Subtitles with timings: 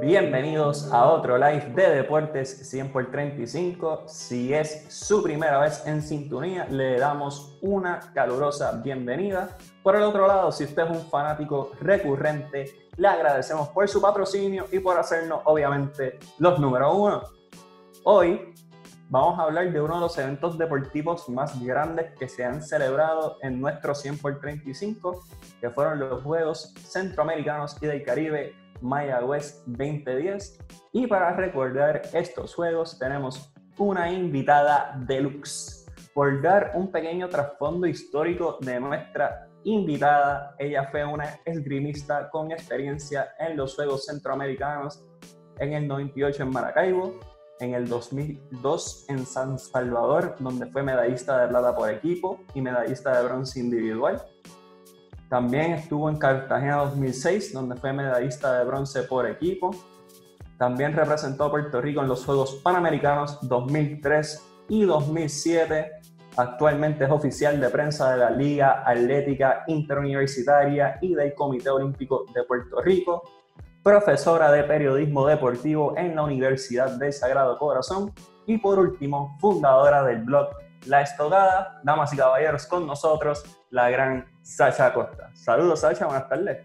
[0.00, 4.04] Bienvenidos a otro live de Deportes 100 por 35.
[4.06, 9.56] Si es su primera vez en sintonía, le damos una calurosa bienvenida.
[9.82, 14.66] Por el otro lado, si usted es un fanático recurrente, le agradecemos por su patrocinio
[14.70, 17.22] y por hacernos, obviamente, los número uno.
[18.04, 18.54] Hoy
[19.14, 23.38] vamos a hablar de uno de los eventos deportivos más grandes que se han celebrado
[23.42, 25.20] en nuestro 100 por 35,
[25.60, 30.58] que fueron los Juegos Centroamericanos y del Caribe Mayagüez 2010.
[30.94, 35.86] Y para recordar estos juegos tenemos una invitada deluxe.
[36.12, 43.32] Por dar un pequeño trasfondo histórico de nuestra invitada, ella fue una esgrimista con experiencia
[43.38, 45.04] en los Juegos Centroamericanos
[45.60, 47.20] en el 98 en Maracaibo,
[47.60, 53.16] en el 2002 en San Salvador, donde fue medallista de plata por equipo y medallista
[53.16, 54.22] de bronce individual
[55.34, 59.72] también estuvo en Cartagena 2006, donde fue medallista de bronce por equipo.
[60.58, 65.90] También representó a Puerto Rico en los Juegos Panamericanos 2003 y 2007.
[66.36, 72.44] Actualmente es oficial de prensa de la Liga Atlética Interuniversitaria y del Comité Olímpico de
[72.44, 73.24] Puerto Rico.
[73.84, 78.14] Profesora de Periodismo Deportivo en la Universidad del Sagrado Corazón.
[78.46, 80.48] Y por último, fundadora del blog
[80.86, 81.82] La Estocada.
[81.84, 85.30] Damas y caballeros, con nosotros, la gran Sacha Acosta.
[85.34, 86.64] Saludos, Sacha, buenas tardes.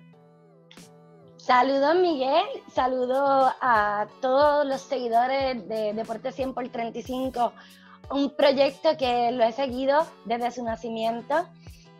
[1.35, 2.45] Saludos, Miguel.
[2.73, 7.51] Saludos a todos los seguidores de Deporte 100 por 35.
[8.11, 11.35] Un proyecto que lo he seguido desde su nacimiento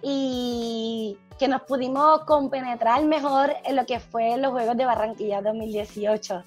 [0.02, 6.36] y que nos pudimos compenetrar mejor en lo que fue los Juegos de Barranquilla 2018.
[6.36, 6.44] O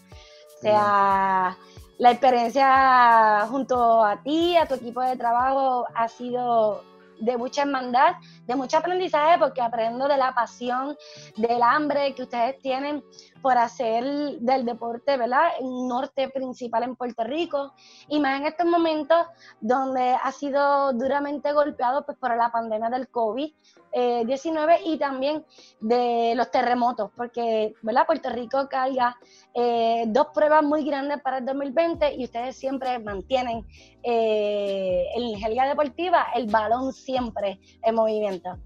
[0.60, 1.56] sea,
[1.98, 6.82] la experiencia junto a ti, a tu equipo de trabajo, ha sido
[7.20, 8.14] de mucha hermandad,
[8.46, 10.96] de mucho aprendizaje, porque aprendo de la pasión,
[11.36, 13.04] del hambre que ustedes tienen
[13.40, 14.04] por hacer
[14.40, 15.50] del deporte, ¿verdad?
[15.60, 17.74] Un norte principal en Puerto Rico,
[18.08, 19.26] y más en estos momentos
[19.60, 23.52] donde ha sido duramente golpeado pues, por la pandemia del COVID,
[23.92, 25.44] 19 y también
[25.80, 28.06] de los terremotos, porque ¿verdad?
[28.06, 29.16] Puerto Rico carga
[29.54, 33.66] eh, dos pruebas muy grandes para el 2020 y ustedes siempre mantienen
[34.02, 38.58] eh, en Liga Deportiva el balón siempre en movimiento.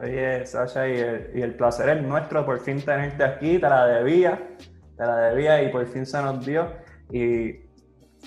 [0.00, 4.46] Oye, Sasha, y el, placer es nuestro por fin tenerte aquí, te la debía,
[4.96, 6.70] te la debía y por fin se nos dio.
[7.10, 7.60] Y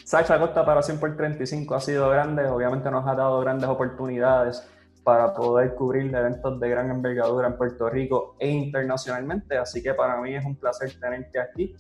[0.03, 4.67] Sasha Costa para 100 por 35 ha sido grande, obviamente nos ha dado grandes oportunidades
[5.09, 9.57] para poder cubrir eventos de gran envergadura en Puerto Rico e internacionalmente.
[9.57, 11.75] Así que para mí es un placer tenerte aquí.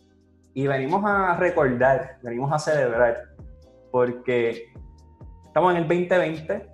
[0.55, 3.25] Y venimos a recordar, venimos a celebrar,
[3.91, 4.73] porque
[5.45, 6.69] estamos en el 2020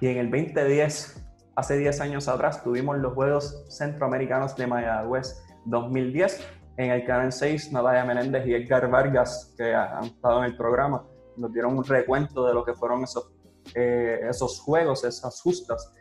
[0.00, 6.48] y en el 2010, hace 10 años atrás, tuvimos los Juegos Centroamericanos de Mayagüez 2010.
[6.76, 11.04] En el Canal 6, Natalia Menéndez y Edgar Vargas, que han estado en el programa,
[11.36, 13.32] nos dieron un recuento de lo que fueron esos
[13.74, 15.92] eh, esos juegos, esas justas.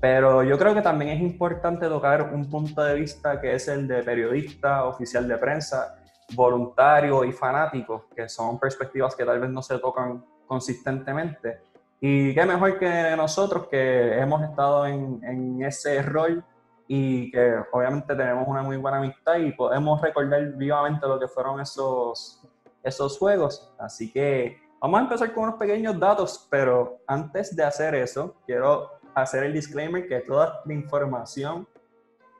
[0.00, 3.86] Pero yo creo que también es importante tocar un punto de vista que es el
[3.86, 5.96] de periodista, oficial de prensa,
[6.34, 11.60] voluntario y fanático, que son perspectivas que tal vez no se tocan consistentemente.
[12.00, 16.42] Y qué mejor que nosotros que hemos estado en, en ese rol
[16.88, 21.60] y que obviamente tenemos una muy buena amistad y podemos recordar vivamente lo que fueron
[21.60, 22.42] esos,
[22.82, 23.72] esos juegos.
[23.78, 28.88] Así que Vamos a empezar con unos pequeños datos, pero antes de hacer eso, quiero
[29.14, 31.68] hacer el disclaimer que toda la información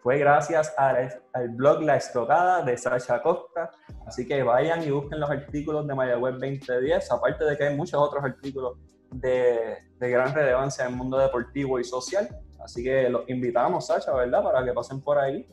[0.02, 3.70] fue gracias al, blog La Estocada de Sacha Costa.
[4.06, 8.00] Así que vayan y busquen los artículos de Mayagüez 2010, aparte de que hay muchos
[8.00, 8.78] otros artículos
[9.10, 12.26] de, de gran relevancia en el mundo deportivo y social.
[12.64, 14.42] Así que los invitamos, Sacha, ¿verdad?
[14.42, 15.46] Para que pasen por ahí.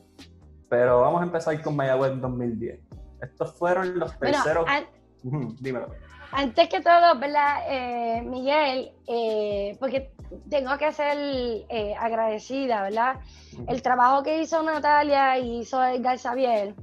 [0.70, 2.80] Pero vamos a empezar con Mayagüez 2010.
[3.20, 4.64] Estos fueron los terceros.
[5.60, 5.88] Dímelo
[6.32, 8.92] antes que todo, ¿verdad, eh, Miguel?
[9.06, 10.12] Eh, porque
[10.50, 13.16] tengo que ser eh, agradecida, ¿verdad?
[13.66, 16.74] El trabajo que hizo Natalia y hizo Edgar Xavier,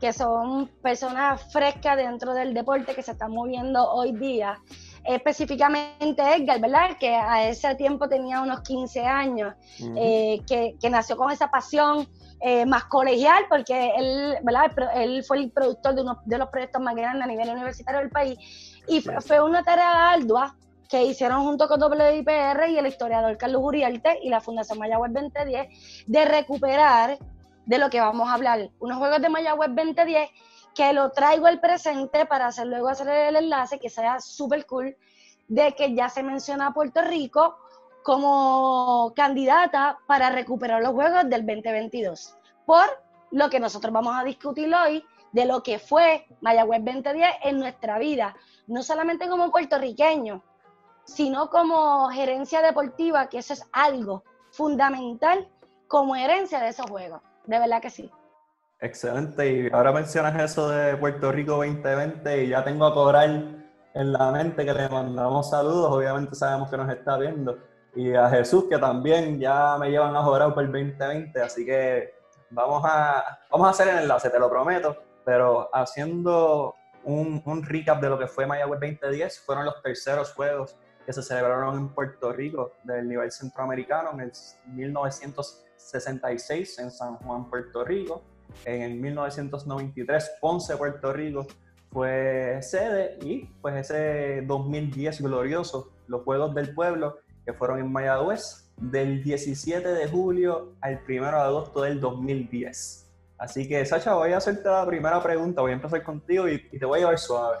[0.00, 4.58] que son personas frescas dentro del deporte que se están moviendo hoy día.
[5.04, 6.96] Específicamente Edgar, ¿verdad?
[6.98, 12.06] Que a ese tiempo tenía unos 15 años, que, que, nació con esa pasión
[12.66, 14.70] más colegial, porque él, ¿verdad?
[14.96, 18.10] él fue el productor de uno de los proyectos más grandes a nivel universitario del
[18.10, 18.38] país
[18.88, 20.56] y fue una tarea ardua
[20.88, 26.04] que hicieron junto con WIPR y el historiador Carlos Uriarte y la Fundación Mayagüez 2010
[26.06, 27.18] de recuperar
[27.66, 30.30] de lo que vamos a hablar, unos juegos de Mayagüez 2010
[30.74, 34.96] que lo traigo al presente para hacer luego hacer el enlace que sea súper cool
[35.48, 37.56] de que ya se menciona a Puerto Rico
[38.02, 42.86] como candidata para recuperar los Juegos del 2022, por
[43.32, 47.98] lo que nosotros vamos a discutir hoy de lo que fue Mayagüez 2010 en nuestra
[47.98, 48.34] vida,
[48.68, 50.42] no solamente como puertorriqueño,
[51.04, 54.22] sino como gerencia deportiva, que eso es algo
[54.52, 55.48] fundamental
[55.88, 57.20] como herencia de esos juegos.
[57.46, 58.10] De verdad que sí.
[58.80, 59.50] Excelente.
[59.50, 64.30] Y ahora mencionas eso de Puerto Rico 2020 y ya tengo a Coral en la
[64.30, 65.90] mente que le mandamos saludos.
[65.90, 67.58] Obviamente sabemos que nos está viendo.
[67.96, 71.40] Y a Jesús que también ya me llevan a jugar por el 2020.
[71.40, 72.14] Así que
[72.50, 74.96] vamos a, vamos a hacer el enlace, te lo prometo.
[75.24, 76.74] Pero haciendo
[77.08, 80.76] un, un recap de lo que fue Mayagüez 2010, fueron los terceros juegos
[81.06, 84.30] que se celebraron en Puerto Rico del nivel centroamericano en el
[84.66, 88.22] 1966 en San Juan, Puerto Rico.
[88.64, 91.46] En el 1993 Ponce, Puerto Rico
[91.90, 98.70] fue sede y pues ese 2010 glorioso, los Juegos del Pueblo que fueron en Mayagüez
[98.76, 103.07] del 17 de julio al 1 de agosto del 2010.
[103.38, 106.78] Así que Sacha, voy a hacerte la primera pregunta, voy a empezar contigo y, y
[106.78, 107.58] te voy a llevar suave.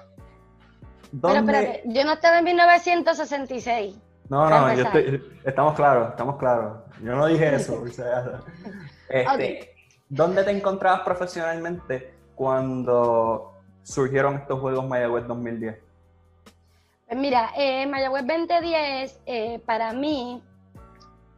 [1.22, 3.96] Pero espérate, yo no estaba en 1966.
[4.28, 6.78] No, no, yo estoy, estamos claros, estamos claros.
[7.02, 7.82] Yo no dije eso.
[9.08, 9.74] este,
[10.08, 15.78] ¿Dónde te encontrabas profesionalmente cuando surgieron estos Juegos Mayagüez 2010?
[17.06, 20.42] Pues mira, eh, Mayagüez 2010 eh, para mí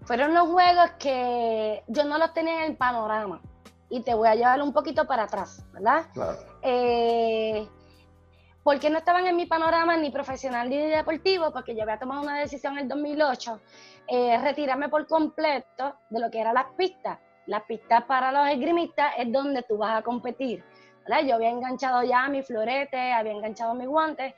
[0.03, 3.41] fueron los juegos que yo no los tenía en el panorama.
[3.91, 6.07] Y te voy a llevar un poquito para atrás, ¿verdad?
[6.15, 6.39] Claro.
[6.63, 7.69] Eh,
[8.63, 12.39] porque no estaban en mi panorama ni profesional ni deportivo, porque yo había tomado una
[12.39, 13.61] decisión en el 2008,
[14.07, 17.19] eh, retirarme por completo de lo que eran las pistas.
[17.47, 20.63] Las pistas para los esgrimistas es donde tú vas a competir.
[21.27, 24.35] Yo había enganchado ya mi florete, había enganchado mi guante,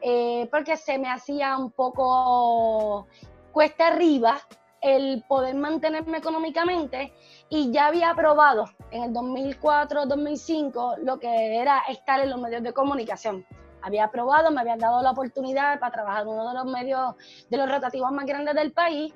[0.00, 3.06] eh, porque se me hacía un poco
[3.52, 4.40] cuesta arriba
[4.80, 7.12] el poder mantenerme económicamente
[7.54, 12.72] y ya había probado en el 2004-2005 lo que era estar en los medios de
[12.72, 13.46] comunicación
[13.80, 17.14] había aprobado, me habían dado la oportunidad para trabajar en uno de los medios
[17.50, 19.12] de los rotativos más grandes del país.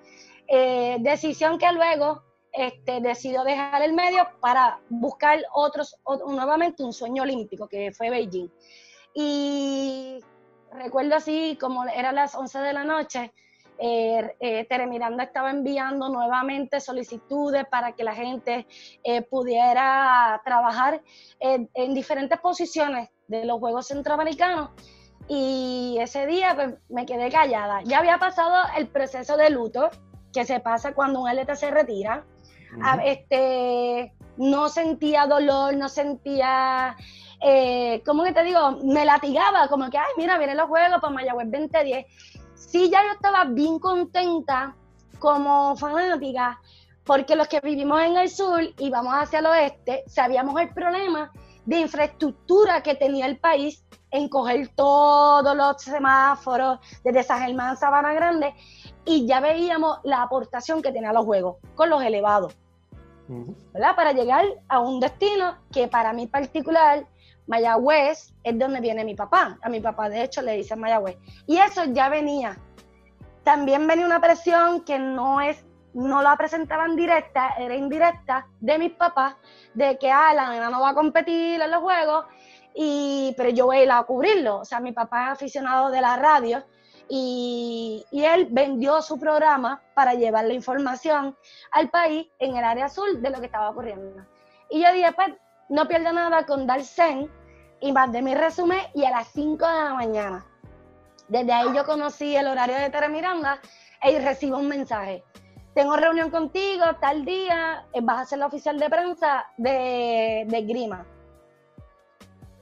[0.47, 5.97] Eh, decisión que luego este, decidió dejar el medio para buscar otros,
[6.27, 8.51] nuevamente un sueño olímpico, que fue Beijing.
[9.15, 10.21] Y
[10.73, 13.33] recuerdo así, como eran las 11 de la noche,
[13.79, 18.67] eh, eh, Tere Miranda estaba enviando nuevamente solicitudes para que la gente
[19.05, 21.03] eh, pudiera trabajar
[21.41, 24.71] en diferentes posiciones de los Juegos Centroamericanos
[25.29, 27.83] y ese día pues, me quedé callada.
[27.85, 29.91] Ya había pasado el proceso de luto
[30.33, 32.25] que se pasa cuando un atleta se retira.
[32.83, 36.97] Ah, este, no sentía dolor, no sentía,
[37.43, 38.73] eh, ¿cómo que te digo?
[38.85, 42.07] Me latigaba, como que, ay, mira, vienen los juegos para Mayagüez 2010.
[42.69, 44.77] Sí, ya yo estaba bien contenta
[45.19, 46.61] como fanática,
[47.03, 51.33] porque los que vivimos en el sur y vamos hacia el oeste, sabíamos el problema
[51.65, 58.13] de infraestructura que tenía el país en coger todos los semáforos desde San Germán, Sabana
[58.13, 58.53] Grande,
[59.07, 62.55] y ya veíamos la aportación que tenía los juegos con los elevados,
[63.73, 63.97] ¿verdad?
[63.97, 67.07] Para llegar a un destino que para mí particular,
[67.49, 69.59] Mayagüez, es donde viene mi papá.
[69.63, 71.17] A mi papá, de hecho, le dice Mayagüez.
[71.47, 72.57] Y eso ya venía.
[73.43, 75.65] También venía una presión que no es
[75.95, 79.35] no la presentaban directa, era indirecta de mis papás,
[79.75, 82.27] de que ah, la nena no va a competir en los juegos,
[82.75, 84.59] y, pero yo voy a ir a cubrirlo.
[84.59, 86.63] O sea, mi papá es aficionado de la radio
[87.09, 91.37] y, y, él vendió su programa para llevar la información
[91.73, 94.25] al país en el área azul de lo que estaba ocurriendo.
[94.71, 95.31] Y yo dije, pues,
[95.69, 96.85] no pierdo nada con dar
[97.81, 100.47] y mandé mi resumen y a las 5 de la mañana.
[101.29, 103.61] Desde ahí yo conocí el horario de Tere Miranda
[104.03, 105.25] y recibo un mensaje
[105.79, 110.63] tengo reunión contigo tal día, eh, vas a ser la oficial de prensa de, de
[110.63, 111.07] Grima.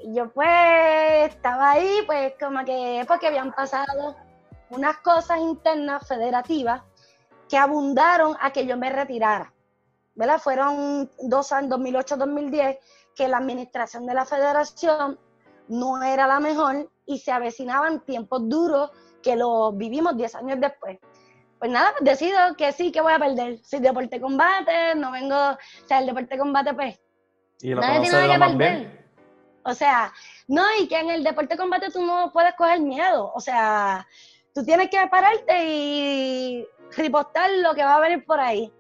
[0.00, 4.16] Y yo pues estaba ahí, pues como que porque habían pasado
[4.68, 6.82] unas cosas internas federativas
[7.48, 9.50] que abundaron a que yo me retirara.
[10.14, 10.38] ¿verdad?
[10.38, 12.78] Fueron dos años, 2008-2010,
[13.16, 15.18] que la administración de la federación
[15.68, 18.92] no era la mejor y se avecinaban tiempos duros
[19.22, 20.98] que lo vivimos 10 años después
[21.58, 23.58] pues nada, pues decido que sí, que voy a perder.
[23.64, 27.00] Si deporte combate, no vengo, o sea, el deporte combate, pues,
[27.60, 29.06] y lo nadie tiene nada que perder.
[29.64, 30.12] O sea,
[30.46, 33.32] no, y que en el deporte combate tú no puedes coger miedo.
[33.34, 34.06] O sea,
[34.54, 38.72] tú tienes que pararte y ripostar lo que va a venir por ahí.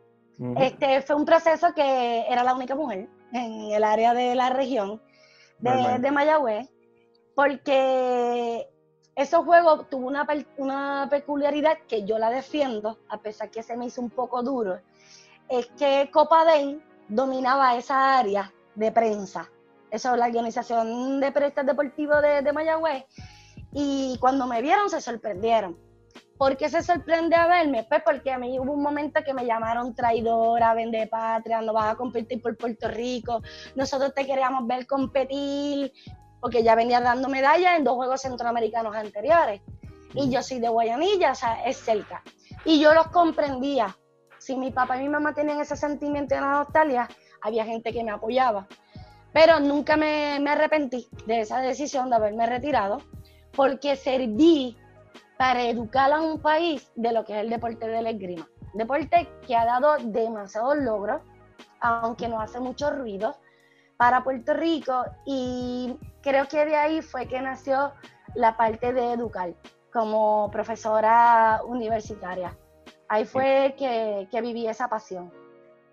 [0.58, 5.00] Este fue un proceso que era la única mujer en el área de la región
[5.58, 6.68] de, de Mayagüez,
[7.34, 8.68] porque
[9.14, 10.26] esos juegos tuvo una,
[10.58, 14.80] una peculiaridad que yo la defiendo, a pesar que se me hizo un poco duro,
[15.48, 19.50] es que Copa Copaden dominaba esa área de prensa.
[19.90, 23.04] Eso es la organización de periodistas deportivos de, de Mayagüez.
[23.72, 25.85] Y cuando me vieron se sorprendieron.
[26.38, 27.84] ¿Por qué se sorprende a verme?
[27.84, 31.94] Pues porque a mí hubo un momento que me llamaron traidora, vende patria, no vas
[31.94, 33.42] a competir por Puerto Rico,
[33.74, 35.92] nosotros te queríamos ver competir,
[36.40, 39.62] porque ya venía dando medallas en dos Juegos Centroamericanos anteriores.
[40.12, 42.22] Y yo soy de Guayanilla, o sea, es cerca.
[42.64, 43.96] Y yo los comprendía.
[44.38, 47.08] Si mi papá y mi mamá tenían ese sentimiento de nostalgia,
[47.40, 48.66] había gente que me apoyaba.
[49.32, 52.98] Pero nunca me, me arrepentí de esa decisión de haberme retirado,
[53.54, 54.76] porque serví
[55.38, 58.48] para educar a un país de lo que es el deporte del esgrima.
[58.74, 61.20] Deporte que ha dado demasiados logros,
[61.80, 63.36] aunque no hace mucho ruido,
[63.96, 67.92] para Puerto Rico y creo que de ahí fue que nació
[68.34, 69.54] la parte de educar
[69.92, 72.56] como profesora universitaria.
[73.08, 75.32] Ahí fue que, que viví esa pasión.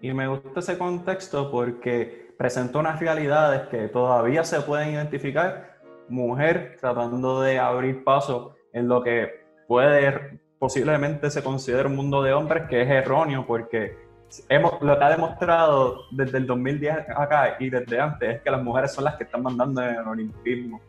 [0.02, 5.78] Y me gusta ese contexto porque presentó unas realidades que todavía se pueden identificar.
[6.10, 12.34] Mujer tratando de abrir paso en lo que puede posiblemente se considere un mundo de
[12.34, 13.98] hombres que es erróneo porque
[14.50, 18.64] hemos, lo que ha demostrado desde el 2010 acá y desde antes es que las
[18.64, 20.82] mujeres son las que están mandando en el olimpismo.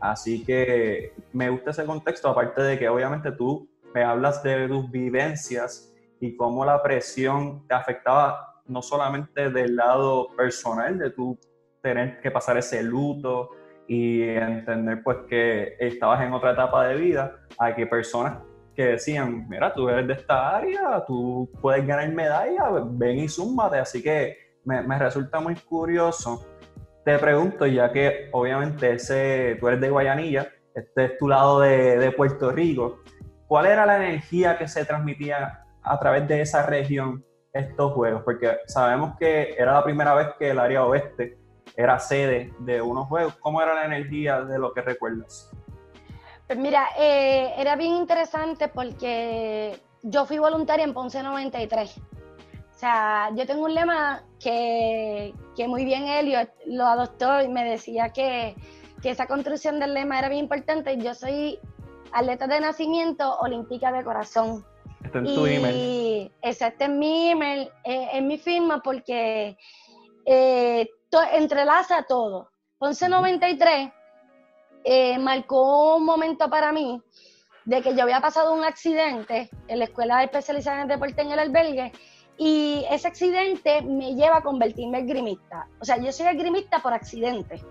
[0.00, 4.90] Así que me gusta ese contexto, aparte de que obviamente tú me hablas de tus
[4.90, 11.38] vivencias y cómo la presión te afectaba no solamente del lado personal, de tú
[11.80, 13.50] tener que pasar ese luto
[13.92, 18.38] y entender pues que estabas en otra etapa de vida, a que personas
[18.74, 23.76] que decían, mira, tú eres de esta área, tú puedes ganar medalla, ven y súmate.
[23.76, 26.42] Así que me, me, resulta muy curioso.
[27.04, 31.98] Te pregunto, ya que obviamente ese, tú eres de Guayanilla, este es tu lado de,
[31.98, 33.02] de Puerto Rico,
[33.46, 37.22] ¿cuál era la energía que se transmitía a través de esa región
[37.52, 38.22] estos juegos?
[38.24, 41.41] Porque sabemos que era la primera vez que el área oeste
[41.76, 43.34] era sede de unos juegos.
[43.36, 45.50] ¿Cómo era la energía de lo que recuerdas?
[46.46, 51.98] Pues mira, eh, era bien interesante porque yo fui voluntaria en Ponce 93.
[51.98, 57.64] O sea, yo tengo un lema que, que muy bien Elliot lo adoptó y me
[57.64, 58.56] decía que,
[59.00, 60.98] que esa construcción del lema era bien importante.
[60.98, 61.60] Yo soy
[62.12, 64.64] atleta de nacimiento, olímpica de corazón.
[65.04, 66.32] Está en tu email.
[66.42, 69.56] Exacto, en mi email, eh, en mi firma, porque
[70.26, 72.50] eh, to, entrelaza todo.
[72.78, 73.92] Ponce 93
[74.84, 77.00] eh, marcó un momento para mí
[77.64, 81.38] de que yo había pasado un accidente en la escuela especializada en deporte en el
[81.38, 81.92] albergue
[82.36, 85.68] y ese accidente me lleva a convertirme en grimista.
[85.80, 87.62] O sea, yo soy esgrimista por accidente,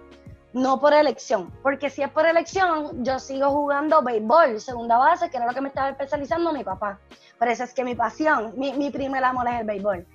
[0.54, 5.38] no por elección, porque si es por elección, yo sigo jugando béisbol, segunda base, que
[5.38, 7.00] era lo que me estaba especializando mi papá.
[7.38, 10.06] Por eso es que mi pasión, mi, mi primer amor es el béisbol.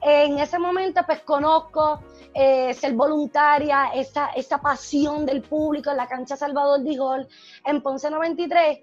[0.00, 2.00] En ese momento, pues conozco
[2.34, 7.28] eh, ser voluntaria, esa, pasión del público en la cancha Salvador Dijol
[7.64, 8.78] en Ponce 93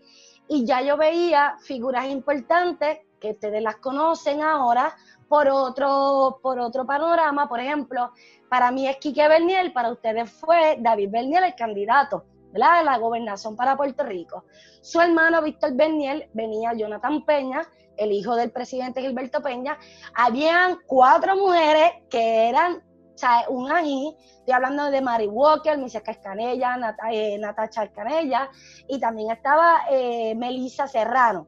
[0.48, 4.96] y ya yo veía figuras importantes que ustedes las conocen ahora
[5.27, 8.12] por otro, por otro panorama, por ejemplo,
[8.50, 12.79] para mí es Quique Berniel, para ustedes fue David Berniel el candidato ¿verdad?
[12.79, 14.46] de la gobernación para Puerto Rico.
[14.82, 17.62] Su hermano Víctor Berniel venía Jonathan Peña,
[17.98, 19.77] el hijo del presidente Gilberto Peña.
[20.15, 22.82] Habían cuatro mujeres que eran
[23.20, 28.50] sea, un ají, estoy hablando de Mary Walker, Misia Escanella, Nat eh, Natacha Escanella,
[28.88, 31.48] y también estaba eh, Melissa Serrano,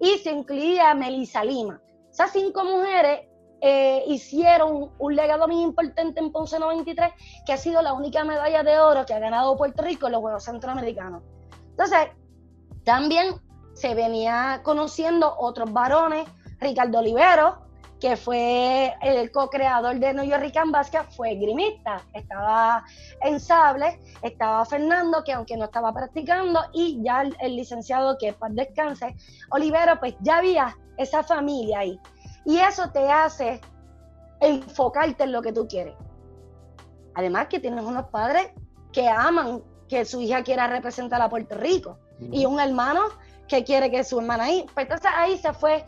[0.00, 1.80] y se incluía Melissa Lima.
[2.10, 3.26] Esas cinco mujeres
[3.60, 7.12] eh, hicieron un legado muy importante en Ponce 93,
[7.44, 10.20] que ha sido la única medalla de oro que ha ganado Puerto Rico en los
[10.20, 11.22] Juegos Centroamericanos.
[11.70, 12.10] Entonces,
[12.84, 13.34] también
[13.74, 17.65] se venía conociendo otros varones, Ricardo Olivero,
[18.00, 22.02] que fue el co-creador de New York Rican Basket, fue grimista.
[22.12, 22.84] Estaba
[23.22, 28.52] en sable, estaba Fernando, que aunque no estaba practicando, y ya el, licenciado, que para
[28.54, 29.16] descanse,
[29.50, 31.98] Olivero, pues ya había esa familia ahí.
[32.44, 33.60] Y eso te hace
[34.40, 35.94] enfocarte en lo que tú quieres.
[37.14, 38.50] Además que tienes unos padres
[38.92, 43.02] que aman que su hija quiera representar a Puerto Rico y un hermano
[43.48, 44.66] que quiere que su hermana ahí.
[44.74, 45.84] Pues entonces ahí se fue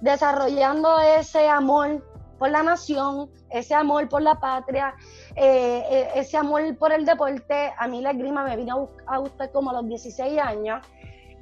[0.00, 2.04] desarrollando ese amor
[2.38, 4.94] por la nación, ese amor por la patria,
[5.34, 7.72] eh, eh, ese amor por el deporte.
[7.76, 10.86] A mí la esgrima me vino a gustar como a los 16 años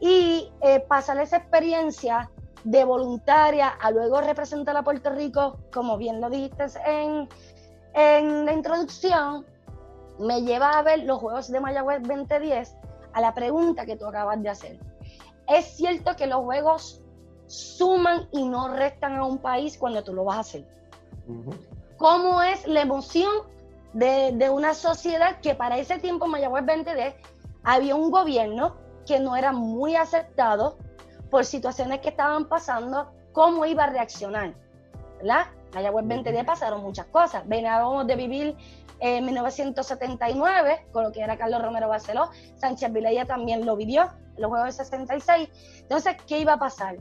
[0.00, 2.30] y eh, pasar esa experiencia
[2.64, 7.28] de voluntaria a luego representar a Puerto Rico, como bien lo dijiste en,
[7.94, 9.46] en la introducción,
[10.18, 12.76] me lleva a ver los Juegos de Mayagüez 2010
[13.12, 14.78] a la pregunta que tú acabas de hacer.
[15.46, 17.02] Es cierto que los juegos
[17.46, 20.64] suman y no restan a un país cuando tú lo vas a hacer.
[21.96, 23.30] ¿Cómo es la emoción
[23.92, 27.14] de, una sociedad que para ese tiempo, Mayagüez 2010,
[27.64, 28.76] había un gobierno
[29.06, 30.76] que no era muy aceptado
[31.30, 34.54] por situaciones que estaban pasando, cómo iba a reaccionar?
[35.18, 35.46] ¿Verdad?
[35.74, 37.46] Mayagüez 2010 pasaron muchas cosas.
[37.48, 38.56] Veníamos de vivir
[39.00, 44.42] en 1979, con lo que era Carlos Romero Barceló, Sánchez Vilella también lo vivió, en
[44.42, 45.80] los Juegos de 66.
[45.82, 46.96] Entonces, ¿qué iba a pasar?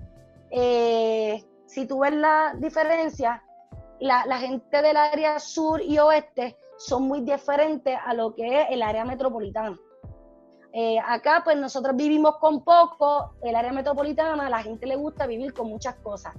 [0.52, 3.44] Eh, si tú ves la diferencia,
[4.00, 8.82] la, gente del área sur y oeste son muy diferentes a lo que es el
[8.82, 9.78] área metropolitana.
[10.74, 15.26] Eh, acá, pues nosotros vivimos con poco, el área metropolitana, a la gente le gusta
[15.26, 16.34] vivir con muchas cosas.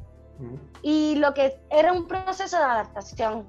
[0.82, 3.48] Y lo que era un proceso de adaptación.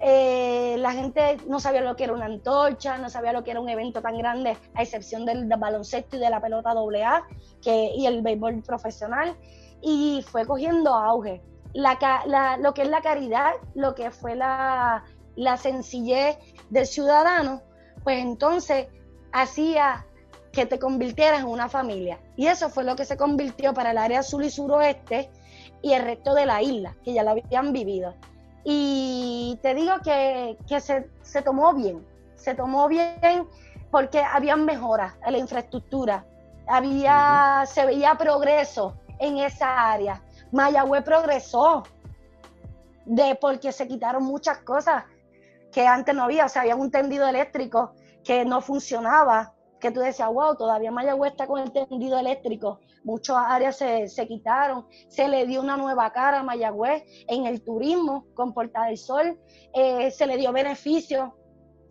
[0.00, 3.60] Eh, la gente no sabía lo que era una antorcha, no sabía lo que era
[3.60, 7.26] un evento tan grande, a excepción del, baloncesto y de la pelota AA
[7.62, 9.36] que, y el béisbol profesional,
[9.82, 11.42] y fue cogiendo auge.
[11.72, 15.04] La, lo que es la caridad, lo que fue la,
[15.36, 16.38] la sencillez
[16.70, 17.60] del ciudadano,
[18.02, 18.86] pues entonces
[19.32, 20.06] hacía
[20.52, 22.18] que te convirtieras en una familia.
[22.34, 25.30] Y eso fue lo que se convirtió para el área sur y suroeste
[25.82, 28.14] y el resto de la isla, que ya lo habían vivido.
[28.64, 32.04] Y te digo que, se, tomó bien,
[32.34, 33.46] se tomó bien
[33.90, 36.24] porque había mejoras en la infraestructura,
[36.66, 40.22] había, se veía progreso en esa área.
[40.52, 41.82] Mayagüez progresó
[43.04, 45.04] de porque se quitaron muchas cosas
[45.72, 47.92] que antes no había, o sea, había un tendido eléctrico
[48.24, 52.80] que no funcionaba, que tú decías, wow, todavía Mayagüez está con el tendido eléctrico.
[53.04, 58.26] Muchas áreas se, quitaron, se le dio una nueva cara a Mayagüez en el turismo
[58.34, 59.38] con Porta del Sol,
[59.74, 61.36] eh, se le dio beneficio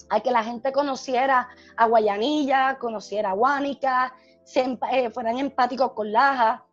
[0.10, 4.14] a que la gente conociera a Guayanilla, conociera a Guánica,
[4.44, 6.65] se, eh, fueran empáticos con Laja.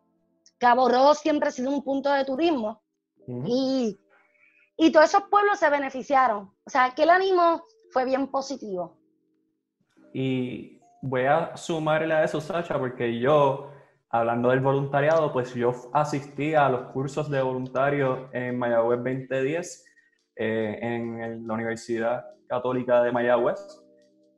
[0.63, 2.81] Cabo Rojo siempre ha sido un punto de turismo
[3.27, 3.99] y,
[4.77, 6.53] y todos esos pueblos se beneficiaron.
[6.63, 8.97] O sea, que el ánimo fue bien positivo.
[10.13, 13.71] Y voy a sumarle a eso, Sacha, porque yo,
[14.09, 19.85] hablando del voluntariado, pues yo asistí a los cursos de voluntarios en Mayagüez 2010
[20.37, 23.59] eh, en la Universidad Católica de Mayagüez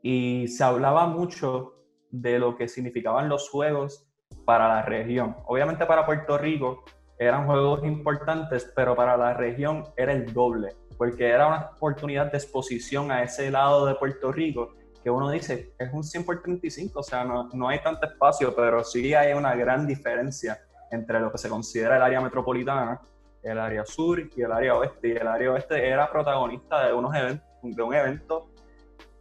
[0.02, 1.76] y se hablaba mucho
[2.10, 4.05] de lo que significaban los juegos
[4.46, 5.36] para la región.
[5.46, 6.84] Obviamente para Puerto Rico
[7.18, 12.38] eran juegos importantes, pero para la región era el doble, porque era una oportunidad de
[12.38, 17.00] exposición a ese lado de Puerto Rico que uno dice, es un 100 por 35,
[17.00, 21.32] o sea, no, no hay tanto espacio, pero sí hay una gran diferencia entre lo
[21.32, 23.00] que se considera el área metropolitana,
[23.44, 25.10] el área sur y el área oeste.
[25.10, 28.50] Y el área oeste era protagonista de, unos eventos, de un evento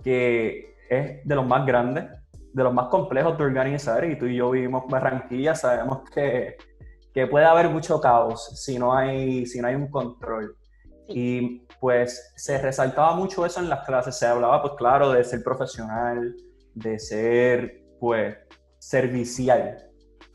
[0.02, 2.06] que es de los más grandes,
[2.54, 6.56] de los más complejos de organizar, y tú y yo vivimos Barranquilla, sabemos que,
[7.12, 10.56] que puede haber mucho caos si no hay, si no hay un control.
[11.08, 15.42] Y pues se resaltaba mucho eso en las clases, se hablaba pues claro de ser
[15.42, 16.34] profesional,
[16.74, 18.36] de ser pues
[18.78, 19.90] servicial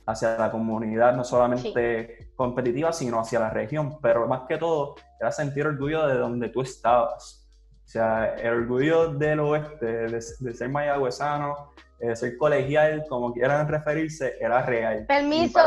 [0.06, 5.32] hacia la comunidad, no solamente competitiva, sino hacia la región, pero más que todo era
[5.32, 7.48] sentir orgullo de donde tú estabas.
[7.86, 14.36] O sea, el orgullo del oeste, de, ser mayagüezano, de ser colegial, como quieran referirse,
[14.40, 15.06] era real.
[15.08, 15.60] Permiso,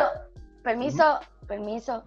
[0.63, 2.03] permiso, permiso.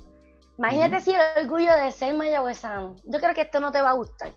[0.57, 2.95] Imagínate si el orgullo de ser mayagüezano.
[3.03, 4.31] Yo creo que esto no te va a gustar.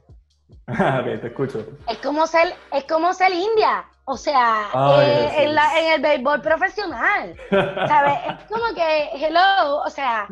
[1.21, 1.65] te escucho.
[1.89, 3.87] Es como ser, es como ser india.
[4.05, 4.69] O sea,
[5.03, 7.37] eh, en, en, el béisbol profesional.
[7.51, 8.15] ¿Sabes?
[8.27, 10.27] es como que, hello, o sea,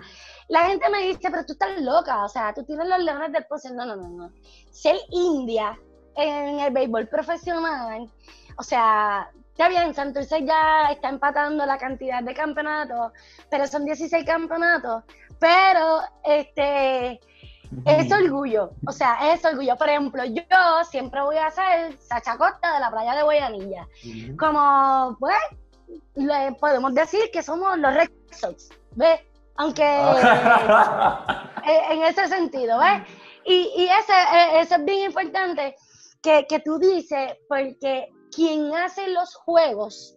[0.49, 3.45] la gente me dice, pero tú estás loca, o sea, tú tienes los leones del
[3.47, 3.73] pozo.
[3.75, 4.33] No, no, no, no.
[4.71, 5.79] Ser india
[6.17, 8.11] en el béisbol profesional,
[8.57, 13.13] o sea, ya bien, Santurce ya está empatando la cantidad de campeonatos,
[13.51, 15.05] pero son 16 campeonatos.
[15.39, 17.21] Pero este
[17.85, 19.77] es orgullo, o sea, es orgullo.
[19.77, 20.43] Por ejemplo, yo
[20.91, 23.89] siempre voy a hacer Sacha Costa de la playa de Guayanilla.
[24.39, 25.37] Como, pues,
[26.15, 29.21] le podemos decir que somos los Red Sox, ¿ves?
[29.57, 29.85] Aunque
[31.65, 33.03] en ese sentido, ¿ves?
[33.45, 35.77] Y, y ese, e, eso es bien importante
[36.23, 40.15] que, que tú dices, porque quien hace los juegos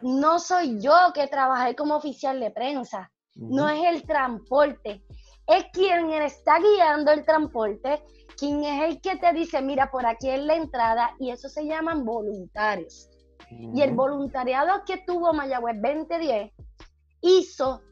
[0.00, 5.04] no soy yo que trabajé como oficial de prensa, no es el transporte,
[5.46, 8.02] es quien está guiando el transporte,
[8.38, 11.66] quien es el que te dice, mira, por aquí es la entrada, y eso se
[11.66, 13.10] llaman voluntarios.
[13.50, 16.52] Y el voluntariado que tuvo Mayagüez 2010
[17.20, 17.82] hizo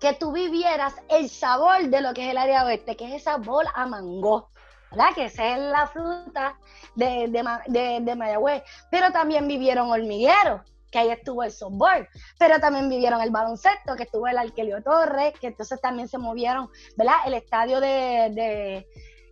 [0.00, 3.32] que tú vivieras el sabor de lo que es el área oeste, que es esa
[3.32, 4.48] sabor a mango,
[4.94, 5.14] ¿verdad?
[5.14, 6.56] Que esa es la fruta
[6.94, 8.62] de, de, de, Mayagüez.
[8.90, 14.04] Pero también vivieron hormigueros, que ahí estuvo el softball, pero también vivieron el baloncesto, que
[14.04, 17.16] estuvo el Arquelio Torres, que entonces también se movieron, ¿verdad?
[17.26, 18.86] El estadio de,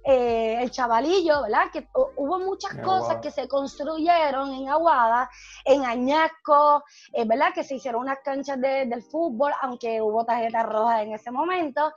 [0.05, 1.71] eh, el Chavalillo, ¿verdad?
[1.73, 5.31] Que hubo muchas cosas que se construyeron en Aguada,
[5.65, 7.55] en Añasco, eh, ¿verdad?
[7.55, 11.93] Que se hicieron unas canchas de, del fútbol, aunque hubo tarjetas rojas en ese momento,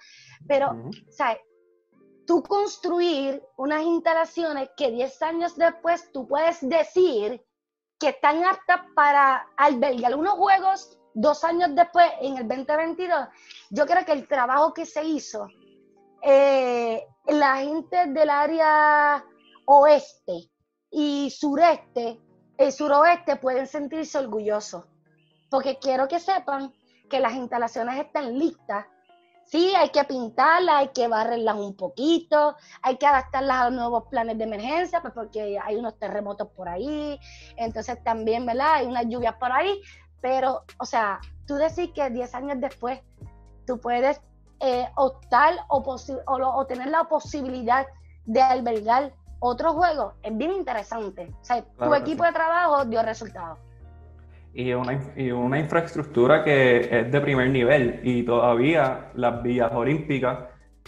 [0.48, 0.76] pero,
[1.10, 1.40] ¿sabes?
[2.26, 7.46] Tú construir unas instalaciones que 10 años después tú puedes decir
[8.00, 13.28] que están aptas para albergar unos juegos dos años después, en el 2022,
[13.70, 15.48] yo creo que el trabajo que se hizo,
[16.22, 19.26] eh, la gente del área
[19.66, 20.52] oeste
[20.92, 22.20] y sureste,
[22.58, 24.86] el suroeste pueden sentirse orgullosos,
[25.50, 26.74] porque quiero que sepan
[27.10, 28.86] que las instalaciones están listas
[29.46, 34.38] Sí, hay que pintarlas, hay que barrerlas un poquito, hay que adaptarlas a nuevos planes
[34.38, 37.20] de emergencia, pues porque hay unos terremotos por ahí,
[37.56, 38.76] entonces también, ¿verdad?
[38.76, 39.82] Hay unas lluvias por ahí,
[40.20, 43.00] pero, o sea, tú decís que 10 años después
[43.68, 44.20] tú puedes
[44.62, 45.84] eh, optar o,
[46.26, 47.86] o, tener la posibilidad
[48.26, 51.32] de albergar otro juego, es bien interesante.
[51.40, 53.60] O sea, tu equipo de trabajo dio resultados
[54.56, 60.46] y una, y una infraestructura que es de primer nivel y todavía las vías olímpicas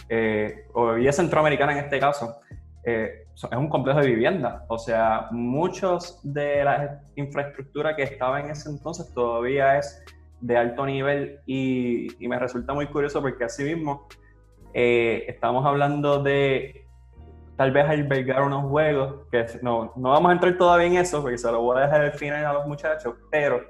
[0.08, 2.36] eh, o vías centroamericanas en este caso
[2.84, 4.64] eh, es un complejo de vivienda.
[4.68, 10.02] O sea, muchos de la infraestructura que estaba en ese entonces todavía es
[10.40, 14.08] de alto nivel y, y me resulta muy curioso porque así mismo
[14.72, 16.87] eh, estamos hablando de
[17.58, 21.36] tal vez albergar unos juegos, que no, no vamos a entrar todavía en eso, porque
[21.36, 23.60] se lo voy a dejar al final a los muchachos, pero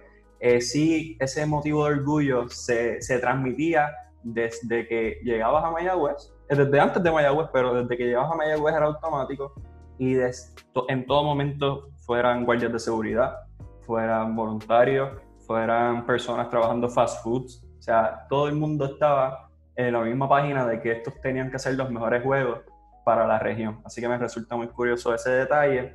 [0.40, 3.90] eh, sí ese motivo de orgullo se, se, transmitía
[4.22, 8.37] desde que llegabas a Mayagüez, eh, desde antes de Mayagüez, pero desde que llegabas a
[8.37, 9.55] Mayagüez era automático
[9.98, 13.37] y en todo momento fueran guardias de seguridad,
[13.81, 20.03] fueran voluntarios, fueran personas trabajando fast foods, o sea, todo el mundo estaba en la
[20.03, 22.67] misma página de que estos tenían que ser los mejores juegos
[23.09, 23.81] para la región.
[23.87, 25.94] Así que me resulta muy curioso ese detalle.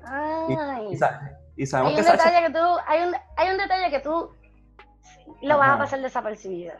[1.56, 4.32] Y, sabemos hay un que detalle que tú, hay un, hay un detalle que tú
[5.44, 6.74] lo vas a pasar desapercibido.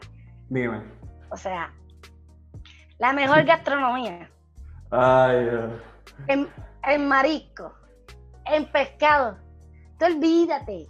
[0.48, 0.82] Dime.
[1.30, 1.72] O sea,
[2.98, 4.28] la mejor gastronomía.
[4.90, 5.70] Ay,
[6.26, 6.48] en,
[6.82, 7.72] en marisco,
[8.46, 9.38] en pescado.
[10.00, 10.88] Tú olvídate.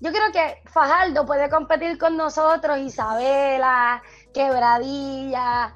[0.00, 4.00] Yo creo que Fajardo puede competir con nosotros, Isabela,
[4.32, 5.74] Quebradilla,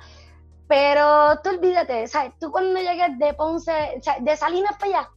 [0.68, 2.32] pero tú olvídate, ¿sabes?
[2.40, 5.10] Tú cuando llegues de Ponce, de Salinas para allá,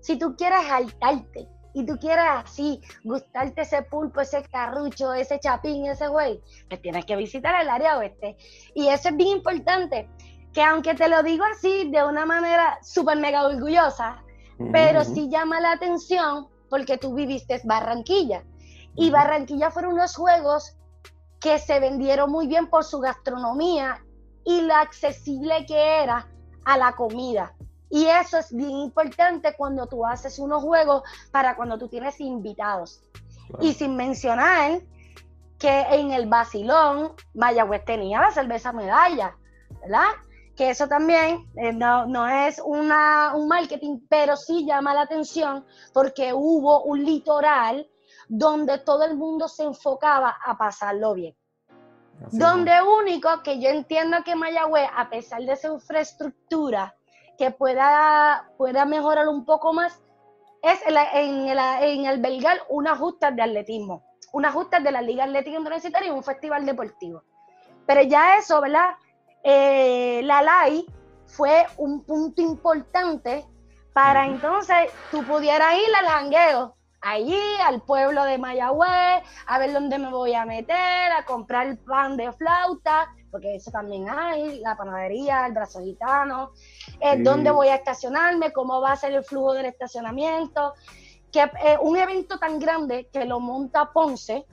[0.00, 5.86] si tú quieres saltarte y tú quieres así gustarte ese pulpo, ese carrucho, ese chapín,
[5.86, 8.36] ese güey, pues tienes que visitar el área oeste.
[8.74, 10.08] Y eso es bien importante,
[10.52, 14.22] que aunque te lo digo así de una manera súper mega orgullosa,
[14.72, 18.44] pero sí llama la atención porque tú viviste Barranquilla.
[18.96, 20.76] Y Barranquilla fueron unos juegos
[21.40, 24.02] que se vendieron muy bien por su gastronomía
[24.44, 26.26] y lo accesible que era
[26.64, 27.54] a la comida.
[27.90, 33.02] Y eso es bien importante cuando tú haces unos juegos para cuando tú tienes invitados.
[33.60, 34.80] Y sin mencionar
[35.58, 39.36] que en el Basilón, Mayagüez tenía la cerveza medalla,
[39.82, 40.08] ¿verdad?
[40.56, 45.66] Que eso también eh, no, no, es una, un marketing, pero sí llama la atención
[45.92, 47.90] porque hubo un litoral
[48.28, 51.34] donde todo el mundo se enfocaba a pasarlo bien
[52.32, 56.94] donde único que yo entiendo que Mayagüez, a pesar de esa infraestructura,
[57.38, 60.00] que pueda, pueda mejorar un poco más,
[60.62, 65.58] es en, el, en albergar unas justas de atletismo, unas justas de la Liga Atlética
[65.58, 67.22] Universitaria y un festival deportivo.
[67.86, 68.90] Pero ya eso, ¿verdad?
[69.42, 70.84] Eh, la LAI
[71.24, 73.46] fue un punto importante
[73.94, 79.98] para entonces tú pudieras ir al jangueo allí al pueblo de Mayagüez, a ver dónde
[79.98, 85.46] me voy a meter, a comprar pan de flauta, porque eso también hay, la panadería,
[85.46, 86.52] el brazo gitano,
[87.00, 90.74] eh, dónde voy a estacionarme, cómo va a ser el flujo del estacionamiento,
[91.32, 94.44] que eh, un evento tan grande que lo monta Ponce,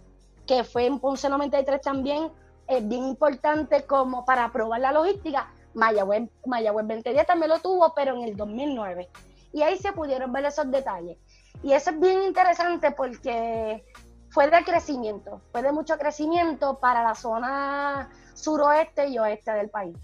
[0.46, 2.32] que fue en Ponce 93 también,
[2.68, 5.52] es bien importante como para probar la logística.
[5.74, 9.10] Mayagüez, Mayagüez 2010 también lo tuvo, pero en el 2009.
[9.54, 11.18] Y ahí se pudieron ver esos detalles.
[11.63, 13.84] Y eso es bien interesante porque
[14.30, 19.98] fue de crecimiento, fue de mucho crecimiento para la zona suroeste y oeste del país.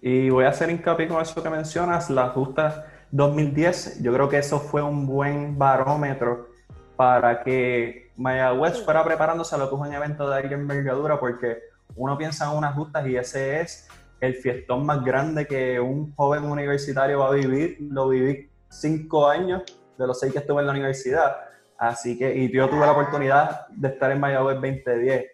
[0.00, 4.38] Y voy a hacer hincapié con eso que mencionas, la justa 2010, yo creo que
[4.38, 6.48] eso fue un buen barómetro
[6.96, 11.58] para que Mayagüez fuera preparándose a lo que es un evento de alguien envergadura, porque
[11.94, 13.88] uno piensa en unas justas y ese es
[14.20, 17.76] el fiestón más grande que un joven universitario va a vivir.
[17.80, 19.62] Lo viví cinco años
[19.98, 21.36] de los seis que estuve en la universidad.
[21.78, 25.24] Así que, y yo tuve la oportunidad de estar en Mayagüez 2010.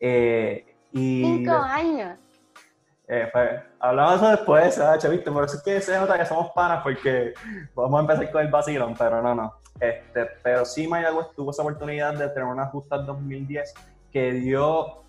[0.00, 2.18] Eh, y Cinco años.
[3.06, 3.48] Eh, pues,
[3.80, 5.10] hablamos de eso después, ¿sabes?
[5.10, 5.30] ¿viste?
[5.30, 7.32] Por eso es que se nota que somos panas, porque
[7.74, 9.54] vamos a empezar con el vacilón, pero no, no.
[9.80, 13.72] Este, pero sí, Mayagüez tuvo esa oportunidad de tener una justa 2010
[14.12, 15.02] que dio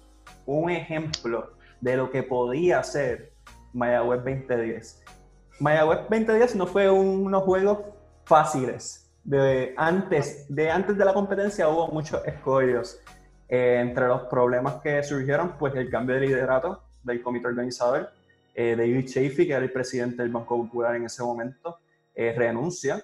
[0.46, 3.34] un ejemplo de lo que podía ser
[3.74, 5.04] Mayagüez 2010.
[5.60, 7.80] Mayagüez 2010 no fue unos juegos
[8.30, 9.12] fáciles.
[9.24, 13.02] De antes, de antes de la competencia hubo muchos escollos.
[13.50, 18.12] Eh, entre los problemas que surgieron, pues el cambio de liderato del comité organizador.
[18.54, 21.80] Eh, David Chafee, que era el presidente del Banco Popular en ese momento,
[22.14, 23.02] eh, renuncia.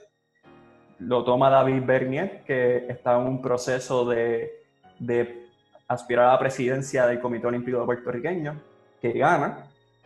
[0.99, 4.63] Lo toma David Bernier, que está en un proceso de,
[4.99, 5.49] de
[5.87, 8.61] aspirar a la presidencia del Comité Olímpico Puertorriqueño,
[9.01, 9.65] que gana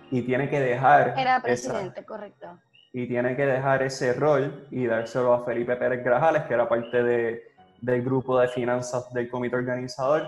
[0.10, 1.16] y tiene que dejar...
[1.18, 2.58] Era presidente, correcto.
[2.92, 7.04] Y tiene que dejar ese rol y dárselo a Felipe Pérez Grajales, que era parte
[7.04, 7.44] de,
[7.82, 10.24] del grupo de finanzas del comité organizador,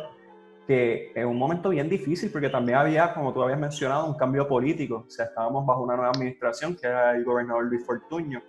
[0.67, 4.47] que en un momento bien difícil, porque también había, como tú habías mencionado, un cambio
[4.47, 5.06] político.
[5.08, 8.41] O sea, estábamos bajo una nueva administración, que era el gobernador Luis Fortuño,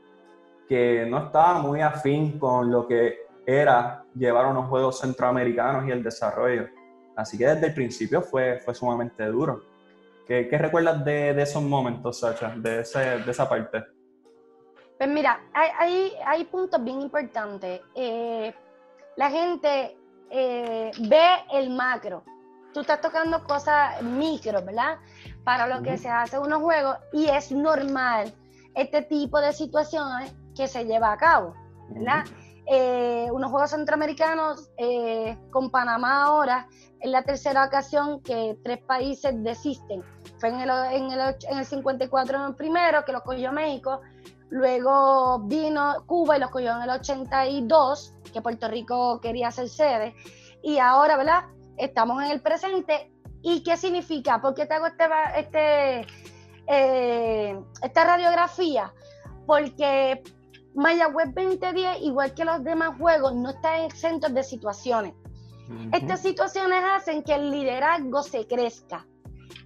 [0.69, 6.03] que no estaba muy afín con lo que era llevar unos Juegos Centroamericanos y el
[6.03, 6.69] desarrollo.
[7.17, 9.63] Así que desde el principio fue, fue sumamente duro.
[10.27, 13.83] ¿Qué, qué recuerdas de, esos momentos, Sacha, de, ese, de esa parte?
[15.03, 17.81] Pues mira, hay, hay, hay puntos bien importantes.
[17.97, 18.55] Eh,
[19.17, 19.99] la gente
[20.31, 22.23] eh, ve el macro.
[22.73, 24.99] Tú estás tocando cosas micro, ¿verdad?
[25.43, 28.33] Para lo que se hace unos juegos y es normal
[28.77, 31.57] este tipo de situaciones que se lleva a cabo,
[31.89, 32.23] ¿verdad?
[32.67, 36.69] eh, unos Juegos Centroamericanos eh, con Panamá ahora,
[37.01, 40.03] es la tercera ocasión que tres países desisten.
[40.39, 44.01] Fue en el, en el, en el 54 el primero, que lo cogió México,
[44.53, 50.15] luego vino Cuba y lo cogió en el 82, que Puerto Rico quería ser sede,
[50.63, 51.45] y ahora, ¿verdad?
[51.79, 53.11] Estamos en el presente.
[53.41, 54.41] ¿Y qué significa?
[54.41, 55.05] ¿Por qué te hago este,
[55.37, 56.07] este,
[56.69, 58.93] eh, esta radiografía?
[59.47, 60.23] Porque
[60.75, 65.15] Mayagüez 2010, igual que los demás juegos, no está exentos de situaciones.
[65.69, 65.97] Uh -huh.
[65.97, 69.07] Estas situaciones hacen que el liderazgo se crezca.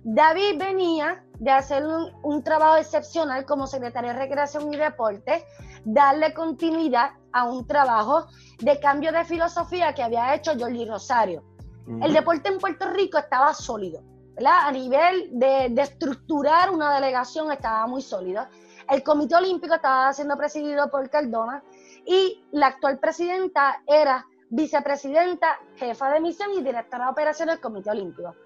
[0.08, 5.44] David venía de hacer un, un, trabajo excepcional como secretario de Recreación y Deporte,
[5.84, 8.28] darle continuidad a un trabajo
[8.60, 11.42] de cambio de filosofía que había hecho Jordi Rosario.
[11.88, 12.04] Uh -huh.
[12.04, 14.00] El deporte en Puerto Rico estaba sólido,
[14.36, 14.68] ¿verdad?
[14.68, 18.46] A nivel de, de estructurar una delegación estaba muy sólido.
[18.88, 21.64] El Comité Olímpico estaba siendo presidido por Cardona
[22.06, 27.90] y la actual presidenta era vicepresidenta, jefa de misión y directora de operaciones del Comité
[27.90, 28.36] Olímpico.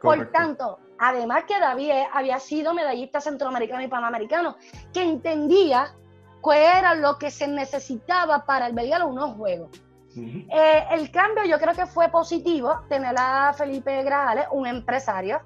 [0.00, 0.32] Correcto.
[0.32, 4.56] Por tanto, además que David había sido medallista centroamericano y panamericano,
[4.92, 5.94] que entendía
[6.42, 9.70] qué era lo que se necesitaba para albergar unos juegos.
[10.16, 10.46] Uh -huh.
[10.50, 15.40] eh, el cambio yo creo que fue positivo, tener a Felipe Grajales, un empresario,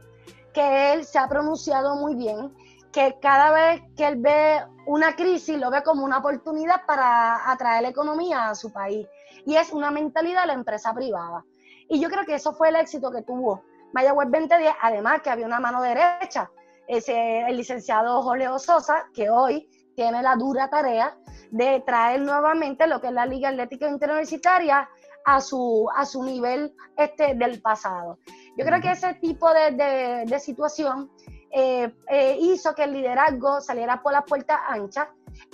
[0.52, 2.54] que él se ha pronunciado muy bien,
[2.92, 7.86] que cada vez que él ve una crisis lo ve como una oportunidad para atraer
[7.86, 9.08] economía a su país.
[9.44, 11.44] Y es una mentalidad de la empresa privada.
[11.88, 13.62] Y yo creo que eso fue el éxito que tuvo
[13.94, 16.50] Mayagüez 2010, además que había una mano derecha,
[16.88, 21.16] ese, el licenciado Jorge Sosa, que hoy tiene la dura tarea
[21.52, 24.88] de traer nuevamente lo que es la Liga Atlética Interuniversitaria
[25.24, 28.18] a su, a su nivel este, del pasado.
[28.58, 31.10] Yo creo que ese tipo de, de, de situación
[31.52, 35.06] eh, eh, hizo que el liderazgo saliera por las puertas anchas.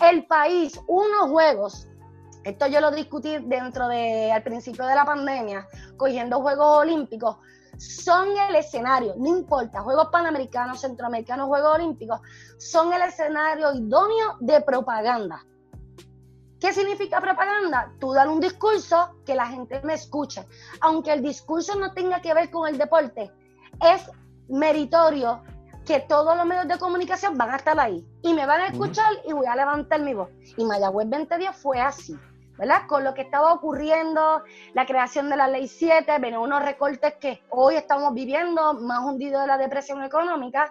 [0.03, 1.89] El país, unos juegos,
[2.43, 7.37] esto yo lo discutí dentro de, al principio de la pandemia, cogiendo Juegos Olímpicos,
[7.81, 12.21] son el escenario, no importa, Juegos Panamericanos, Centroamericanos, Juegos Olímpicos,
[12.59, 15.47] son el escenario idóneo de propaganda.
[16.61, 17.91] ¿Qué significa propaganda?
[17.99, 20.47] Tú dar un discurso que la gente me escuche.
[20.83, 23.33] Aunque el discurso no tenga que ver con el deporte,
[23.81, 24.11] es
[24.47, 25.43] meritorio
[25.87, 29.11] que todos los medios de comunicación van a estar ahí y me van a escuchar
[29.27, 30.29] y voy a levantar mi voz.
[30.59, 32.15] Y Mayagüez 2010 fue así,
[32.61, 32.83] ¿verdad?
[32.87, 34.43] Con lo que estaba ocurriendo,
[34.75, 39.41] la creación de la Ley 7, ven unos recortes que hoy estamos viviendo, más hundidos
[39.41, 40.71] de la depresión económica,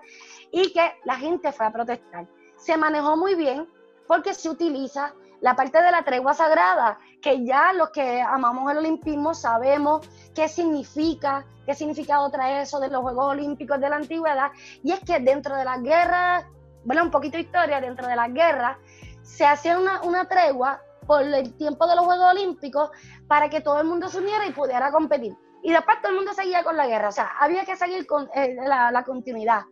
[0.51, 2.27] y que la gente fue a protestar.
[2.57, 3.67] Se manejó muy bien
[4.07, 8.77] porque se utiliza la parte de la tregua sagrada, que ya los que amamos el
[8.77, 14.51] olimpismo sabemos qué significa, qué significado trae eso de los Juegos Olímpicos de la antigüedad,
[14.83, 16.45] y es que dentro de las guerras,
[16.83, 18.77] bueno, un poquito de historia, dentro de las guerras,
[19.23, 22.91] se hacía una tregua por el tiempo de los Juegos Olímpicos
[23.27, 25.35] para que todo el mundo se uniera y pudiera competir.
[25.63, 28.29] Y después todo el mundo seguía con la guerra, o sea, había que seguir con
[28.35, 29.63] eh, la, la continuidad.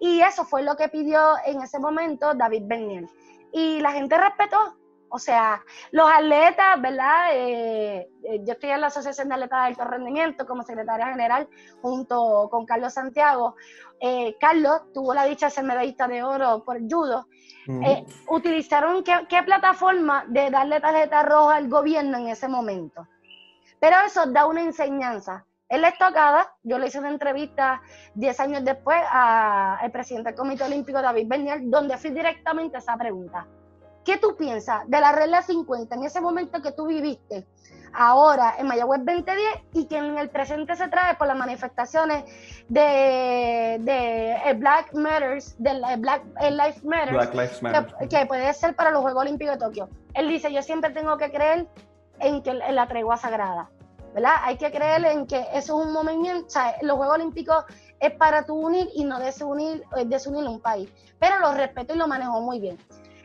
[0.00, 3.04] Y eso fue lo que pidió en ese momento David Bernier.
[3.52, 4.76] Y la gente respetó,
[5.08, 7.28] o sea, los atletas, ¿verdad?
[7.32, 11.48] Eh, eh, yo estoy en la Asociación de Atletas de Alto Rendimiento como secretaria general
[11.80, 13.54] junto con Carlos Santiago.
[14.00, 17.28] Eh, Carlos tuvo la dicha de ser medallista de oro por judo.
[17.68, 23.06] Eh, utilizaron qué, qué, plataforma de darle tarjeta roja al gobierno en ese momento.
[23.78, 25.44] Pero eso da una enseñanza.
[25.68, 27.80] En la estocada, yo le hice una entrevista
[28.14, 32.96] 10 años después al presidente del Comité Olímpico, David Bernier, donde fui directamente a esa
[32.96, 33.46] pregunta.
[34.04, 37.46] ¿Qué tú piensas de la regla 50 en ese momento que tú viviste?
[37.94, 39.38] Ahora en Mayagüez 2010
[39.74, 42.24] y que en el presente se trae por las manifestaciones
[42.68, 49.54] de, de Black Matters, de Black Lives Matter, que, puede ser para los Juegos Olímpicos
[49.54, 49.88] de Tokio.
[50.14, 51.66] Él dice, yo siempre tengo que creer
[52.20, 53.70] en, que, en la tregua sagrada.
[54.14, 54.36] ¿verdad?
[54.42, 57.64] Hay que creer en que eso es un movimiento, o sea, los Juegos Olímpicos
[57.98, 60.90] es para tú unir y no desunir, eh, desunir un país.
[61.18, 62.78] Pero lo respeto y lo manejo muy bien.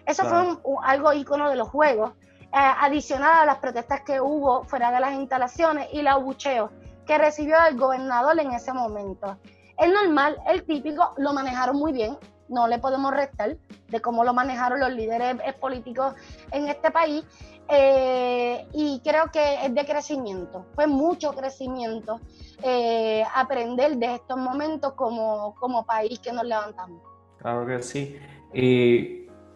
[0.05, 4.91] Eso fue algo ícono de los Juegos, eh, adicional a las protestas que hubo fuera
[4.91, 6.71] de las instalaciones y los abucheos
[7.07, 9.37] que recibió el gobernador en ese momento.
[9.77, 12.17] El normal, el típico, lo manejaron muy bien,
[12.49, 13.57] no le podemos restar
[13.89, 16.13] de cómo lo manejaron los líderes eh, políticos
[16.51, 17.23] en este país.
[17.69, 22.21] Eh, y creo que es de crecimiento, fue mucho crecimiento
[22.63, 27.01] eh, aprender de estos momentos como, como país que nos levantamos.
[27.39, 28.17] Claro que sí.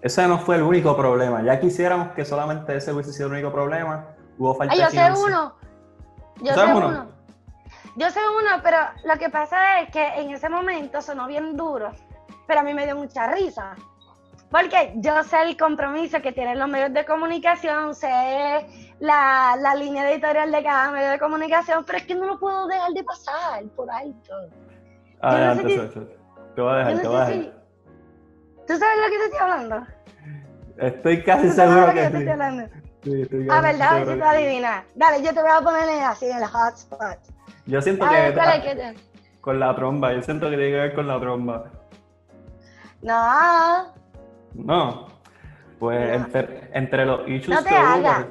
[0.01, 1.43] Ese no fue el único problema.
[1.43, 4.07] Ya quisiéramos que solamente ese hubiese sido el único problema.
[4.37, 5.55] Hubo falta Ay, yo sé uno.
[6.41, 7.07] Yo sé uno?
[7.95, 11.91] Yo sé uno, pero lo que pasa es que en ese momento sonó bien duro,
[12.47, 13.75] pero a mí me dio mucha risa.
[14.49, 18.09] Porque yo sé el compromiso que tienen los medios de comunicación, sé
[18.99, 22.67] la, la, línea editorial de cada medio de comunicación, pero es que no lo puedo
[22.67, 24.33] dejar de pasar por alto.
[25.21, 26.07] Adelante, no
[26.55, 27.61] te voy a dejar, te voy a dejar.
[28.71, 29.88] ¿Tú sabes lo que te estoy hablando?
[30.77, 32.63] Estoy casi seguro que, que te estoy hablando.
[33.03, 34.86] Sí, estoy ah, a ver si tú adivinas.
[34.95, 37.17] Dale, yo te voy a poner así en el hotspot.
[37.65, 38.95] Yo siento que, que
[39.41, 41.65] con la tromba, yo siento que tiene que ver con la tromba.
[43.01, 43.93] No.
[44.53, 45.07] No.
[45.77, 48.25] Pues Entre, entre, los issues no te que hubo.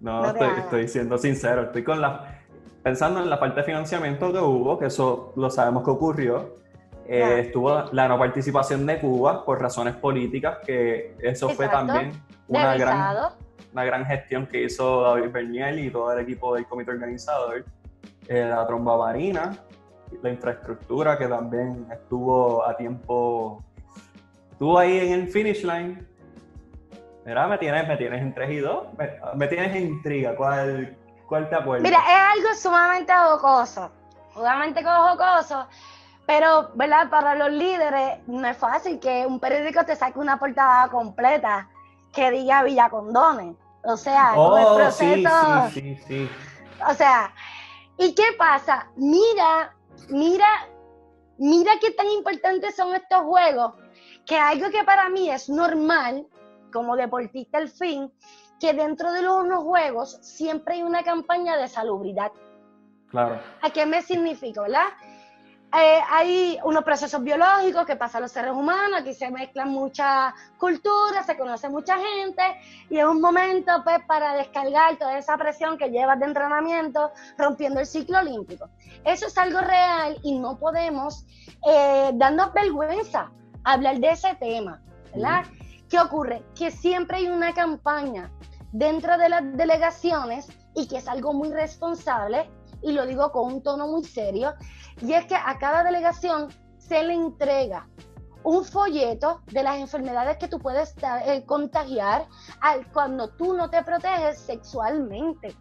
[0.00, 2.42] No, estoy, estoy, siendo sincero, estoy con la
[2.82, 6.63] pensando en la falta de financiamiento que hubo, que eso lo sabemos que ocurrió.
[7.06, 12.12] Eh, estuvo la no participación de Cuba por razones políticas, que eso fue también
[12.48, 13.16] una gran,
[13.72, 17.64] una gran gestión que hizo David Bernier y todo el equipo del comité organizador.
[18.26, 19.52] Eh, la tromba marina,
[20.22, 23.62] la infraestructura que también estuvo a tiempo
[24.58, 26.06] tú ahí en el finish line,
[27.26, 28.86] mira, me tienes, me tienes en 3 y 2,
[29.34, 31.82] me, tienes en intriga, ¿cuál, cuál te acuerdas?
[31.82, 33.90] Mira, es algo sumamente jocoso,
[34.32, 35.68] sumamente jocoso,
[36.26, 37.10] pero, ¿verdad?
[37.10, 41.68] Para los líderes no es fácil que un periódico te saque una portada completa
[42.12, 43.56] que diga Villa Condones.
[43.84, 45.68] O sea, oh, el proceso.
[45.72, 46.30] Sí, sí, sí,
[46.88, 47.34] O sea,
[47.98, 48.88] ¿y qué pasa?
[48.96, 49.74] Mira,
[50.08, 50.46] mira,
[51.36, 53.74] mira qué tan importantes son estos juegos
[54.24, 56.26] que algo que para mí es normal,
[56.72, 58.10] como deportista al fin,
[58.58, 62.32] que dentro de los juegos siempre hay una campaña de salubridad.
[63.10, 63.38] Claro.
[63.60, 64.88] ¿A qué me significa, verdad?
[65.76, 71.26] Eh, hay unos procesos biológicos que pasan los seres humanos, aquí se mezclan muchas culturas,
[71.26, 72.42] se conoce mucha gente
[72.88, 77.80] y es un momento pues para descargar toda esa presión que llevas de entrenamiento rompiendo
[77.80, 78.68] el ciclo olímpico.
[79.04, 81.26] Eso es algo real y no podemos
[81.66, 83.32] eh, darnos vergüenza
[83.64, 84.80] hablar de ese tema,
[85.12, 85.44] ¿verdad?
[85.88, 86.44] ¿Qué ocurre?
[86.54, 88.30] Que siempre hay una campaña
[88.70, 92.48] dentro de las delegaciones y que es algo muy responsable,
[92.82, 94.54] y lo digo con un tono muy serio,
[95.00, 97.86] y es que a cada delegación se le entrega
[98.42, 100.94] un folleto de las enfermedades que tú puedes
[101.26, 102.26] eh, contagiar
[102.60, 105.56] al, cuando tú no te proteges sexualmente.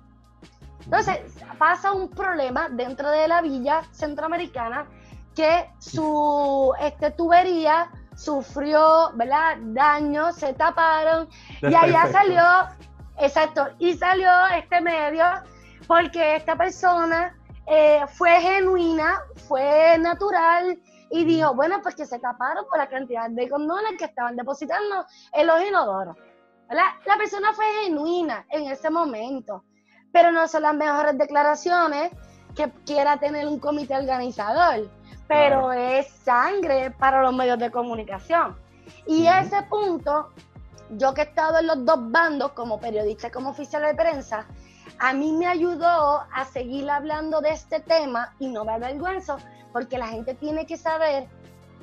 [0.83, 1.19] Entonces,
[1.57, 4.85] pasa un problema dentro de la villa centroamericana
[5.33, 9.57] que su este, tubería sufrió ¿verdad?
[9.61, 11.29] daños, se taparon
[11.61, 12.43] y allá salió,
[13.17, 15.25] exacto, y salió este medio
[15.87, 17.35] porque esta persona
[17.67, 23.29] eh, fue genuina, fue natural y dijo, bueno, pues que se taparon por la cantidad
[23.29, 26.17] de condones que estaban depositando en los inodoros.
[26.69, 29.63] La persona fue genuina en ese momento,
[30.11, 32.11] pero no son las mejores declaraciones
[32.55, 34.89] que quiera tener un comité organizador
[35.27, 38.55] pero es sangre para los medios de comunicación.
[39.07, 40.29] Y a ese punto,
[40.91, 44.45] yo que he estado en los dos bandos, como periodista y como oficial de prensa,
[44.99, 49.37] a mí me ayudó a seguir hablando de este tema y no me avergüenzo,
[49.71, 51.27] porque la gente tiene que saber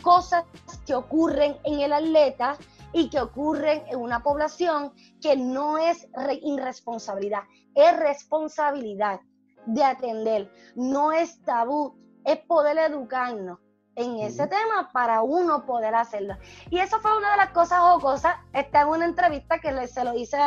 [0.02, 0.44] cosas
[0.86, 2.56] que ocurren en el atleta
[2.92, 6.08] y que ocurren en una población que no es
[6.42, 7.42] irresponsabilidad,
[7.74, 9.20] es responsabilidad
[9.66, 13.58] de atender, no es tabú, es poder educarnos
[13.96, 16.36] en ese tema para uno poder hacerlo.
[16.70, 20.04] Y eso fue una de las cosas o cosas, está en una entrevista que se
[20.04, 20.38] lo hice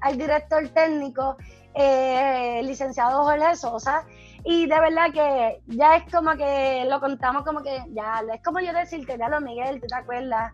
[0.00, 1.36] al director técnico,
[1.74, 4.04] eh, licenciado Jorge Sosa,
[4.44, 8.60] y de verdad que ya es como que lo contamos como que, ya, es como
[8.60, 10.52] yo decirte, ya lo Miguel, ¿tú te acuerdas?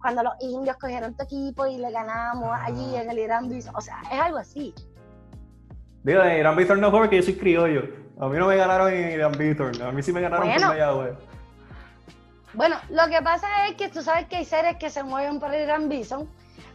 [0.00, 3.80] Cuando los indios cogieron tu equipo y le ganamos allí en el Irán Bison, o
[3.80, 4.74] sea, es algo así.
[6.02, 7.82] Digo, en Irán Bison no fue porque yo soy criollo.
[8.20, 10.76] A mí no me ganaron en Irán Bison, a mí sí me ganaron bueno, por
[10.76, 11.14] Mayagüez.
[12.52, 15.52] Bueno, lo que pasa es que tú sabes que hay series que se mueven por
[15.52, 16.28] Irán Bison,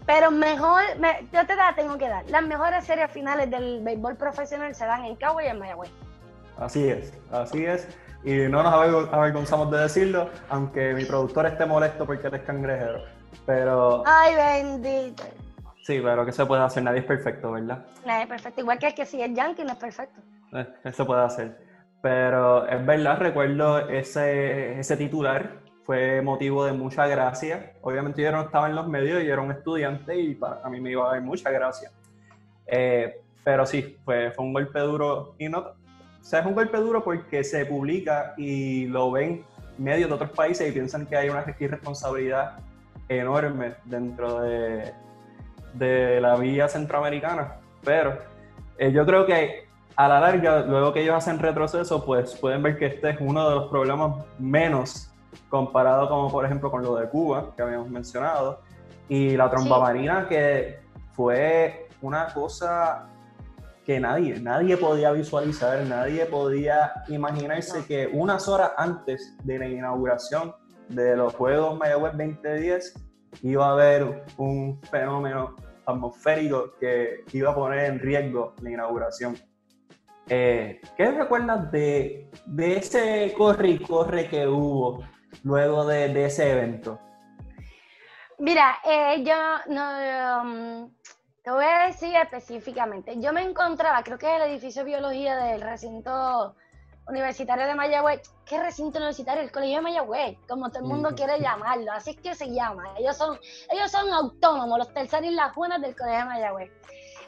[0.09, 0.81] pero mejor,
[1.31, 2.27] yo te la tengo que dar.
[2.31, 5.91] Las mejores series finales del béisbol profesional se dan en Cabo y en Mayagüez.
[6.57, 7.87] Así es, así es.
[8.23, 8.73] Y no nos
[9.13, 13.03] avergonzamos de decirlo, aunque mi productor esté molesto porque eres cangrejero.
[13.45, 14.01] Pero.
[14.07, 15.25] Ay, bendito.
[15.83, 16.81] Sí, pero ¿qué se puede hacer?
[16.81, 17.85] Nadie es perfecto, ¿verdad?
[18.03, 18.61] Nadie es perfecto.
[18.61, 20.21] Igual que es que si es Yankee no es perfecto.
[20.53, 21.55] Eh, eso puede hacer.
[22.01, 27.73] Pero es verdad, recuerdo ese, ese titular, fue motivo de mucha gracia.
[27.81, 30.79] Obviamente yo no estaba en los medios, yo era un estudiante y para, a mí
[30.79, 31.89] me iba a dar mucha gracia.
[32.67, 35.73] Eh, pero sí, fue, fue un golpe duro y no, o
[36.21, 39.43] sea, es un golpe duro porque se publica y lo ven
[39.79, 42.59] medios de otros países y piensan que hay una irresponsabilidad
[43.07, 44.93] enorme dentro de,
[45.73, 47.55] de la vía centroamericana.
[47.83, 48.15] Pero
[48.77, 52.77] eh, yo creo que a la larga, luego que ellos hacen retroceso, pues pueden ver
[52.77, 55.08] que este es uno de los problemas menos
[55.47, 58.61] comparado como por ejemplo con lo de Cuba, que habíamos mencionado,
[59.07, 60.79] y la tromba marina, que
[61.13, 63.09] fue una cosa
[63.85, 70.53] que nadie, nadie podía visualizar, nadie podía imaginarse que unas horas antes de la inauguración
[70.89, 72.93] de los Juegos Mayagüez 2010
[73.41, 79.37] iba a haber un fenómeno atmosférico que iba a poner en riesgo la inauguración.
[80.27, 85.03] Eh, ¿Qué recuerdas de, de, ese corre y corre que hubo
[85.43, 86.99] luego de, ese evento?
[88.37, 89.35] Mira, eh, yo
[89.67, 90.91] no, um,
[91.43, 93.19] te voy a decir específicamente.
[93.19, 96.55] Yo me encontraba, creo que es el edificio de biología del recinto
[97.07, 98.21] universitario de Mayagüez.
[98.45, 99.41] ¿Qué recinto universitario?
[99.41, 101.91] El Colegio de Mayagüez, como todo el mundo quiere llamarlo.
[101.91, 102.83] Así es que se llama.
[102.97, 103.37] Ellos son,
[103.71, 106.71] ellos son autónomos, los terceros y las buenas del Colegio de Mayagüez.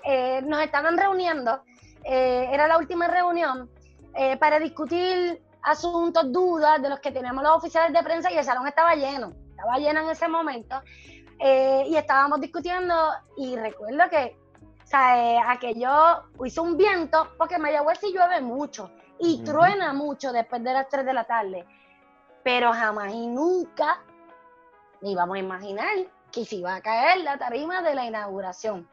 [0.04, 1.64] Eh, nos estaban reuniendo,
[2.04, 3.70] eh, era la última reunión,
[4.16, 8.44] eh, para discutir asuntos, dudas de los que teníamos los oficiales de prensa y el
[8.44, 9.34] salón estaba lleno.
[9.50, 10.82] Estaba lleno en ese momento.
[11.40, 12.96] Eh, y estábamos discutiendo
[13.38, 14.38] y recuerdo que
[14.84, 19.94] o sea, eh, aquello hizo un viento, porque en Mayagüez sí llueve mucho y truena
[19.94, 21.66] mucho después de las 3 de la tarde,
[22.44, 24.04] pero jamás y nunca
[25.02, 25.96] íbamos a imaginar
[26.32, 28.90] que se iba a caer la tarima de la inauguración.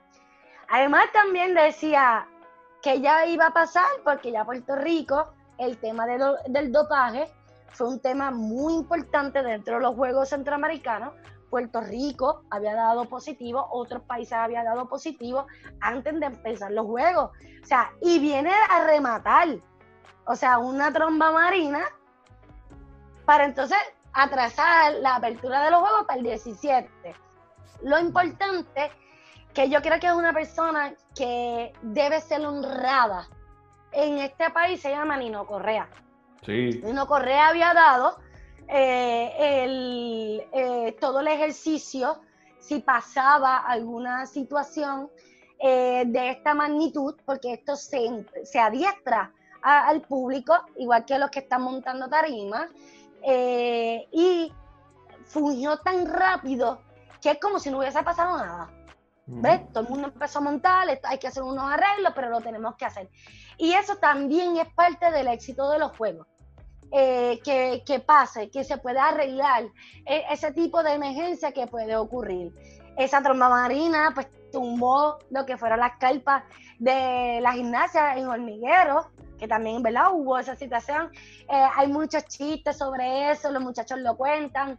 [0.69, 2.29] Además también decía
[2.83, 7.31] que ya iba a pasar, porque ya Puerto Rico, el tema del dopaje
[7.73, 11.15] fue un tema muy importante dentro de los Juegos Centroamericanos,
[11.51, 15.47] Puerto Rico había dado positivo, otros países habían dado positivo
[15.81, 17.31] antes de empezar los juegos.
[17.63, 19.49] O sea, y viene a rematar,
[20.27, 21.81] o sea, una tromba marina
[23.25, 23.79] para entonces
[24.13, 26.91] atrasar la apertura de los juegos para el 17.
[27.83, 28.91] Lo importante
[29.55, 33.29] que yo creo que es una persona que debe ser honrada
[33.93, 35.89] en este país se llama Nino Correa.
[36.45, 36.81] Sí.
[36.85, 38.19] Nino Correa había dado
[38.69, 42.21] eh, el, eh, todo el ejercicio,
[42.59, 45.11] si pasaba alguna situación
[45.59, 51.41] eh, de esta magnitud, porque esto se, se adiestra al público, igual que los que
[51.41, 52.71] están montando tarimas,
[54.13, 54.53] y
[55.27, 56.81] fungió tan rápido
[57.21, 58.71] que es como si no hubiese pasado nada.
[59.31, 59.61] ¿Ves?
[59.73, 62.87] Todo el mundo empezó a montar, hay que hacer unos arreglos, pero lo tenemos que
[62.87, 63.11] hacer.
[63.59, 66.27] Y eso también es parte del éxito de los juegos.
[66.91, 69.65] Eh, que, pase, que se pueda arreglar
[70.07, 72.55] e, ese tipo de emergencia que puede ocurrir.
[72.97, 76.45] Esa tromba marina pues tumbó lo que fueron las carpas
[76.79, 80.13] de la gimnasia en hormiguero, que también ¿verdad?
[80.13, 81.11] hubo esa situación.
[81.51, 84.79] Eh, hay muchos chistes sobre eso, los muchachos lo cuentan.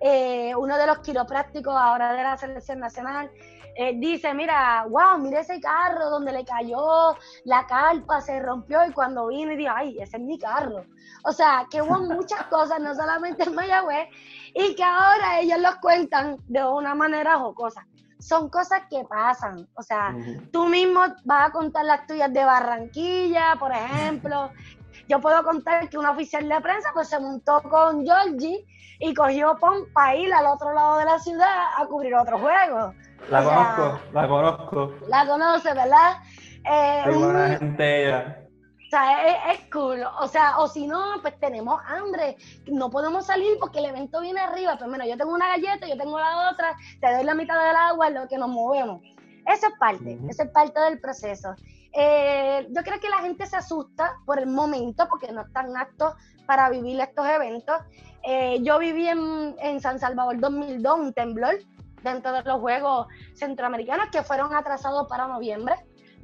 [0.00, 3.30] Eh, uno de los quiroprácticos ahora de la selección nacional
[3.76, 8.92] eh, dice, mira, wow, mira ese carro donde le cayó la carpa, se rompió y
[8.92, 10.84] cuando vine dijo, ay, ese es mi carro.
[11.24, 14.08] O sea, que hubo muchas cosas, no solamente en Mayagüez,
[14.54, 17.86] y que ahora ellos los cuentan de una manera jocosa.
[18.18, 19.68] son cosas que pasan.
[19.74, 20.14] O sea,
[20.52, 24.50] tú mismo vas a contar las tuyas de Barranquilla, por ejemplo.
[25.08, 28.64] Yo puedo contar que un oficial de prensa pues se montó con Georgie
[29.00, 32.94] y cogió POM para ir al otro lado de la ciudad a cubrir otro juego.
[33.28, 34.94] La conozco, la conozco.
[35.08, 36.16] La conoce, ¿verdad?
[36.64, 38.36] Eh, buena gente ella.
[38.86, 40.02] O sea, es, cool.
[40.20, 42.36] O sea, o si no, pues tenemos hambre.
[42.66, 44.76] No podemos salir porque el evento viene arriba.
[44.76, 47.76] Pues mira, yo tengo una galleta, yo tengo la otra, te doy la mitad del
[47.76, 49.00] agua, lo que nos movemos.
[49.46, 51.54] Eso es parte, eso es parte del proceso.
[51.92, 56.14] Eh, yo creo que la gente se asusta por el momento porque no están aptos
[56.46, 57.76] para vivir estos eventos.
[58.24, 61.54] Eh, yo viví en, en San Salvador 2002, un temblor
[62.02, 65.74] dentro de los Juegos Centroamericanos que fueron atrasados para noviembre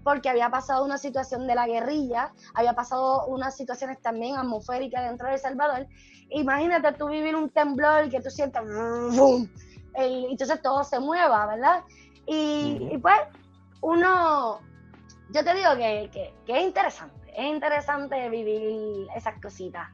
[0.06, 5.26] porque había pasado una situación de la guerrilla, había pasado unas situaciones también atmosféricas dentro
[5.26, 5.88] de El Salvador.
[6.30, 8.64] Imagínate tú vivir un temblor que tú sientas,
[9.98, 11.82] y entonces todo se mueva, ¿verdad?
[12.24, 13.16] Y, pues
[13.80, 14.60] uno,
[15.34, 19.88] yo te digo que, es interesante, es interesante vivir esas cositas.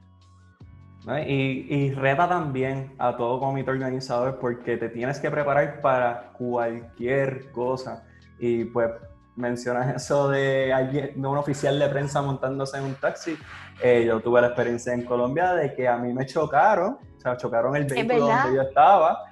[1.26, 7.50] Y, y, reta también a todo comité organizador porque te tienes que preparar para cualquier
[7.50, 8.05] cosa.
[8.38, 8.90] Y pues
[9.36, 13.36] mencionas eso de, alguien, de un oficial de prensa montándose en un taxi.
[13.82, 17.36] Eh, yo tuve la experiencia en Colombia de que a mí me chocaron, o sea,
[17.36, 19.24] chocaron el vehículo donde yo estaba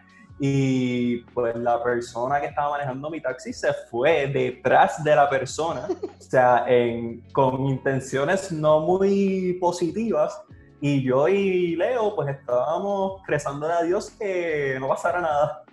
[0.43, 5.87] y pues la persona que estaba manejando mi taxi se fue detrás de la persona,
[5.87, 10.41] o sea, en, con intenciones no muy positivas.
[10.81, 15.65] Y yo y Leo pues estábamos rezándole a Dios que no pasara nada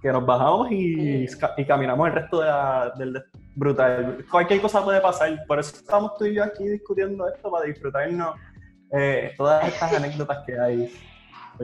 [0.00, 1.26] que nos bajamos y,
[1.56, 3.24] y caminamos el resto de la, del,
[3.56, 4.24] brutal.
[4.30, 8.36] Cualquier cosa puede pasar, por eso estamos tú y yo aquí discutiendo esto, para disfrutarnos
[8.92, 10.94] eh, todas estas anécdotas que hay.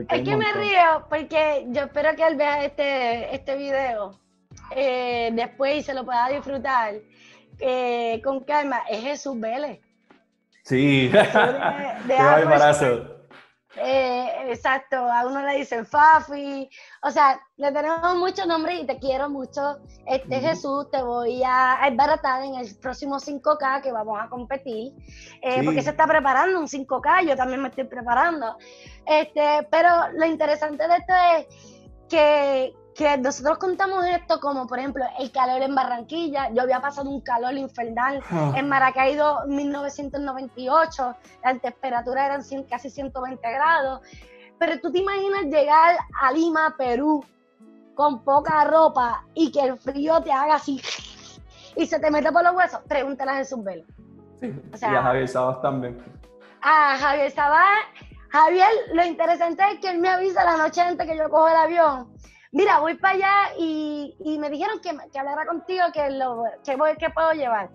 [0.09, 4.19] Es que me río, porque yo espero que él vea este, este video
[4.75, 6.95] eh, después y se lo pueda disfrutar
[7.59, 8.81] eh, con calma.
[8.89, 9.79] Es Jesús Vélez.
[10.63, 11.19] Sí, de,
[12.05, 13.13] de
[13.75, 16.69] eh, exacto, a uno le dicen Fafi,
[17.01, 19.79] o sea, le tenemos muchos nombres y te quiero mucho.
[20.05, 24.93] Este Jesús, te voy a embaratar en el próximo 5K que vamos a competir,
[25.41, 28.57] eh, porque se está preparando un 5K, yo también me estoy preparando.
[29.07, 31.47] Este, pero lo interesante de esto es
[32.09, 36.49] que, que nosotros contamos esto como, por ejemplo, el calor en Barranquilla.
[36.53, 38.53] Yo había pasado un calor infernal ah.
[38.55, 41.15] en Maracaibo 1998.
[41.43, 44.01] Las temperaturas eran casi 120 grados.
[44.59, 47.23] Pero tú te imaginas llegar a Lima, Perú,
[47.95, 50.81] con poca ropa y que el frío te haga así
[51.75, 52.81] y se te mete por los huesos.
[52.87, 53.83] Pregúntale a Jesús Velo.
[54.39, 56.03] Sí, y a Javier Sabas también.
[56.61, 57.79] A Javier Sabas.
[58.29, 61.55] Javier, lo interesante es que él me avisa la noche antes que yo cojo el
[61.55, 62.13] avión
[62.53, 66.95] mira, voy para allá y, me dijeron que, que, hablara contigo, que, lo, que, voy,
[66.95, 67.69] que puedo llevar.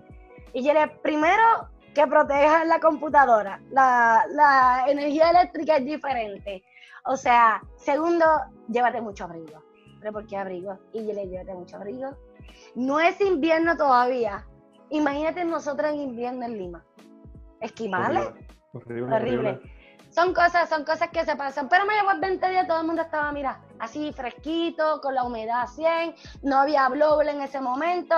[0.54, 3.60] Y yo le primero, que proteja la computadora.
[3.70, 6.64] La, la, energía eléctrica es diferente.
[7.04, 8.24] O sea, segundo,
[8.68, 9.62] llévate mucho abrigo.
[10.00, 10.78] ¿Pero por qué abrigo?
[10.92, 12.16] Y yo le llévate mucho abrigo.
[12.74, 14.46] No es invierno todavía.
[14.90, 16.84] Imagínate nosotros en invierno en Lima.
[17.60, 18.28] Esquimales.
[18.72, 19.14] horrible.
[19.14, 19.77] horrible
[20.18, 21.68] son cosas, son cosas que se pasan.
[21.68, 25.68] Pero me llevó 20 días, todo el mundo estaba, mira, así fresquito, con la humedad
[25.68, 26.12] 100,
[26.42, 28.16] no había bloble en ese momento,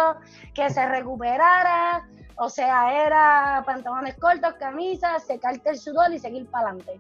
[0.54, 2.08] que se recuperara.
[2.36, 6.98] O sea, era pantalones cortos, camisas, secarte el sudor y seguir para adelante.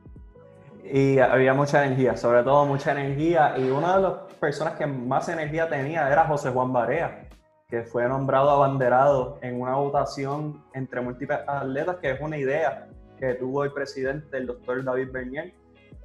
[0.84, 3.54] Y había mucha energía, sobre todo mucha energía.
[3.56, 7.26] Y una de las personas que más energía tenía era José Juan Barea,
[7.68, 12.89] que fue nombrado abanderado en una votación entre múltiples atletas, que es una idea
[13.20, 15.52] que tuvo el presidente, el doctor David Bernier,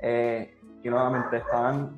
[0.02, 1.96] eh, y nuevamente estaban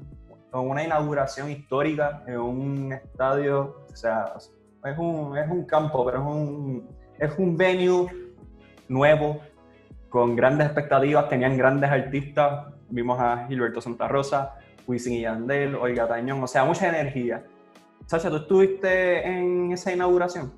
[0.52, 6.20] con una inauguración histórica en un estadio, o sea, es un, es un campo, pero
[6.20, 6.90] es un,
[7.20, 8.08] es un venue
[8.88, 9.42] nuevo,
[10.10, 14.56] con grandes expectativas, tenían grandes artistas, vimos a Gilberto Santa Rosa,
[14.88, 17.44] Wisin y Yandel, Olga Tañón, o sea, mucha energía.
[18.06, 20.54] Sacha, ¿tú estuviste en esa inauguración?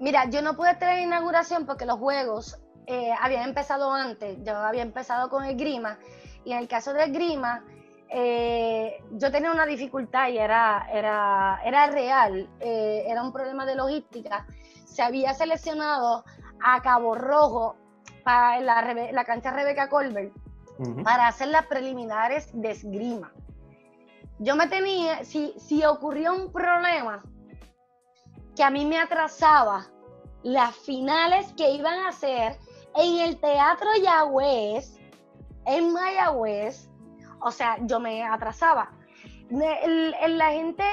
[0.00, 4.56] Mira, yo no pude estar en inauguración porque los juegos eh, había empezado antes, yo
[4.56, 5.98] había empezado con el grima
[6.44, 7.64] y en el caso del grima
[8.08, 13.74] eh, yo tenía una dificultad y era, era, era real, eh, era un problema de
[13.74, 14.46] logística.
[14.84, 16.24] Se había seleccionado
[16.62, 17.76] a Cabo Rojo
[18.24, 20.32] para la, la cancha Rebeca Colbert
[21.04, 23.32] para hacer las preliminares de esgrima.
[24.38, 27.22] Yo me tenía, si, si ocurrió un problema
[28.56, 29.86] que a mí me atrasaba
[30.42, 32.58] las finales que iban a hacer
[32.94, 34.98] en el Teatro Yagüez,
[35.66, 36.88] en Mayagüez,
[37.40, 38.90] o sea, yo me atrasaba.
[39.50, 40.84] La gente,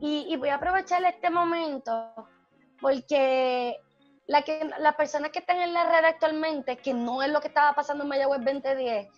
[0.00, 2.12] Y, voy a aprovechar este momento
[2.80, 3.76] porque
[4.26, 7.48] la que, las personas que están en la red actualmente, que no es lo que
[7.48, 9.08] estaba pasando en Mayagüez 2010,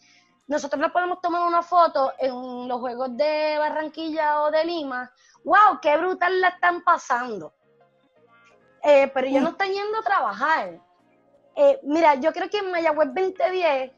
[0.46, 5.12] nosotros no podemos tomar una foto en los Juegos de Barranquilla o de Lima.
[5.44, 5.80] ¡Wow!
[5.82, 7.52] ¡Qué brutal la están pasando!
[8.82, 10.80] Eh, pero ellos no están yendo a trabajar.
[11.60, 13.90] Eh, mira, yo creo que en Mayagüez 2010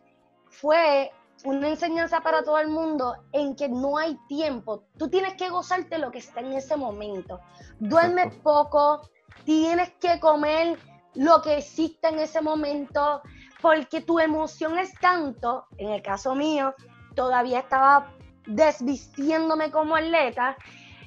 [0.47, 1.13] fue
[1.45, 4.85] una enseñanza para todo el mundo en que no hay tiempo.
[4.97, 7.39] Tú tienes que gozarte lo que está en ese momento.
[7.79, 9.03] Duermes poco,
[9.45, 10.79] tienes que comer
[11.15, 13.21] lo que existe en ese momento,
[13.61, 16.75] porque tu emoción es tanto, en el caso mío,
[17.15, 18.15] todavía estaba
[18.47, 20.57] desvistiéndome como atleta,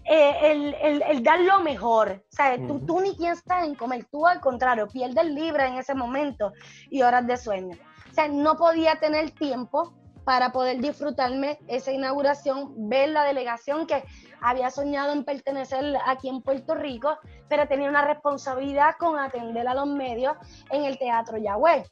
[0.06, 2.24] eh, el, dar lo mejor.
[2.32, 6.54] O tú, tú ni piensas en comer, tú al contrario, pierdes libre en ese momento
[6.90, 7.78] y horas de sueño.
[8.12, 9.94] O sea, no podía tener tiempo
[10.24, 14.04] para poder disfrutarme esa inauguración, ver la delegación que
[14.42, 17.18] había soñado en pertenecer aquí en Puerto Rico,
[17.50, 20.36] pero tenía una responsabilidad con atender a los medios
[20.70, 21.86] en el Teatro Yahweh.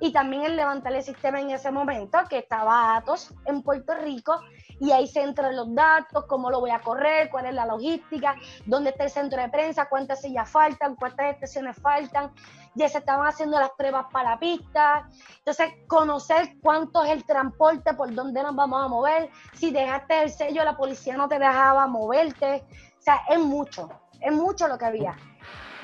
[0.00, 4.38] Y también el levantar el sistema en ese momento, que estaba Atos en Puerto Rico,
[4.80, 8.36] y ahí se entran los datos, cómo lo voy a correr, cuál es la logística,
[8.66, 12.32] dónde está el centro de prensa, cuántas sillas faltan, cuántas estaciones faltan,
[12.74, 15.08] ya se estaban haciendo las pruebas para la pista,
[15.38, 20.30] entonces conocer cuánto es el transporte, por dónde nos vamos a mover, si dejaste el
[20.30, 22.64] sello, la policía no te dejaba moverte,
[22.98, 23.88] o sea, es mucho,
[24.20, 25.16] es mucho lo que había.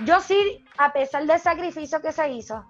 [0.04, 2.64] Yo sí, a pesar del sacrificio que se hizo,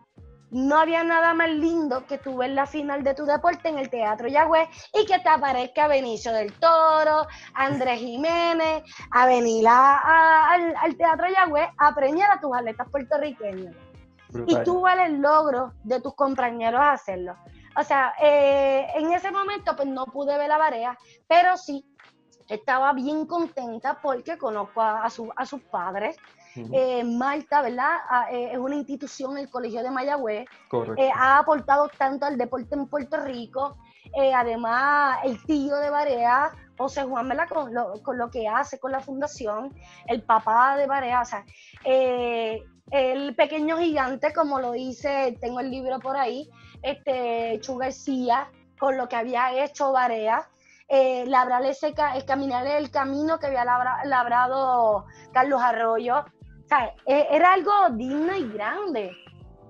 [0.51, 3.91] no había nada más lindo que tú ver la final de tu deporte en el
[3.91, 11.27] Teatro Yagüez y que te aparezca Benicio del Toro, Andrés Jiménez, a venir al, Teatro
[11.29, 13.75] Yagüez a premiar a tus atletas puertorriqueños.
[14.47, 17.35] Y tú ver el logro de tus compañeros a hacerlo.
[17.77, 21.85] O sea, eh, en ese momento pues no pude ver la barea, pero sí
[22.49, 26.17] estaba bien contenta porque conozco a, a sus padres,
[26.57, 27.99] eh, Malta, ¿verdad?
[28.09, 30.47] Ah, eh, es una institución, el Colegio de Mayagüez.
[30.97, 33.77] Eh, ha aportado tanto al deporte en Puerto Rico.
[34.35, 37.49] además, el tío de Barea, José Juan, ¿verdad?
[37.49, 39.75] Con lo, con lo, que hace con la fundación,
[40.07, 41.45] el papá de Barea, o sea,
[41.85, 46.49] el pequeño gigante, como lo dice, tengo el libro por ahí,
[46.83, 50.49] este, Chu García, con lo que había hecho Barea.
[51.27, 53.65] labrar ese, el caminar el camino que había
[54.05, 56.25] labrado Carlos Arroyo,
[56.69, 59.11] o sea, e, era algo digno y grande.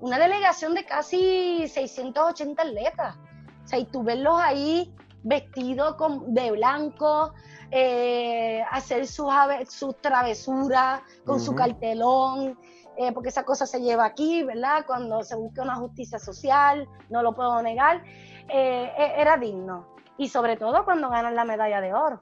[0.00, 3.16] Una delegación de casi 680 atletas.
[3.64, 4.92] O sea, y tú verlos ahí
[5.22, 5.94] vestidos
[6.26, 7.32] de blanco,
[7.70, 9.32] eh, hacer sus,
[9.68, 12.58] sus travesuras con su cartelón,
[12.96, 14.84] eh, porque esa cosa se lleva aquí, ¿verdad?
[14.84, 18.02] Cuando se busca una justicia social, no lo puedo negar,
[18.48, 19.86] eh, e, era digno.
[20.16, 22.18] Y sobre todo cuando ganan la medalla de oro.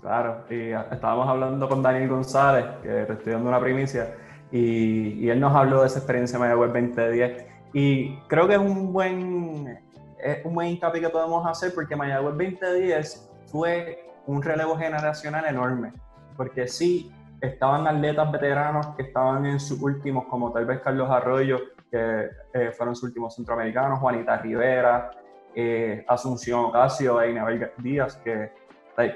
[0.00, 4.14] Claro, y estábamos hablando con Daniel González, que te estoy dando una primicia,
[4.50, 7.46] y, él nos habló de esa experiencia en Mayagüez 2010.
[7.72, 9.78] Y creo que es un buen,
[10.18, 15.92] es un buen hincapié que podemos hacer porque Mayagüez 2010 fue un relevo generacional enorme,
[16.36, 21.58] porque sí, estaban atletas veteranos que estaban en sus últimos, como tal vez Carlos Arroyo,
[21.90, 25.10] que eh, fueron sus últimos centroamericanos, Juanita Rivera,
[25.54, 28.52] eh, Asunción Ocasio, Inabel Díaz, que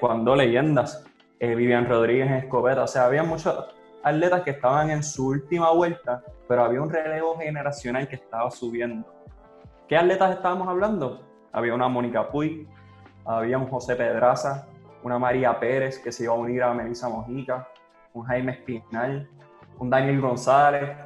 [0.01, 1.05] cuando leyendas,
[1.39, 3.55] eh, Vivian Rodríguez en escopeta, o sea, había muchos
[4.03, 9.07] atletas que estaban en su última vuelta, pero había un relevo generacional que estaba subiendo.
[9.89, 11.27] ¿Qué atletas estábamos hablando?
[11.53, 12.69] Había una Mónica Puy,
[13.25, 14.67] había un José Pedraza,
[15.03, 17.69] una María Pérez que se iba a unir a Melissa Mojica,
[18.13, 19.29] un Jaime Espinal,
[19.79, 20.97] un Daniel González,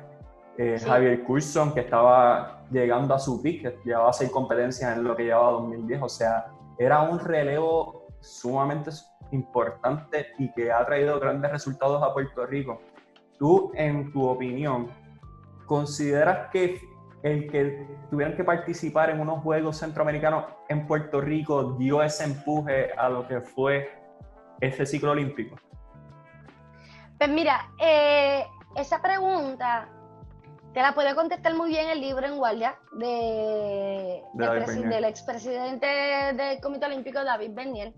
[0.57, 5.17] eh, Javier Coulson que estaba llegando a su pick, que llevaba seis competencias en lo
[5.17, 6.47] que llevaba 2010, o sea,
[6.79, 8.91] era un relevo sumamente
[9.33, 12.81] importante y que ha traído grandes resultados a Puerto Rico.
[13.39, 14.91] Tú, en tu opinión,
[15.67, 16.81] ¿consideras que
[17.23, 22.93] el que tuvieran que participar en unos Juegos Centroamericanos en Puerto Rico dio ese empuje
[22.97, 23.91] a lo que fue
[24.61, 25.57] ese ciclo olímpico?
[27.19, 29.89] Pues mira, eh, esa pregunta
[30.75, 36.87] te la puede contestar muy bien el libro en guardia de, del expresidente del Comité
[36.87, 37.93] Olímpico, David Bernier.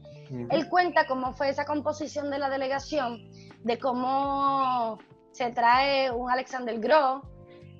[0.50, 3.28] Él cuenta cómo fue esa composición de la delegación,
[3.64, 4.98] de cómo
[5.32, 7.22] se trae un Alexander Groh,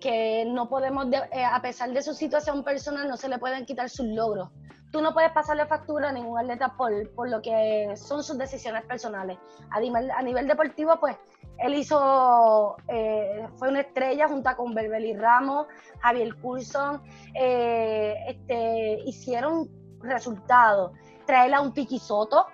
[0.01, 3.89] que no podemos, eh, a pesar de su situación personal, no se le pueden quitar
[3.89, 4.49] sus logros.
[4.91, 8.85] Tú no puedes pasarle factura a ningún atleta por, por lo que son sus decisiones
[8.85, 9.39] personales.
[9.71, 11.17] A nivel, a nivel deportivo, pues
[11.59, 15.67] él hizo, eh, fue una estrella junto con Berbeli Ramos,
[16.01, 17.03] Javier Coulson,
[17.35, 19.69] eh, este, hicieron
[20.01, 20.93] resultados.
[21.27, 22.47] Traerle a un Piquisoto,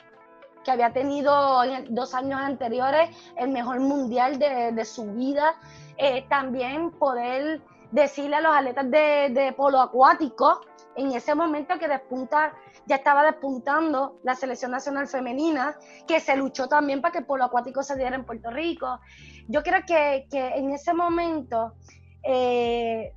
[0.65, 5.55] que había tenido en dos años anteriores el mejor mundial de, su vida.
[5.97, 7.63] Eh, también poder
[7.93, 10.61] decirle a los atletas de, polo acuático,
[10.97, 12.55] en ese momento que despunta,
[12.87, 15.77] ya estaba despuntando la selección nacional femenina,
[16.07, 19.01] que se luchó también para que el polo acuático se diera en Puerto Rico.
[19.49, 21.75] Yo creo que, en ese momento
[22.23, 23.13] eh,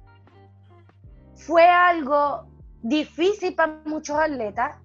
[1.36, 2.47] fue algo
[2.82, 4.75] difícil para muchos atletas.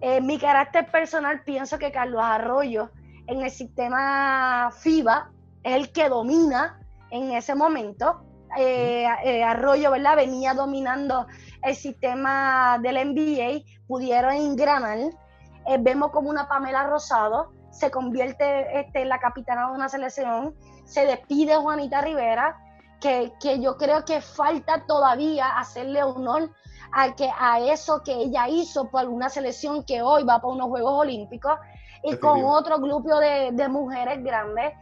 [0.00, 2.90] En mi carácter personal pienso que Carlos Arroyo
[3.26, 5.30] en el sistema FIBA
[5.62, 8.22] es el que domina en ese momento.
[8.56, 10.16] Eh, eh, Arroyo, ¿verdad?
[10.16, 11.26] Venía dominando
[11.66, 14.98] el sistema del NBA, pudieron engranar.
[14.98, 20.54] Eh, vemos como una Pamela Rosado se convierte este, en la capitana de una selección,
[20.84, 22.56] se despide Juanita Rivera,
[23.00, 26.50] que, que yo creo que falta todavía hacerle honor
[26.92, 30.68] a, que, a eso que ella hizo por una selección que hoy va para unos
[30.68, 31.58] Juegos Olímpicos
[32.02, 34.72] y con otro grupo de, de mujeres grandes.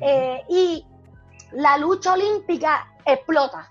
[0.00, 0.86] Eh, y
[1.52, 3.68] la lucha olímpica explota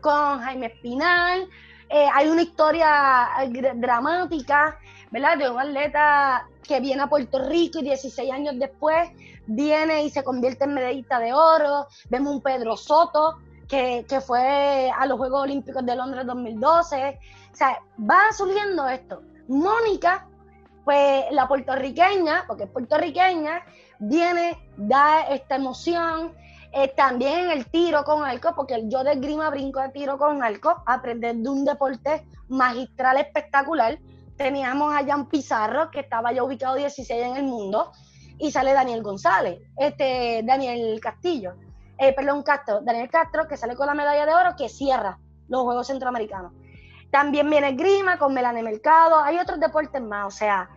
[0.00, 1.48] con Jaime Espinal.
[1.94, 4.78] Eh, hay una historia eh, dramática,
[5.10, 5.36] ¿verdad?
[5.36, 9.10] De un atleta que viene a Puerto Rico y 16 años después
[9.46, 11.88] viene y se convierte en medallista de oro.
[12.08, 13.36] Vemos un Pedro Soto
[13.68, 17.18] que, fue a los Juegos Olímpicos de Londres 2012.
[17.52, 19.22] O sea, va surgiendo esto.
[19.48, 20.26] Mónica,
[20.86, 23.66] pues la puertorriqueña, porque es puertorriqueña,
[23.98, 26.32] viene, da esta emoción.
[26.72, 30.82] Eh, también el tiro con arco, porque yo de grima brinco de tiro con arco,
[30.86, 33.98] aprender de un deporte magistral espectacular.
[34.36, 37.92] Teníamos a Jan Pizarro, que estaba ya ubicado 16 en el mundo,
[38.38, 41.54] y sale Daniel González, este Daniel Castillo
[42.02, 45.18] eh, perdón, Castro, Daniel Castro, que sale con la medalla de oro, que cierra
[45.48, 46.52] los Juegos Centroamericanos.
[47.12, 50.68] También viene Grima con Melanie Mercado, hay otros deportes más, o sea,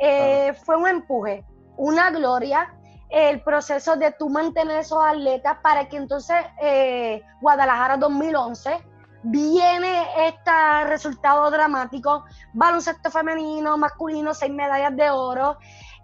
[0.00, 1.44] eh, fue un empuje,
[1.76, 2.74] una gloria,
[3.12, 8.82] el proceso de tú mantener esos atletas para que entonces eh, Guadalajara 2011
[9.24, 15.58] viene este resultado dramático, baloncesto femenino, masculino, seis medallas de oro.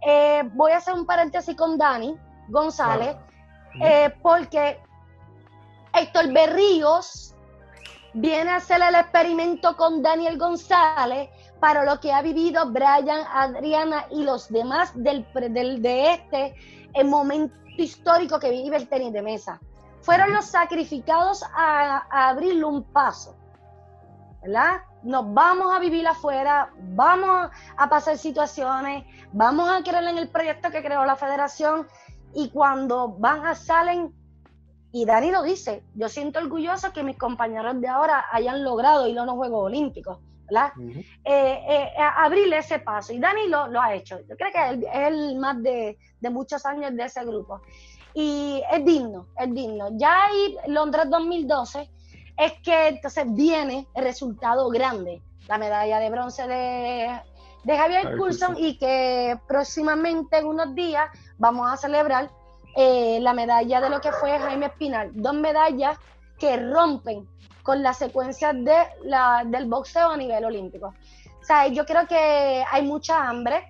[0.07, 2.17] Eh, voy a hacer un paréntesis con Dani
[2.49, 3.17] González.
[3.81, 4.81] Eh, porque
[5.95, 7.35] Héctor Berríos
[8.13, 11.29] viene a hacer el experimento con Daniel González
[11.61, 16.55] para lo que ha vivido Brian, Adriana y los demás del, del de este
[16.95, 19.61] el momento histórico que vive el tenis de mesa.
[20.03, 23.37] Fueron los sacrificados a, abrirle un paso,
[24.43, 24.83] ¿verdad?
[25.03, 30.71] Nos vamos a vivir afuera, vamos a pasar situaciones, vamos a creer en el proyecto
[30.71, 31.87] que creó la federación
[32.35, 34.15] y cuando van a salen,
[34.91, 39.19] y Dani lo dice, yo siento orgulloso que mis compañeros de ahora hayan logrado ir
[39.19, 40.19] a los Juegos Olímpicos,
[40.51, 40.73] ¿verdad?
[41.25, 43.13] Eh, eh, abrirle ese paso.
[43.13, 44.19] Y Dani lo, lo, ha hecho.
[44.29, 47.61] Yo creo que es el más de, de, muchos años de ese grupo.
[48.15, 49.91] Y es digno, es digno.
[49.93, 51.91] Ya ahí, Londres 2012,
[52.37, 55.23] es que entonces viene el resultado grande.
[55.47, 57.21] La medalla de bronce de
[57.65, 62.31] de Javier Coulson y que próximamente en unos días vamos a celebrar
[62.77, 65.11] eh, la medalla de lo que fue Jaime Espinal.
[65.13, 65.99] Dos medallas
[66.39, 67.29] que rompen
[67.63, 70.95] con la secuencia de la, del boxeo a nivel olímpico.
[71.41, 73.69] O sea, yo creo que hay mucha hambre.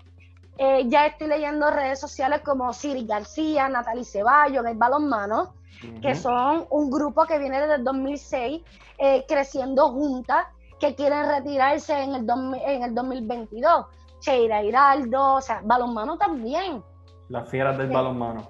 [0.56, 5.54] Eh, ya estoy leyendo redes sociales como Siri García, Natalie Ceballos, el balonmano,
[6.02, 8.62] que son un grupo que viene desde el 2006
[8.98, 10.46] eh, creciendo juntas
[10.80, 12.26] que quieren retirarse en el,
[12.66, 13.86] en el 2022.
[14.20, 16.82] Cheira Hiraldo, o sea, balonmano también.
[17.28, 18.48] Las fieras del balonmano.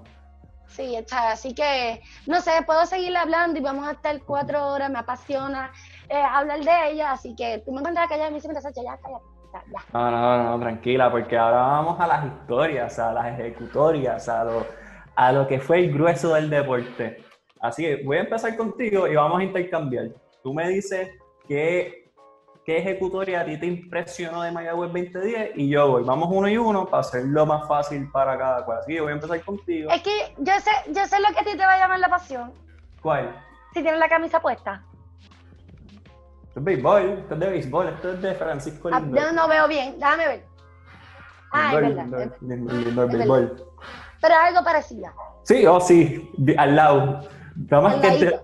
[0.68, 4.90] Sí, está, así que, no sé, puedo seguir hablando y vamos a estar cuatro horas,
[4.90, 5.72] me apasiona
[6.08, 8.98] eh, hablar de ella, así que tú me encuentras que ella me dice, ya, ya,
[9.52, 9.84] ya.
[9.92, 14.66] No, no, no, tranquila, porque ahora vamos a las historias, a las ejecutorias, a lo,
[15.16, 17.24] a lo que fue el grueso del deporte.
[17.60, 20.08] Así que voy a empezar contigo y vamos a intercambiar.
[20.42, 21.10] Tú me dices
[21.48, 22.07] que
[22.68, 26.04] qué ejecutoria a ti te impresionó de Mayagüez 2010 y yo voy.
[26.04, 28.80] Vamos uno y uno para hacerlo más fácil para cada cual.
[28.80, 29.90] Así que voy a empezar contigo.
[29.90, 32.10] Es que yo sé, yo sé lo que a ti te va a llamar la
[32.10, 32.52] pasión.
[33.00, 33.34] ¿Cuál?
[33.72, 34.82] Si tienes la camisa puesta.
[36.46, 39.32] Esto es béisbol, esto es de béisbol, esto es de Francisco ah, Lindor.
[39.32, 40.44] no veo bien, déjame ver.
[41.50, 42.32] Ah, es verdad.
[42.42, 43.66] Lindor, béisbol.
[44.20, 45.10] Pero algo parecido.
[45.44, 47.20] Sí, oh sí, al lado.
[47.56, 48.40] Nada más que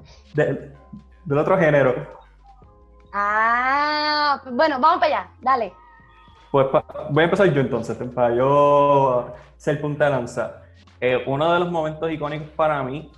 [1.27, 2.14] del otro género.
[3.17, 5.73] Ah, bueno, vamos para allá, dale.
[6.51, 6.67] Pues
[7.11, 10.63] voy a empezar yo entonces, para yo ser punta de lanza.
[11.01, 13.13] Eh, uno de los momentos icónicos para mí,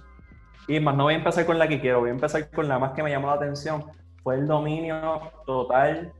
[0.68, 2.78] y más no voy a empezar con la que quiero, voy a empezar con la
[2.78, 3.86] más que me llamó la atención,
[4.22, 6.12] fue el dominio total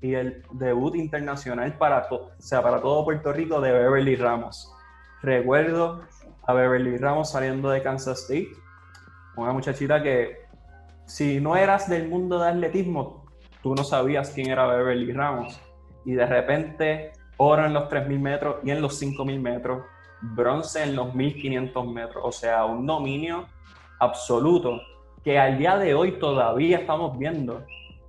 [0.00, 4.72] y el debut internacional para, o sea, para todo Puerto Rico de Beverly Ramos.
[5.20, 6.00] Recuerdo
[6.46, 8.52] a Beverly Ramos saliendo de Kansas State,
[9.36, 10.43] una muchachita que
[11.06, 13.24] si no eras del mundo de atletismo,
[13.62, 15.60] tú no sabías quién era Beverly Ramos.
[16.04, 19.84] Y de repente, oro en los 3.000 metros y en los 5.000 metros,
[20.20, 22.24] bronce en los 1.500 metros.
[22.24, 23.46] O sea, un dominio
[24.00, 24.80] absoluto
[25.22, 27.64] que al día de hoy todavía estamos viendo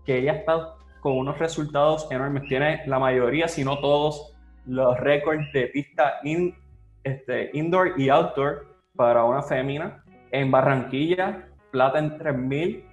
[0.06, 2.43] que ella está con unos resultados enormes.
[2.48, 4.34] Tiene la mayoría, si no todos,
[4.66, 6.20] los récords de pista
[7.04, 8.66] este, indoor y outdoor
[8.96, 10.04] para una fémina.
[10.32, 12.84] En Barranquilla, plata en 3.000,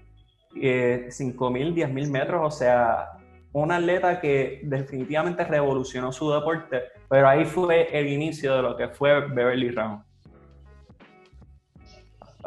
[0.61, 2.43] eh, 5.000, 10.000 metros.
[2.45, 3.11] O sea,
[3.53, 8.89] una atleta que definitivamente revolucionó su deporte, pero ahí fue el inicio de lo que
[8.89, 10.05] fue Beverly Ramos.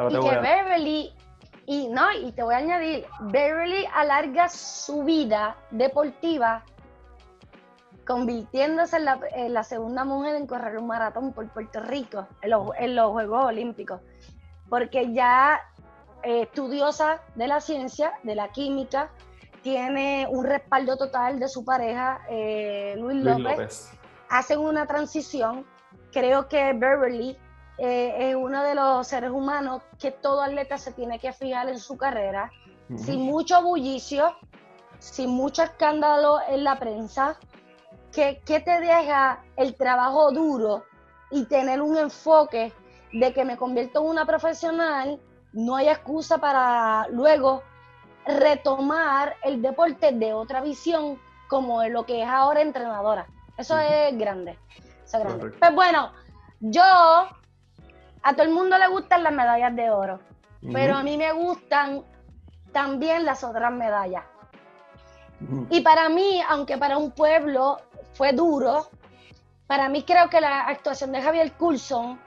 [0.10, 1.14] y que Beverly
[1.68, 6.64] y no, y te voy a añadir, Beverly alarga su vida deportiva
[8.06, 12.52] convirtiéndose en la, segunda mujer en correr un maratón por Puerto Rico en
[12.96, 14.00] los, Juegos Olímpicos,
[14.70, 15.60] porque ya
[16.26, 19.12] eh, estudiosa de la ciencia, de la química,
[19.62, 23.92] tiene un respaldo total de su pareja, eh, Luis, López.
[24.30, 25.66] Hacen una transición.
[26.12, 27.38] Creo que Beverly
[27.78, 31.78] eh, es uno de los seres humanos que todo atleta se tiene que fijar en
[31.78, 32.52] su carrera,
[32.96, 34.36] sin mucho bullicio,
[35.00, 37.38] sin mucho escándalo en la prensa,
[38.12, 40.86] que, te deja el trabajo duro
[41.32, 42.72] y tener un enfoque
[43.12, 45.20] de que me convierto en una profesional,
[45.56, 47.64] no hay excusa para luego
[48.28, 53.28] retomar el deporte de otra visión como lo que es ahora entrenadora.
[53.58, 54.60] Eso es grande.
[55.06, 55.52] Eso es grande.
[55.58, 56.12] Pues bueno,
[56.60, 60.20] yo a todo el mundo le gustan las medallas de oro,
[60.74, 62.04] pero a mí me gustan
[62.74, 64.26] también las otras medallas.
[65.70, 67.78] Y para mí, aunque para un pueblo
[68.14, 68.90] fue duro,
[69.68, 72.20] para mí creo que la actuación de Javier Coulson,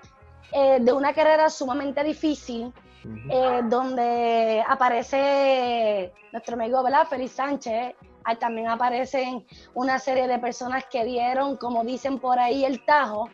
[0.53, 2.73] eh, de una carrera sumamente difícil,
[3.05, 7.07] eh, donde aparece nuestro amigo ¿verdad?
[7.09, 7.95] Félix Sánchez,
[8.37, 13.31] también aparecen una serie de personas que dieron, como dicen por ahí, el tajo.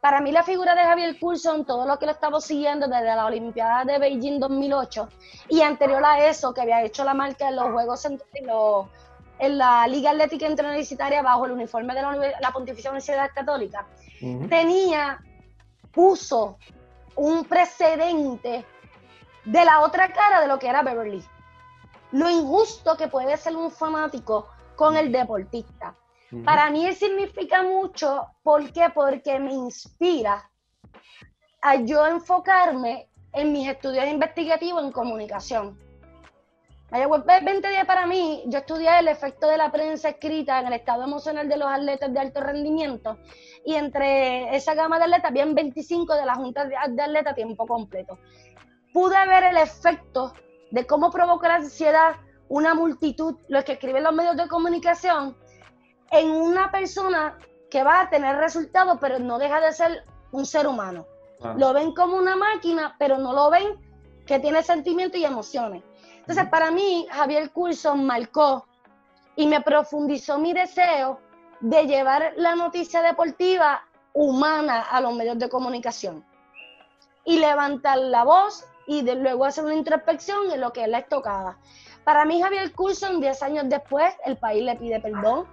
[0.00, 3.26] Para mí la figura de Javier Coulson, todo lo que lo estamos siguiendo desde la
[3.26, 5.08] Olimpiada de Beijing 2008
[5.48, 8.20] y anterior a eso, que había hecho la marca en los Juegos en,
[9.38, 13.86] en la Liga Atlética Interuniversitaria bajo el uniforme de la, Pontificia Universidad Católica,
[14.48, 15.18] tenía,
[15.90, 16.58] puso
[17.16, 18.64] un precedente
[19.46, 21.24] de la otra cara de lo que era Beverly.
[22.12, 25.94] Lo injusto que puede ser un fanático con el deportista.
[26.44, 28.90] Para mí significa mucho, ¿por qué?
[28.92, 30.50] Porque me inspira
[31.62, 35.78] a yo enfocarme en mis estudios investigativos en comunicación.
[36.90, 41.02] Mayagüez 2010 para mí, yo estudié el efecto de la prensa escrita en el estado
[41.02, 43.18] emocional de los atletas de alto rendimiento
[43.64, 47.66] y entre esa gama de atletas habían 25 de la Junta de Atletas a tiempo
[47.66, 48.18] completo.
[48.96, 50.32] Pude ver el efecto
[50.70, 52.14] de cómo provoca la ansiedad
[52.48, 55.36] una multitud, los que escriben los medios de comunicación,
[56.10, 57.36] en una persona
[57.70, 61.06] que va a tener resultados, pero no deja de ser un ser humano.
[61.42, 61.54] Ah.
[61.58, 63.78] Lo ven como una máquina, pero no lo ven
[64.24, 65.82] que tiene sentimientos y emociones.
[66.20, 68.66] Entonces, para mí, Javier Coulson marcó
[69.36, 71.20] y me profundizó mi deseo
[71.60, 73.84] de llevar la noticia deportiva
[74.14, 76.24] humana a los medios de comunicación
[77.26, 80.98] y levantar la voz y de luego hacer una introspección en lo que es la
[80.98, 81.58] estocada.
[82.04, 85.46] Para mí, Javier Coulson, 10 años después, el país le pide perdón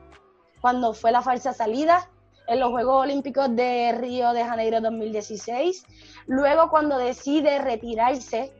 [0.61, 2.09] cuando fue la falsa salida
[2.47, 5.85] en los Juegos Olímpicos de Río de Janeiro 2016.
[6.27, 8.53] Luego cuando decide retirarse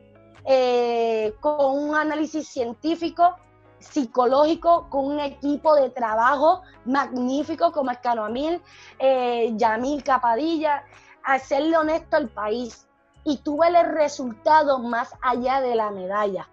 [0.44, 3.36] eh, con un análisis científico,
[3.78, 8.60] psicológico, con un equipo de trabajo magnífico como Escano Amil,
[8.98, 10.84] eh, Yamil Capadilla,
[11.22, 12.86] hacerle honesto al país.
[13.24, 16.48] Y tuve el resultado más allá de la medalla.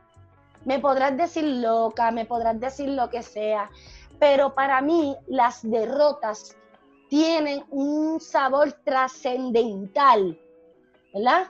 [0.65, 3.69] Me podrás decir loca, me podrás decir lo que sea,
[4.19, 6.55] pero para mí las derrotas
[7.09, 10.39] tienen un sabor trascendental,
[11.13, 11.47] ¿verdad?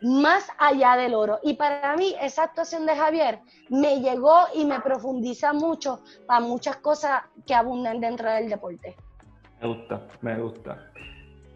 [0.00, 1.38] Más allá del oro.
[1.42, 6.76] Y para mí esa actuación de Javier me llegó y me profundiza mucho para muchas
[6.78, 8.96] cosas que abundan dentro del deporte.
[9.60, 10.90] Me gusta, me gusta.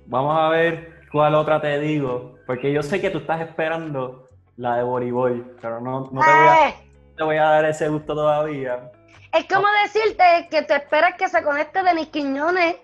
[0.06, 4.76] Vamos a ver cuál otra te digo, porque yo sé que tú estás esperando la
[4.76, 6.74] de voleibol, pero no, te, voy a, eh.
[7.16, 8.90] te voy a dar ese gusto todavía.
[9.32, 12.76] Es como decirte que te esperas que se conecte Denis Quiñones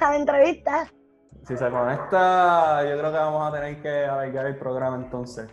[0.00, 0.86] a la entrevista.
[1.46, 5.48] Si se conecta, yo creo que vamos a tener que alargar el programa entonces.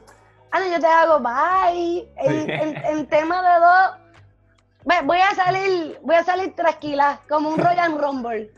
[0.51, 2.09] Ah, no, yo te hago bye.
[2.17, 8.51] En, tema de dos, Voy a salir, voy a salir tranquila, como un Royal Rumble.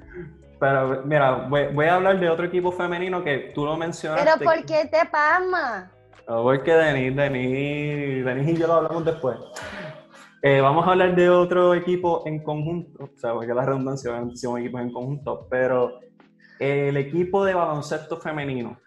[0.63, 4.23] Pero mira, voy, a hablar de otro equipo femenino que tú lo mencionaste.
[4.23, 5.91] Pero ¿por qué te pasma?
[6.25, 9.35] No, porque Denis, Denis, Denis y yo lo hablamos después.
[10.41, 14.61] Eh, vamos a hablar de otro equipo en conjunto, o sea, porque la redundancia, decimos
[14.61, 15.99] equipos en conjunto, pero
[16.59, 18.79] el equipo de baloncesto femenino.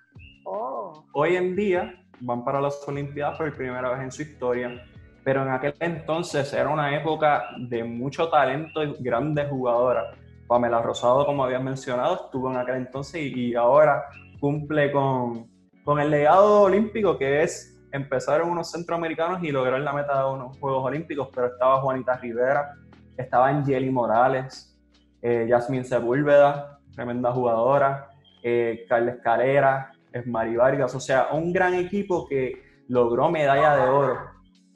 [0.47, 1.05] Oh.
[1.13, 4.83] Hoy en día van para las Olimpiadas por primera vez en su historia,
[5.23, 10.07] pero en aquel entonces era una época de mucho talento y grandes jugadoras.
[10.47, 14.05] Pamela Rosado, como habías mencionado, estuvo en aquel entonces y, ahora
[14.41, 15.49] cumple con,
[15.85, 20.31] con, el legado olímpico que es empezar en unos centroamericanos y lograr la meta de
[20.33, 22.75] unos Juegos Olímpicos, pero estaba Juanita Rivera,
[23.17, 24.79] estaba Angeli Morales,
[25.23, 28.09] eh, Yasmin Sepúlveda, tremenda jugadora,
[28.43, 29.93] eh, Carles Calera,
[30.25, 34.19] Mari Vargas, o sea, un gran equipo que logró medalla de oro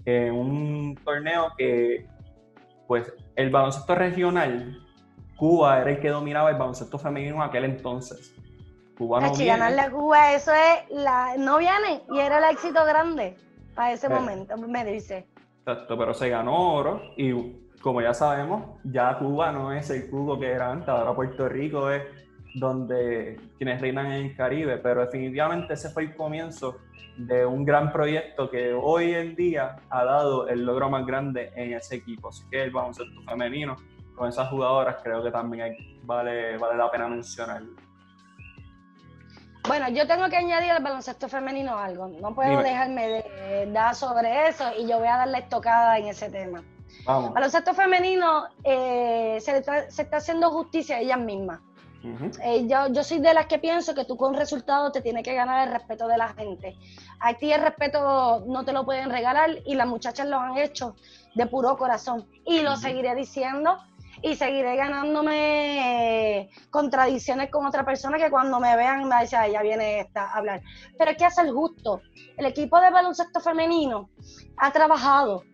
[0.04, 2.06] en un torneo que,
[2.86, 4.78] pues, el baloncesto regional,
[5.40, 8.36] Cuba era el que dominaba el baloncesto femenino en aquel entonces.
[8.98, 9.70] Cuba no viene.
[9.70, 13.38] la Cuba, eso es, la, no viene, y era el éxito grande
[13.74, 15.26] para ese momento, me dice.
[15.60, 17.32] Exacto, pero se ganó oro y
[17.80, 21.90] como ya sabemos, ya Cuba no es el Cuba que era antes, ahora Puerto Rico
[21.90, 22.02] es
[22.56, 26.76] donde quienes reinan en el Caribe, pero definitivamente ese fue el comienzo
[27.16, 31.72] de un gran proyecto que hoy en día ha dado el logro más grande en
[31.72, 32.28] ese equipo.
[32.28, 33.76] Así que el baloncesto femenino
[34.20, 37.62] con esas jugadoras creo que también vale, vale la pena mencionar.
[39.66, 42.06] Bueno, yo tengo que añadir al baloncesto femenino algo.
[42.06, 46.08] No puedo dejarme de dar sobre eso y yo voy a dar la estocada en
[46.08, 46.62] ese tema.
[47.06, 47.32] Vamos.
[47.32, 51.60] Baloncesto femenino eh, se, se, está haciendo justicia a ellas mismas.
[52.42, 55.66] Eh, yo, soy de las que pienso que tú con resultados te tienes que ganar
[55.66, 56.76] el respeto de la gente.
[57.20, 60.94] A ti el respeto no te lo pueden regalar y las muchachas lo han hecho
[61.34, 62.26] de puro corazón.
[62.46, 63.78] Y lo seguiré diciendo
[64.22, 70.00] y seguiré ganándome contradicciones con otra persona que cuando me vean me dice, ya viene
[70.00, 70.62] esta a hablar.
[70.98, 72.02] Pero hay que hacer justo.
[72.36, 74.10] El equipo de baloncesto femenino
[74.56, 75.44] ha trabajado,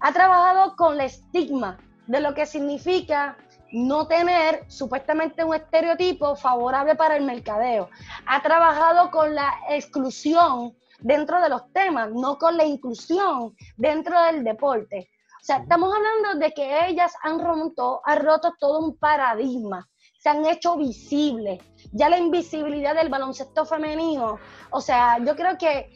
[0.00, 3.36] ha trabajado con el estigma de lo que significa
[3.72, 7.88] no tener supuestamente un estereotipo favorable para el mercadeo.
[8.26, 14.44] Ha trabajado con la exclusión dentro de los temas, no con la inclusión dentro del
[14.44, 15.08] deporte.
[15.42, 20.28] O sea, estamos hablando de que ellas han roto, han roto todo un paradigma, se
[20.28, 21.58] han hecho visibles.
[21.90, 24.38] Ya la invisibilidad del baloncesto femenino,
[24.70, 25.90] o sea, yo creo que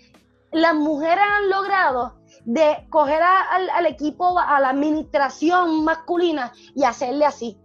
[0.51, 7.57] las mujeres han logrado de coger al, equipo, a la administración masculina y hacerle así.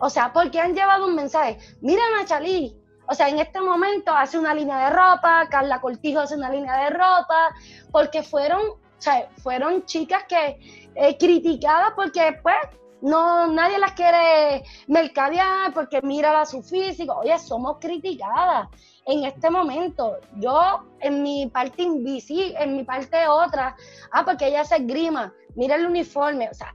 [0.00, 1.58] O sea, porque han llevado un mensaje.
[1.82, 2.80] Mira a Chalí.
[3.06, 6.84] O sea, en este momento hace una línea de ropa, Carla Cortijo hace una línea
[6.84, 7.54] de ropa,
[7.92, 8.62] porque fueron,
[8.98, 10.58] o sea, fueron chicas que
[10.94, 12.56] eh, criticadas porque pues
[13.04, 17.14] no, nadie las quiere mercadear porque mira su físico.
[17.16, 18.68] Oye, somos criticadas
[19.04, 20.16] en este momento.
[20.36, 23.76] Yo, en mi parte invisible, en mi parte otra,
[24.10, 26.74] ah, porque ella se grima, mira el uniforme, o sea,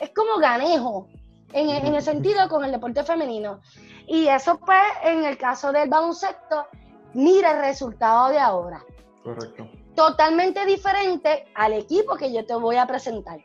[0.00, 1.06] es como ganejo
[1.52, 3.60] en, el sentido con el deporte femenino.
[4.08, 6.66] Y eso pues, en el caso del baloncesto,
[7.14, 8.84] mira el resultado de ahora.
[9.22, 9.68] Correcto.
[10.00, 13.38] Totalmente diferente al equipo que yo te voy a presentar.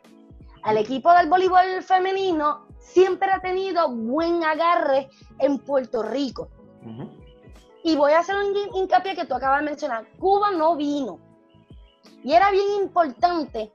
[0.62, 6.48] Al equipo del voleibol femenino siempre ha tenido buen agarre en Puerto Rico.
[7.84, 10.06] Y voy a hacer un hincapié que tú acabas de mencionar.
[10.18, 11.18] Cuba no vino.
[12.24, 13.70] Y era bien importante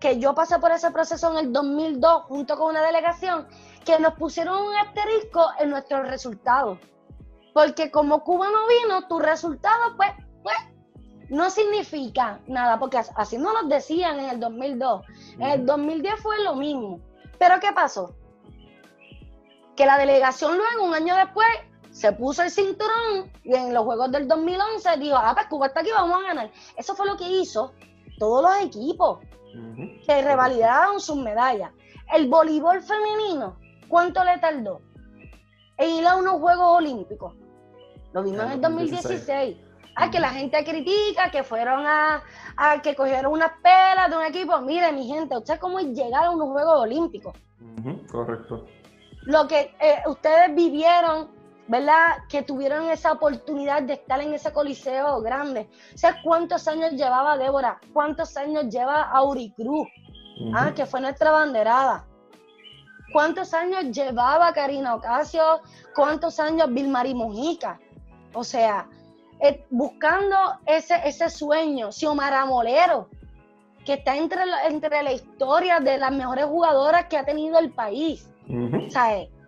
[0.00, 3.46] que yo pasé por ese proceso en el 2002 junto con una delegación
[3.84, 6.80] que nos pusieron un asterisco en nuestros resultados.
[7.52, 10.10] Porque como Cuba no vino, tu resultado, pues,
[10.42, 10.73] pues,
[11.28, 15.02] no significa nada, porque así no nos decían en el 2002.
[15.38, 17.00] En el 2010 fue lo mismo.
[17.38, 18.14] Pero ¿qué pasó?
[19.76, 21.46] Que la delegación luego, un año después,
[21.90, 25.80] se puso el cinturón y en los Juegos del 2011 dijo, ah, pues Cuba está
[25.80, 26.50] aquí, vamos a ganar.
[26.76, 27.72] Eso fue lo que hizo
[28.18, 29.20] todos los equipos
[30.06, 31.70] que revalidaron sus medallas.
[32.12, 33.56] El voleibol femenino,
[33.88, 34.80] ¿cuánto le tardó
[35.78, 37.34] en ir a unos Juegos Olímpicos?
[38.12, 39.56] Lo vimos en el 2016.
[39.96, 42.22] Ah, que la gente critica, que fueron a,
[42.82, 44.58] que cogieron unas pelas de un equipo.
[44.60, 47.34] Mire, mi gente, ¿usted cómo es llegar a unos Juegos Olímpicos?
[48.10, 48.66] correcto.
[49.22, 51.28] Lo que eh, ustedes vivieron
[51.66, 52.18] ¿verdad?
[52.28, 55.68] Que tuvieron esa oportunidad de estar en ese coliseo grande.
[55.94, 57.80] O sea, ¿cuántos años llevaba Débora?
[57.92, 59.88] ¿Cuántos años lleva Auricruz?
[60.52, 62.04] ah, que fue nuestra banderada.
[63.12, 65.60] ¿Cuántos años llevaba Karina Ocasio?
[65.94, 67.78] ¿Cuántos años Vilmari Mojica?
[68.32, 68.88] O sea,
[69.44, 73.10] eh, buscando ese, ese sueño, Xiomara Molero.
[73.84, 77.70] que está entre la, entre la historia de las mejores jugadoras que ha tenido el
[77.70, 78.26] país.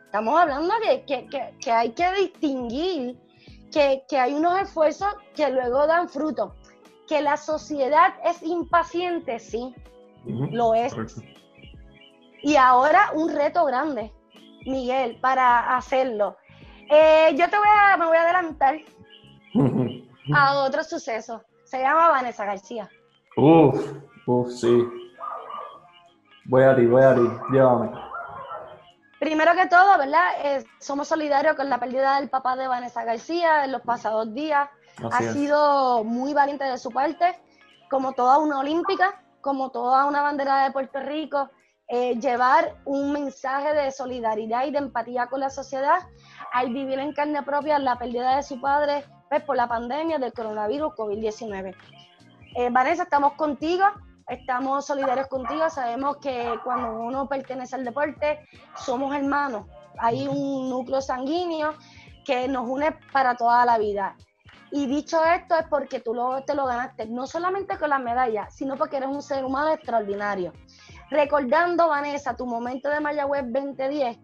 [0.04, 3.18] Estamos hablando de que, hay que distinguir
[3.72, 6.54] que, hay unos esfuerzos que luego dan fruto.
[7.08, 9.74] Que la sociedad es impaciente, sí,
[10.26, 10.94] lo es.
[12.42, 14.12] Y ahora un reto grande,
[14.66, 16.36] Miguel, para hacerlo.
[16.90, 18.76] Eh, yo te voy a, me voy a adelantar
[20.34, 21.42] a otro suceso.
[21.64, 22.88] Se llama Vanessa García.
[23.36, 23.92] Uf,
[24.26, 24.84] uf, sí.
[26.44, 27.90] Voy a ti, voy a ti, llévame.
[29.18, 30.28] Primero que todo, ¿verdad?
[30.44, 34.68] Eh, somos solidarios con la pérdida del papá de Vanessa García en los pasados días.
[35.10, 37.38] ha sido muy valiente de su parte,
[37.90, 41.50] como toda una olímpica, como toda una bandera de Puerto Rico,
[41.88, 46.00] eh, llevar un mensaje de solidaridad y de empatía con la sociedad
[46.52, 50.32] al vivir en carne propia la pérdida de su padre pues, por la pandemia del
[50.32, 51.74] coronavirus COVID-19.
[52.54, 53.84] Eh, Vanessa, estamos contigo,
[54.28, 58.40] estamos solidarios contigo, sabemos que cuando uno pertenece al deporte
[58.76, 59.66] somos hermanos,
[59.98, 61.74] hay un núcleo sanguíneo
[62.24, 64.16] que nos une para toda la vida.
[64.72, 68.48] Y dicho esto es porque tú lo, te lo ganaste, no solamente con la medalla,
[68.50, 70.52] sino porque eres un ser humano extraordinario.
[71.10, 74.18] Recordando, Vanessa, tu momento de Mayagüez 2010,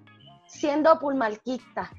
[0.46, 1.90] siendo pulmarquista,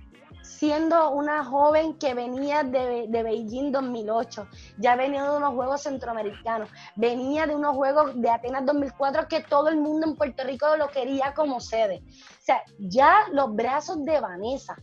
[0.43, 6.69] siendo una joven que venía de, de, Beijing 2008, ya venía de unos Juegos Centroamericanos,
[6.95, 10.89] venía de unos Juegos de Atenas 2004 que todo el mundo en Puerto Rico lo
[10.89, 12.03] quería como sede.
[12.05, 14.75] O sea, ya los brazos de Vanessa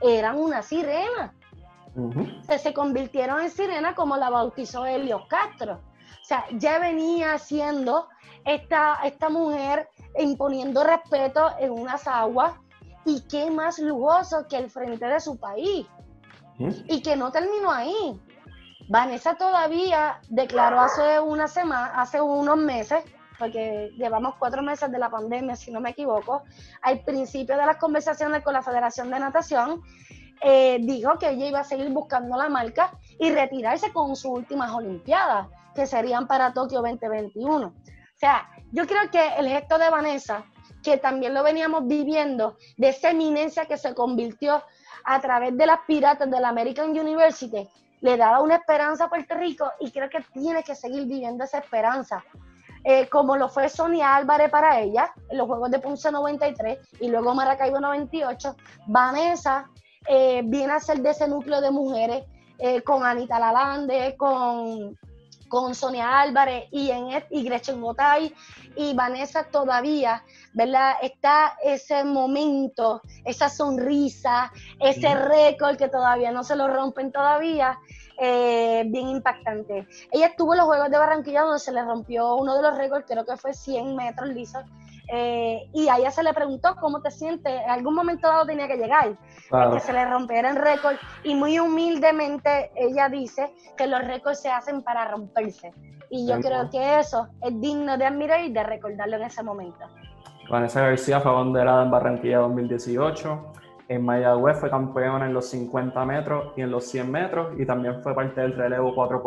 [0.00, 1.34] eran una sirena.
[2.58, 5.80] se convirtieron en sirena como la bautizó Helios Castro.
[6.22, 8.08] O sea, ya venía siendo
[8.44, 12.54] esta, esta mujer imponiendo respeto en unas aguas
[13.04, 15.86] y qué más lujoso que el frente de su país.
[16.58, 16.70] ¿Mm?
[16.88, 18.20] Y que no terminó ahí.
[18.88, 23.04] Vanessa todavía declaró hace una semana, hace unos meses,
[23.38, 26.42] porque llevamos cuatro meses de la pandemia, si no me equivoco,
[26.82, 29.80] al principio de las conversaciones con la Federación de Natación,
[30.42, 34.72] eh, dijo que ella iba a seguir buscando la marca y retirarse con sus últimas
[34.72, 37.66] Olimpiadas, que serían para Tokio 2021.
[37.66, 37.72] O
[38.16, 40.44] sea, yo creo que el gesto de Vanessa
[40.82, 44.62] que también lo veníamos viviendo, de esa eminencia que se convirtió
[45.04, 47.68] a través de las piratas de la American University,
[48.00, 51.58] le daba una esperanza a Puerto Rico y creo que tiene que seguir viviendo esa
[51.58, 52.24] esperanza.
[52.82, 57.08] Eh, como lo fue Sonia Álvarez para ella en los Juegos de Ponce 93 y
[57.08, 58.56] luego Maracaibo 98,
[58.86, 59.68] Vanessa
[60.08, 62.24] eh, viene a ser de ese núcleo de mujeres
[62.58, 64.96] eh, con Anita Lalande, con
[65.50, 68.32] con Sonia Álvarez y, en, y Gretchen Gotay
[68.76, 70.24] y Vanessa todavía,
[70.54, 70.94] ¿verdad?
[71.02, 77.78] Está ese momento, esa sonrisa, ese récord que todavía no se lo rompen todavía,
[78.16, 79.88] eh, bien impactante.
[80.12, 83.04] Ella estuvo en los Juegos de Barranquilla donde se le rompió uno de los récords,
[83.08, 84.62] creo que fue 100 metros lisos,
[85.12, 88.68] eh, y a ella se le preguntó cómo te sientes, en algún momento dado tenía
[88.68, 89.18] que llegar,
[89.50, 94.48] que se le rompiera el récord y muy humildemente ella dice que los récords se
[94.48, 95.72] hacen para romperse.
[96.08, 99.86] Y yo creo que eso es digno de admirar y de recordarlo en ese momento.
[100.48, 103.52] Vanessa García fue abanderada en Barranquilla 2018.
[103.88, 108.00] En Mayagüez fue campeona en los 50 metros y en los 100 metros y también
[108.02, 109.22] fue parte del relevo 4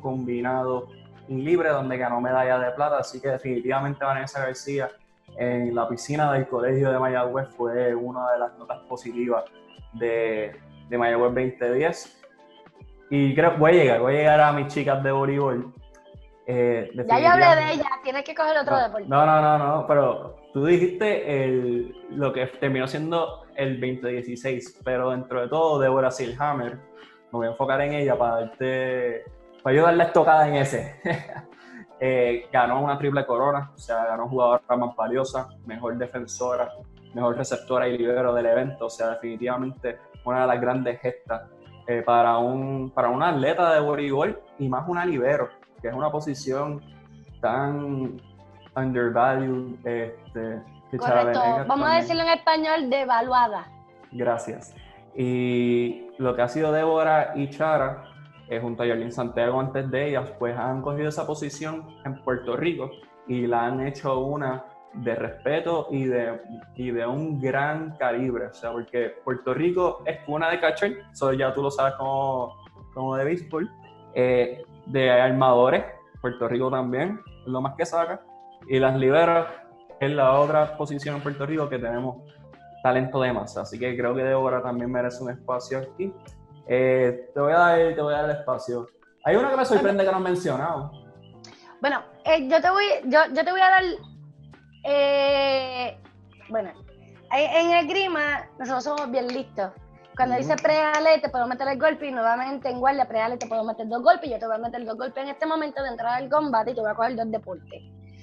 [0.00, 0.88] combinado
[1.28, 2.98] libre donde ganó medalla de plata.
[2.98, 4.90] Así que definitivamente Vanessa García
[5.36, 9.44] en la piscina del colegio de Mayagüez fue una de las notas positivas
[9.94, 10.56] de,
[10.88, 12.22] de Mayagüez 2010.
[13.10, 15.72] Y creo voy a llegar, voy a llegar a mis chicas de voleibol.
[16.46, 19.08] Eh, ya yo hablé de ella, tienes que coger otro no, deporte.
[19.08, 25.10] No, no, no, no, pero tú dijiste el, lo que terminó siendo el 2016, pero
[25.10, 29.24] dentro de todo, Deborah Silhammer, me voy a enfocar en ella para darte,
[29.62, 31.00] para ayudarle a estocada en ese.
[32.00, 36.70] Eh, ganó una triple corona, o sea, ganó jugadora más valiosa, mejor defensora,
[37.14, 41.42] mejor receptora y libero del evento, o sea, definitivamente una de las grandes gestas
[41.86, 45.48] eh, para, un, para una atleta de voleibol y más una libero,
[45.80, 46.80] que es una posición
[47.40, 48.20] tan
[48.74, 49.86] undervalued.
[49.86, 50.62] Este,
[50.96, 53.66] Correcto, vamos a decirlo en español, devaluada.
[54.12, 54.74] Gracias.
[55.14, 58.04] Y lo que ha sido Débora y Chara
[58.48, 62.56] eh, junto a Yolín Santiago antes de ellas, pues han cogido esa posición en Puerto
[62.56, 62.90] Rico
[63.26, 64.64] y la han hecho una
[64.94, 66.40] de respeto y de,
[66.76, 71.32] y de un gran calibre, o sea, porque Puerto Rico es una de catcher, eso
[71.32, 72.54] ya tú lo sabes como,
[72.92, 73.70] como de béisbol,
[74.14, 75.84] eh, de armadores,
[76.20, 78.20] Puerto Rico también, es lo más que saca,
[78.68, 79.48] y las liberas
[80.00, 82.22] es la otra posición en Puerto Rico que tenemos
[82.82, 86.12] talento de masa, así que creo que Débora también merece un espacio aquí.
[86.66, 88.86] Eh, te, voy a dar, te voy a dar el espacio.
[89.24, 90.92] Hay una que me sorprende que no has mencionado.
[91.80, 93.82] Bueno, eh, yo, te voy, yo, yo, te voy a dar.
[94.84, 95.98] Eh,
[96.48, 96.70] bueno,
[97.32, 99.72] en el grima nosotros somos bien listos.
[100.16, 103.64] Cuando dice preale, te puedo meter el golpe y nuevamente en guardia preale te puedo
[103.64, 104.28] meter dos golpes.
[104.28, 106.70] Y yo te voy a meter dos golpes en este momento de entrar al combate
[106.70, 107.82] y te voy a coger dos deportes.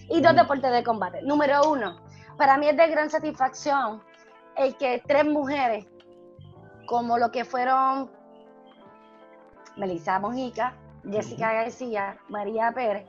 [0.10, 1.22] Y dos deportes de combate.
[1.24, 2.00] Número uno,
[2.38, 4.02] para mí es de gran satisfacción
[4.56, 5.86] el que tres mujeres,
[6.86, 8.10] como lo que fueron
[9.76, 10.76] Melissa Mojica,
[11.10, 13.06] Jessica García, María Pérez,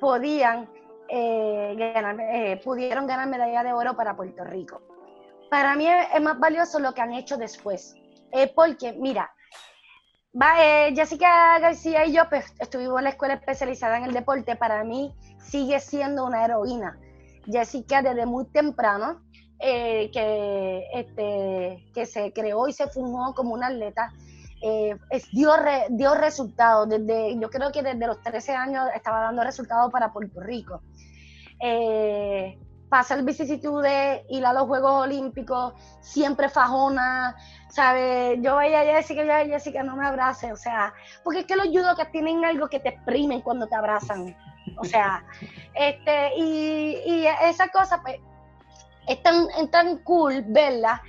[0.00, 0.68] podían
[1.08, 4.82] eh, ganar, eh, pudieron ganar medalla de oro para Puerto Rico.
[5.50, 7.94] Para mí es, más valioso lo que han hecho después,
[8.32, 9.30] eh, porque mira,
[10.94, 15.14] Jessica García y yo pues, estuvimos en la escuela especializada en el deporte, para mí
[15.38, 16.98] sigue siendo una heroína.
[17.46, 19.22] Jessica desde muy temprano,
[19.58, 24.12] que, este, que se creó y se fundó como una atleta,
[24.62, 24.96] eh,
[25.32, 25.52] dio,
[25.90, 26.88] dio resultados.
[26.88, 30.82] Desde, yo creo que desde los 13 años estaba dando resultados para Puerto Rico.
[31.60, 32.58] Eh,
[32.88, 37.36] pasar vicisitudes, ir a los Juegos Olímpicos, siempre fajona,
[37.68, 38.38] ¿sabes?
[38.40, 41.56] Yo veía a Jessica y a Jessica no me abrace, o sea, porque es que
[41.56, 44.36] los que tienen algo que te exprimen cuando te abrazan,
[44.78, 45.24] o sea,
[45.74, 48.20] este, y, y esa cosa, pues,
[49.08, 51.02] es tan, es tan cool verla,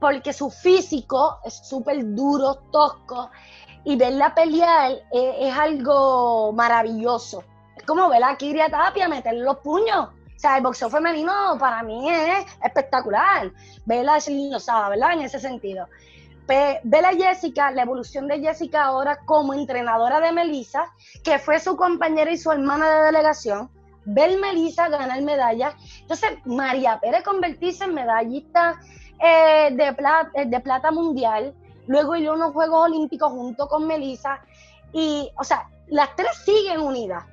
[0.00, 3.30] porque su físico es súper duro, tosco,
[3.84, 7.42] y verla pelear es, algo maravilloso.
[7.88, 10.08] Como ver a Kiria Tapia meter los puños.
[10.08, 13.50] O sea, el boxeo femenino para mí es espectacular.
[13.86, 14.30] Verla es
[14.62, 15.14] sabe, ¿verdad?
[15.14, 15.86] En ese sentido.
[16.46, 20.84] ver a Jessica, la evolución de Jessica ahora como entrenadora de Melissa,
[21.24, 23.70] que fue su compañera y su hermana de delegación,
[24.04, 25.74] ver Melissa ganar medallas.
[26.02, 28.78] Entonces, María Pérez convertirse en medallista
[29.18, 31.54] eh, de, plata, eh, de plata mundial,
[31.86, 34.40] luego ir a unos Juegos Olímpicos junto con Melissa,
[34.92, 37.24] y, o sea, las tres siguen unidas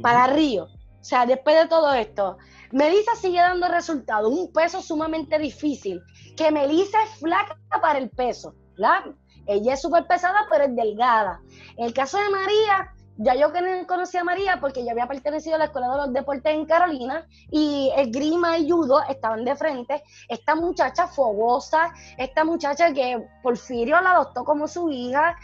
[0.00, 0.64] para Río.
[0.64, 2.38] O sea, después de todo esto,
[2.70, 6.00] Melissa sigue dando resultados, un peso sumamente difícil,
[6.36, 9.14] que Melissa es flaca para el peso, ¿verdad?
[9.46, 11.40] Ella es súper pesada, pero es delgada.
[11.76, 13.52] En el caso de María, ya yo
[13.86, 17.26] conocí a María porque yo había pertenecido a la Escuela de los Deportes en Carolina
[17.50, 20.02] y el grima y judo estaban de frente.
[20.28, 25.36] Esta muchacha fogosa, esta muchacha que Porfirio la adoptó como su hija.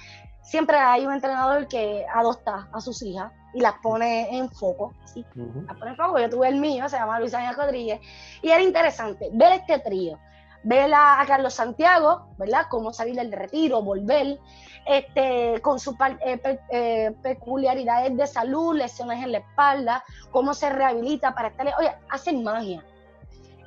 [0.42, 4.94] Siempre hay un entrenador que adopta a sus hijas y las pone en foco.
[5.04, 5.24] ¿sí?
[5.66, 6.18] Las pone en foco.
[6.18, 8.00] Yo tuve el mío, se llama Luis Ángel Rodríguez.
[8.40, 10.18] Y era interesante ver este trío
[10.64, 12.66] ver a, Carlos Santiago, ¿verdad?
[12.68, 14.38] Cómo salir del retiro, volver,
[14.86, 21.34] este, con sus eh, eh, peculiaridades de salud, lesiones en la espalda, cómo se rehabilita
[21.34, 22.84] para estar, oye, hacen magia.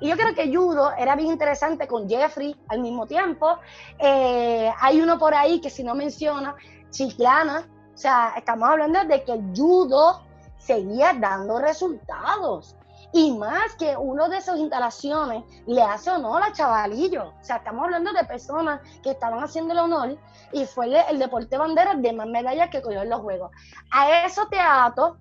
[0.02, 3.58] Y yo creo que judo era bien interesante con Jeffrey al mismo tiempo.
[3.98, 6.56] Eh, hay uno por ahí que si no menciona,
[6.90, 10.22] Chiclana, o sea, estamos hablando de que el judo
[10.58, 12.76] seguía dando resultados.
[13.14, 17.30] Y más que uno de sus instalaciones le hace honor a Chavalillo.
[17.30, 20.18] O sea, estamos hablando de personas que estaban haciendo el honor
[20.54, 23.52] y fue el, deporte bandera de más medallas que cogió en los Juegos.
[23.92, 25.18] A eso te ato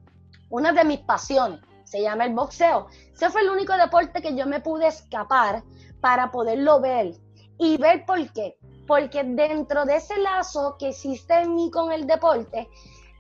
[0.51, 2.87] una de mis pasiones, se llama el boxeo.
[3.13, 5.65] Ese fue el único deporte que yo me pude escapar
[6.01, 7.15] para poderlo ver.
[7.59, 8.57] Y ver por qué.
[8.91, 12.69] Porque dentro de ese lazo que existe en mí con el deporte,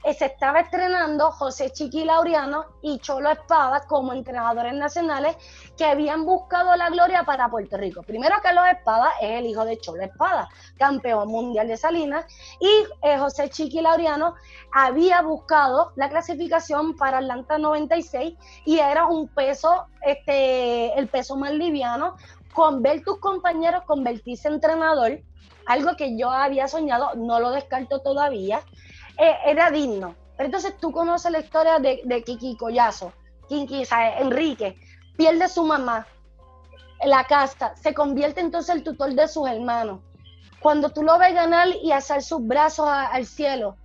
[0.03, 5.37] eh, se estaba estrenando José Chiqui Laureano y Cholo Espada como entrenadores nacionales
[5.77, 8.03] que habían buscado la gloria para Puerto Rico.
[8.03, 12.27] Primero Carlos Espada es el hijo de Cholo Espada, campeón mundial de Salinas,
[12.59, 14.35] y eh, José Chiqui Laureano
[14.73, 21.53] había buscado la clasificación para Atlanta 96 y era un peso, este, el peso más
[21.53, 22.17] liviano,
[22.53, 25.21] con ver tus compañeros convertirse en entrenador,
[25.67, 28.61] algo que yo había soñado, no lo descarto todavía
[29.19, 30.15] eh, era digno.
[30.37, 33.13] Pero entonces tú conoces la historia de, Kiki Collazo,
[33.49, 33.83] Kiki,
[34.19, 34.79] Enrique,
[35.17, 36.07] pierde su mamá,
[37.05, 40.01] la casa, se convierte entonces el tutor de sus hermanos.
[40.63, 43.77] Cuando tú lo ves ganar y alzar sus brazos al cielo,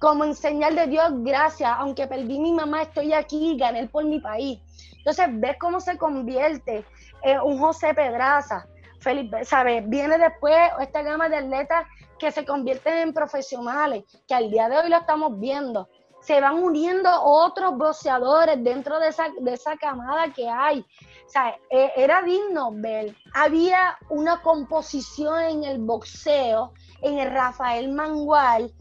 [0.00, 4.04] como en señal de Dios, gracias, aunque perdí mi mamá, estoy aquí y gané por
[4.04, 4.60] mi país.
[4.98, 6.84] Entonces ves cómo se convierte
[7.22, 8.66] en un José Pedraza,
[9.04, 9.86] Felipe, ¿sabes?
[9.86, 11.86] Viene después esta gama de atletas
[12.18, 15.88] que se convierten en profesionales, que al día de hoy lo estamos viendo.
[16.22, 20.80] Se van uniendo otros boxeadores dentro de esa, de esa camada que hay.
[20.80, 23.14] O sea, e, era digno ver.
[23.34, 26.72] Había una composición en el boxeo,
[27.02, 28.72] en el Rafael Mangual,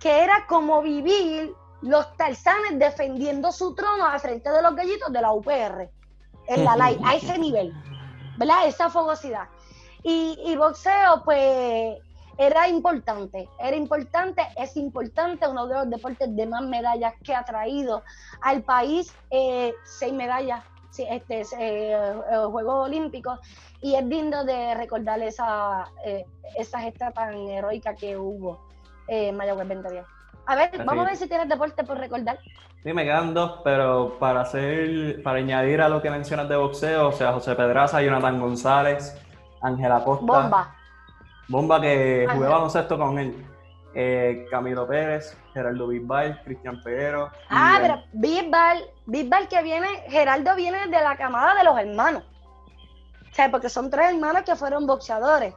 [0.00, 1.52] que era como vivir
[1.82, 5.90] los tarzanes defendiendo su trono al frente de los gallitos de la UPR,
[6.48, 7.74] en la live, a ese nivel.
[8.36, 8.66] ¿Verdad?
[8.66, 9.48] Esa fogosidad.
[10.02, 11.98] Y, boxeo, pues,
[12.38, 17.44] era importante, era importante, es importante, uno de los deportes de más medallas que ha
[17.44, 18.04] traído
[18.40, 20.62] al país, eh, seis medallas,
[20.96, 22.14] este, eh,
[22.50, 23.40] Juegos Olímpicos,
[23.80, 25.90] y es lindo de recordar esa,
[26.56, 28.60] esa gesta tan heroica que hubo
[29.08, 30.15] en Mayagüez 2010.
[30.46, 32.38] A ver, vamos a ver si tienes deporte por recordar.
[32.82, 37.08] Sí, me quedan dos, pero para hacer, para añadir a lo que mencionas de boxeo,
[37.08, 39.20] o sea, José Pedraza, Jonathan González,
[39.60, 40.24] Ángela Costa.
[40.24, 40.76] Bomba.
[41.48, 43.44] Bomba que jugué baloncesto con él.
[43.94, 47.30] Eh, Camilo Pérez, Gerardo Bisbal, Cristian Peguero.
[47.48, 52.22] Ah, pero Bisbal, Bisbal que viene, Gerardo viene de la camada de los hermanos.
[53.30, 55.54] O sea, porque son tres hermanos que fueron boxeadores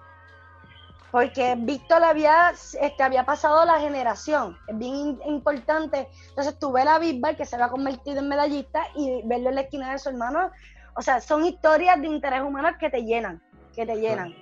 [1.11, 6.07] porque Víctor había, este, había pasado la generación, es bien importante.
[6.29, 9.91] Entonces tuve la Bisbal que se había convertido en medallista y verlo en la esquina
[9.91, 10.51] de su hermano,
[10.95, 13.41] o sea, son historias de interés humano que te llenan,
[13.75, 14.33] que te llenan.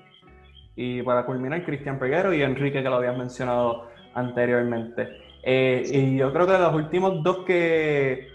[0.76, 5.08] Y para culminar, Cristian Peguero y Enrique, que lo habías mencionado anteriormente.
[5.44, 8.28] Eh, y yo creo que los últimos dos que,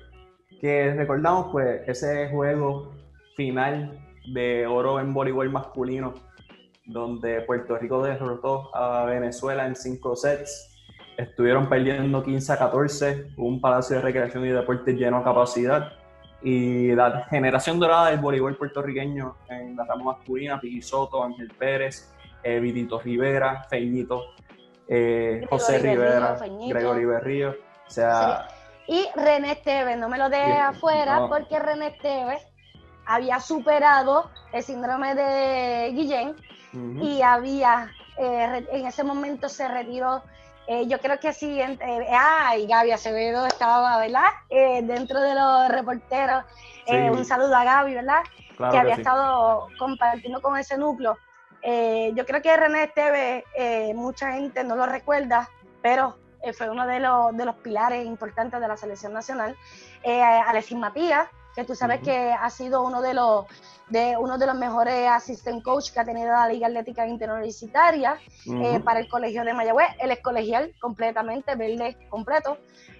[0.60, 2.92] que recordamos, pues ese juego
[3.36, 3.98] final
[4.32, 6.14] de oro en voleibol masculino
[6.84, 10.68] donde Puerto Rico derrotó a Venezuela en cinco sets.
[11.16, 15.92] Estuvieron perdiendo 15 a 14, un palacio de recreación y deportes lleno a capacidad.
[16.42, 22.12] Y la generación dorada del voleibol puertorriqueño en la rama masculina, Piggy Soto, Ángel Pérez,
[22.42, 24.24] eh, Vidito Rivera, Feñito,
[24.88, 26.36] eh, José Rivera,
[26.68, 27.50] Gregory Berrío.
[27.86, 28.48] O sea,
[28.88, 32.44] Y René Esteves, no me lo dejes afuera, porque René Esteves
[33.06, 36.34] había superado el síndrome de Guillén
[36.72, 40.22] y había, eh, en ese momento se retiró,
[40.66, 41.78] eh, yo creo que sí, eh,
[42.12, 44.28] ah, y Gaby Acevedo estaba, ¿verdad?
[44.82, 46.44] dentro de los reporteros,
[46.88, 48.22] un saludo a Gaby, ¿verdad?
[48.70, 51.18] que había estado compartiendo con ese núcleo.
[51.62, 53.44] yo creo que René Esteves,
[53.94, 55.50] mucha gente no lo recuerda,
[55.82, 56.16] pero
[56.56, 59.56] fue uno de los, de los pilares importantes de la selección nacional.
[60.04, 63.46] Alexis Matías, que tú sabes que ha sido uno de los
[63.88, 68.16] de uno de los mejores assistant coach que ha tenido la Liga Atlética Interuniversitaria
[68.46, 69.88] eh, para el Colegio de Mayagüez.
[70.00, 72.56] Él es colegial completamente, verde completo.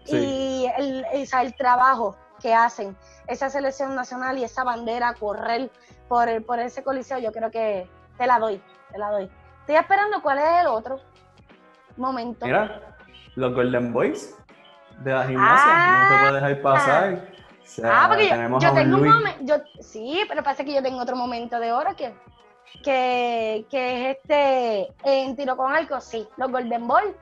[0.07, 2.97] Y el, el, trabajo que hacen,
[3.27, 5.71] esa selección nacional y esa bandera, correr
[6.09, 7.89] por, por ese coliseo, yo creo que
[8.19, 8.61] te la doy,
[8.91, 9.31] te la doy.
[9.61, 11.01] Estoy esperando cuál es el otro
[11.97, 12.45] momento.
[12.45, 12.97] Mira,
[13.37, 14.37] los Golden Boys
[14.99, 17.33] de la gimnasia, no se puede dejar pasar
[17.85, 21.73] ah, porque yo, tengo un momento, sí, pero pasa que yo tengo otro momento de
[21.73, 22.13] oro que,
[22.83, 27.17] que, que es este, en tiro con arco, sí, los Golden Ball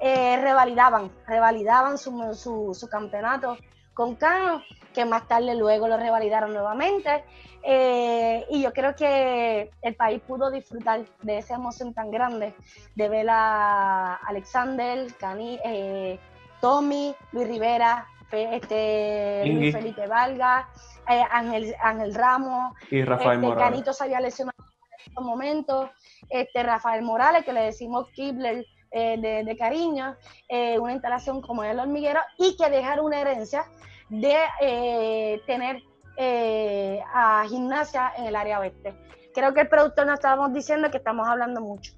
[0.00, 3.56] eh, revalidaban, revalidaban su, su, su, campeonato
[3.94, 4.62] con Cano,
[4.92, 7.24] que más tarde luego lo revalidaron nuevamente.
[7.62, 12.54] Eh, y yo creo que el país pudo disfrutar de esa emoción tan grande
[12.94, 16.18] de ver a Alexander, Cani, eh,
[16.60, 20.68] Tommy, Luis Rivera, este, Luis Felipe Valga,
[21.08, 23.70] eh, Ángel, Ángel Ramos, y Rafael este, Morales.
[23.70, 25.90] Canito se había lesionado en estos momentos,
[26.30, 30.16] este, Rafael Morales, que le decimos Kibler eh, de, cariño,
[30.48, 33.64] eh, una instalación como el hormiguero, y que dejar una herencia
[34.08, 35.82] de tener
[37.12, 38.94] a gimnasia en el área oeste.
[39.34, 41.92] Creo que el productor nos estábamos diciendo que estamos hablando mucho.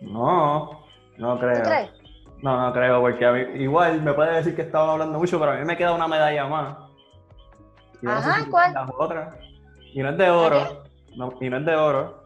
[0.00, 0.86] No,
[1.18, 1.62] no creo.
[1.62, 2.01] ¿Tú crees?
[2.42, 5.64] No, no creo, porque igual me puede decir que estaba hablando mucho, pero a mí
[5.64, 6.76] me queda una medalla más.
[8.04, 8.74] Ajá, ¿cuál?
[8.98, 9.36] otra.
[9.94, 10.82] Y no es de oro.
[11.16, 12.24] No, y no es de oro.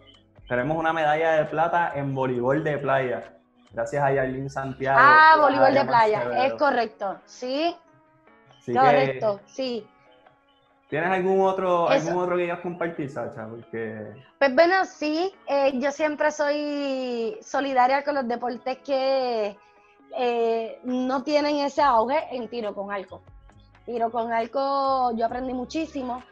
[0.48, 3.34] Tenemos una medalla de plata en voleibol de playa.
[3.72, 4.98] Gracias a Yarlin Santiago.
[4.98, 7.18] Ah, voleibol de playa, es correcto.
[7.26, 7.76] Sí.
[8.72, 9.86] correcto, sí.
[10.88, 13.46] ¿Tienes algún otro, algún otro que quieras compartir, Sacha?
[13.48, 14.14] Porque...
[14.38, 19.58] Pues bueno, sí, eh, yo siempre soy solidaria con los deportes que
[20.16, 23.22] eh, no tienen ese auge en tiro con arco.
[23.84, 26.22] Tiro con arco, yo aprendí muchísimo.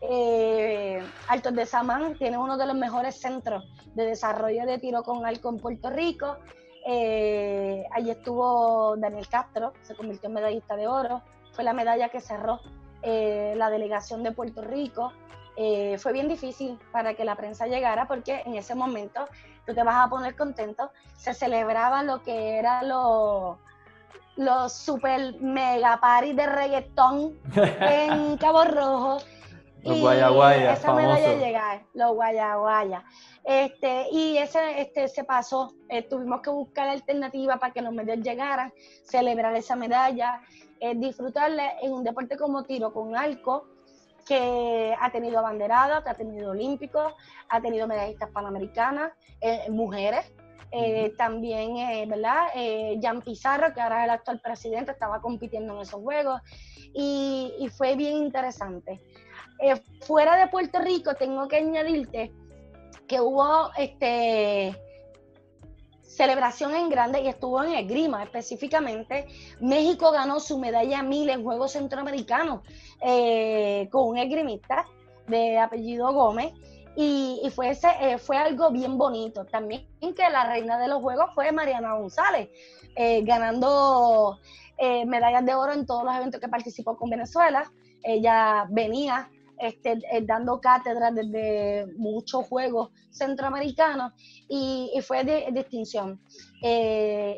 [0.00, 5.26] Eh, Altos de Samán tiene uno de los mejores centros de desarrollo de tiro con
[5.26, 6.38] arco en Puerto Rico.
[6.86, 11.22] Eh, allí estuvo Daniel Castro, se convirtió en medallista de oro.
[11.52, 12.60] Fue la medalla que cerró
[13.02, 15.12] la delegación de Puerto Rico.
[15.98, 19.26] Fue bien difícil para que la prensa llegara porque en ese momento
[19.66, 23.56] tú te vas a poner contento, se celebraba lo que era los
[24.36, 29.18] los super mega party de reggaetón en Cabo Rojo.
[29.82, 33.02] Los y guayaguayas, esa medalla llega, los guayaguayas.
[33.44, 38.18] Este, y ese este, se pasó, eh, tuvimos que buscar alternativa para que los medios
[38.18, 38.72] llegaran,
[39.04, 40.42] celebrar esa medalla,
[40.80, 43.66] eh, disfrutarle en un deporte como tiro con arco,
[44.26, 47.14] que ha tenido abanderadas, que ha tenido olímpicos,
[47.48, 50.32] ha tenido medallistas panamericanas, eh, mujeres,
[50.72, 52.48] eh, también, eh, ¿verdad?
[53.02, 56.40] Jan Pizarro, que ahora es el actual presidente, estaba compitiendo en esos juegos
[56.94, 59.00] y, y fue bien interesante.
[60.06, 62.32] fuera de Puerto Rico, tengo que añadirte
[63.06, 64.76] que hubo este
[66.20, 69.26] celebración en grande y estuvo en esgrima específicamente.
[69.60, 72.60] México ganó su medalla mil en Juegos Centroamericanos
[73.90, 74.86] con un esgrimista
[75.26, 76.52] de apellido Gómez
[76.96, 79.46] y, eh, fue algo bien bonito.
[79.46, 82.50] También que la reina de los juegos fue Mariana González,
[82.96, 84.38] eh, ganando
[84.76, 87.70] eh, medallas de oro en todos los eventos que participó con Venezuela.
[88.02, 89.30] Ella venía
[89.60, 94.12] este, dando cátedras desde muchos juegos centroamericanos
[94.48, 96.20] y, fue de, distinción.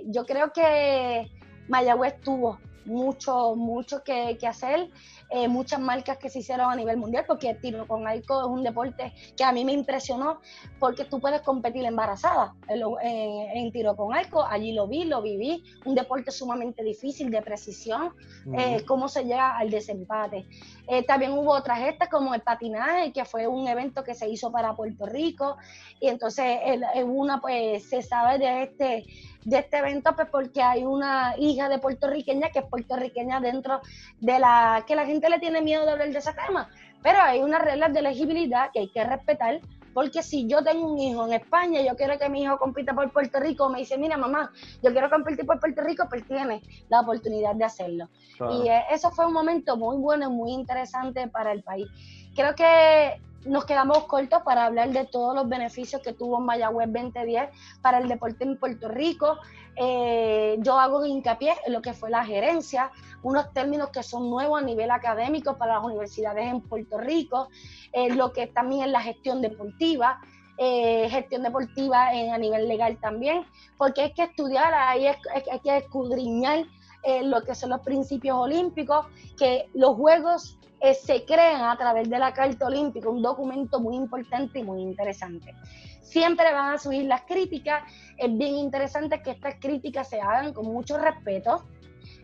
[0.07, 1.31] yo creo que
[1.69, 4.90] Mayagüez tuvo mucho, mucho que hacer.
[5.35, 8.63] Eh, muchas marcas que se hicieron a nivel mundial, porque tiro con arco es un
[8.63, 10.41] deporte que a mí me impresionó,
[10.79, 15.95] porque tú puedes competir embarazada en, tiro con arco, allí lo vi, lo viví, un
[15.95, 18.13] deporte sumamente difícil, de precisión,
[18.53, 20.47] eh, cómo se llega al desempate.
[20.87, 21.79] Eh, también hubo otras
[22.11, 25.57] como el patinaje, que fue un evento que se hizo para Puerto Rico,
[25.99, 26.59] y entonces
[26.95, 29.07] en una pues se sabe de este
[29.44, 33.81] de este evento, pues porque hay una hija de puertorriqueña que es puertorriqueña dentro
[34.20, 36.69] de la que la gente le tiene miedo de hablar de ese tema,
[37.02, 39.60] pero hay unas reglas de elegibilidad que hay que respetar,
[39.93, 43.12] porque si yo tengo un hijo en España, yo quiero que mi hijo compita por
[43.12, 44.51] Puerto Rico, me dice, mira mamá,
[44.82, 48.09] yo quiero competir por Puerto Rico, pues tiene la oportunidad de hacerlo.
[48.51, 51.89] Y eh, eso fue un momento muy bueno y muy interesante para el país.
[52.35, 57.51] Creo que nos quedamos cortos para hablar de todos los beneficios que tuvo Mayagüez 2010
[57.81, 59.39] para el deporte en Puerto Rico.
[59.77, 62.90] Eh, yo hago hincapié en lo que fue la gerencia,
[63.23, 67.48] unos términos que son nuevos a nivel académico para las universidades en Puerto Rico,
[67.93, 70.20] eh, lo que también es la gestión deportiva,
[70.59, 73.44] eh, gestión deportiva a nivel legal también,
[73.78, 76.66] porque hay que estudiar, ahí hay que escudriñar
[77.24, 79.07] lo que son los principios olímpicos,
[79.37, 83.95] que los Juegos eh, se crean a través de la Carta Olímpica, un documento muy
[83.95, 85.55] importante y muy interesante.
[86.01, 87.85] Siempre van a subir las críticas,
[88.19, 91.65] es bien interesante que estas críticas se hagan con mucho respeto,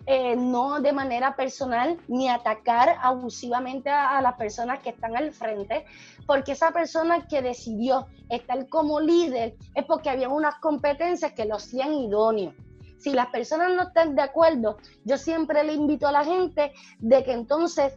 [0.07, 5.85] eh, no de manera personal ni atacar abusivamente a, las personas que están al frente,
[6.27, 11.57] porque esa persona que decidió estar como líder es porque había unas competencias que lo
[11.57, 12.55] hacían idóneo.
[12.99, 17.25] Si las personas no están de acuerdo, yo siempre le invito a la gente de
[17.25, 17.95] que entonces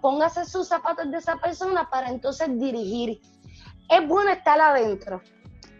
[0.00, 3.20] póngase sus zapatos de esa persona para entonces dirigir.
[3.88, 5.20] Es bueno estar adentro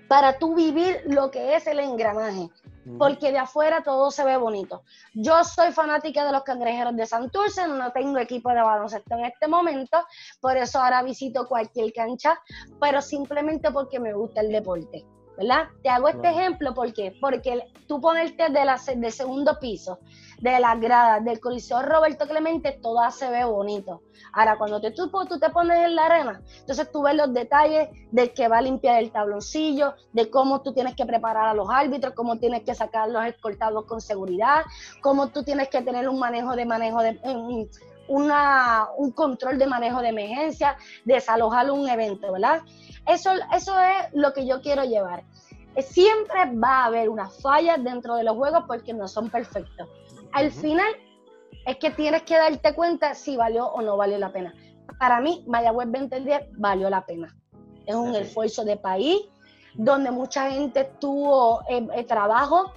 [0.08, 2.50] para tú vivir lo que es el engranaje,
[2.98, 4.82] porque de afuera todo se ve bonito.
[5.14, 9.48] Yo soy fanática de los cangrejeros de Santurce, no tengo equipo de baloncesto en este
[9.48, 10.04] momento,
[10.40, 12.38] por eso ahora visito cualquier cancha,
[12.80, 15.06] pero simplemente porque me gusta el deporte.
[15.36, 15.68] ¿Verdad?
[15.82, 19.98] Te hago este ejemplo porque porque tú ponerte de la del segundo piso,
[20.40, 24.02] de las gradas del Coliseo Roberto Clemente, todo se ve bonito.
[24.32, 27.88] Ahora, cuando te, tú, tú te pones en la arena, entonces tú ves los detalles
[28.10, 31.68] de que va a limpiar el tabloncillo, de cómo tú tienes que preparar a los
[31.70, 34.62] árbitros, cómo tienes que sacar los escoltados con seguridad,
[35.00, 37.18] cómo tú tienes que tener un manejo de manejo de
[38.08, 42.62] una, un control de manejo de emergencia, desalojar un evento, ¿verdad?
[43.06, 45.24] Eso, eso es lo que yo quiero llevar.
[45.78, 49.88] Siempre va a haber una falla dentro de los juegos porque no son perfectos.
[50.32, 50.86] Al final
[51.66, 54.54] es que tienes que darte cuenta si valió o no valió la pena.
[54.98, 57.34] Para mí, Mayagüez 2010 valió la pena.
[57.86, 59.22] Es un esfuerzo de país
[59.74, 62.72] donde mucha gente tuvo eh, eh, trabajo,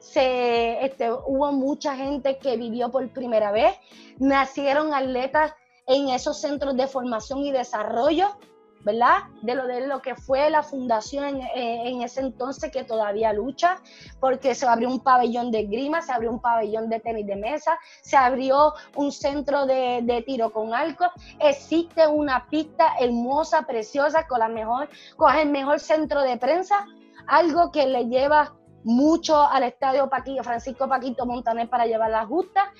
[0.00, 3.76] se, este, hubo mucha gente que vivió por primera vez,
[4.18, 5.54] nacieron atletas
[5.86, 8.36] en esos centros de formación y desarrollo
[8.82, 9.18] ¿verdad?
[9.42, 13.80] De lo, de lo que fue la fundación en, ese entonces que todavía lucha,
[14.20, 17.78] porque se abrió un pabellón de grima, se abrió un pabellón de tenis de mesa,
[18.02, 21.06] se abrió un centro de, tiro con arco,
[21.38, 26.86] existe una pista hermosa, preciosa, con la mejor, con el mejor centro de prensa,
[27.26, 28.54] algo que le lleva
[28.84, 32.72] mucho al estadio Paquito, Francisco Paquito Montaner para llevar la justa,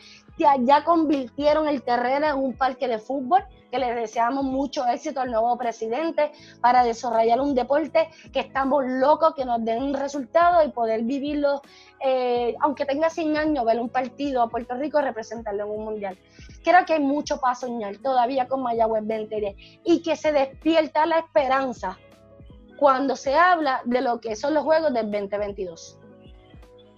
[0.62, 5.31] ya convirtieron el terreno en un parque de fútbol, que le deseamos mucho éxito al
[5.31, 10.70] nuevo presidente para desarrollar un deporte que estamos locos, que nos den un resultado y
[10.70, 11.62] poder vivirlo,
[12.01, 15.85] eh, aunque tenga 100 años, ver un partido a Puerto Rico y representarlo en un
[15.85, 16.18] mundial.
[16.64, 19.55] Creo que hay mucho para soñar todavía con Mayagüez 2010
[19.85, 21.98] y que se despierta la esperanza
[22.81, 25.98] cuando se habla de lo que son los Juegos del 2022.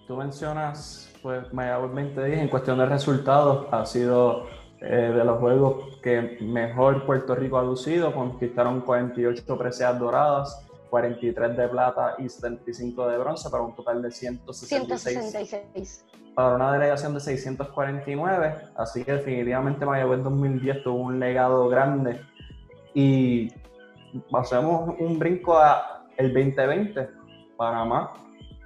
[0.06, 4.46] Tú mencionas pues Mayagüez 2010 en cuestión de resultados ha sido
[4.80, 11.56] eh, de los juegos que mejor Puerto Rico ha lucido, conquistaron 48 preseas doradas, 43
[11.56, 16.04] de plata y 75 de bronce para un total de 166,
[16.34, 22.20] para una delegación de 649, así que definitivamente Mayagüez 2010 tuvo un legado grande.
[22.94, 23.48] Y
[24.34, 27.08] hacemos un brinco a el 2020,
[27.56, 28.12] Panamá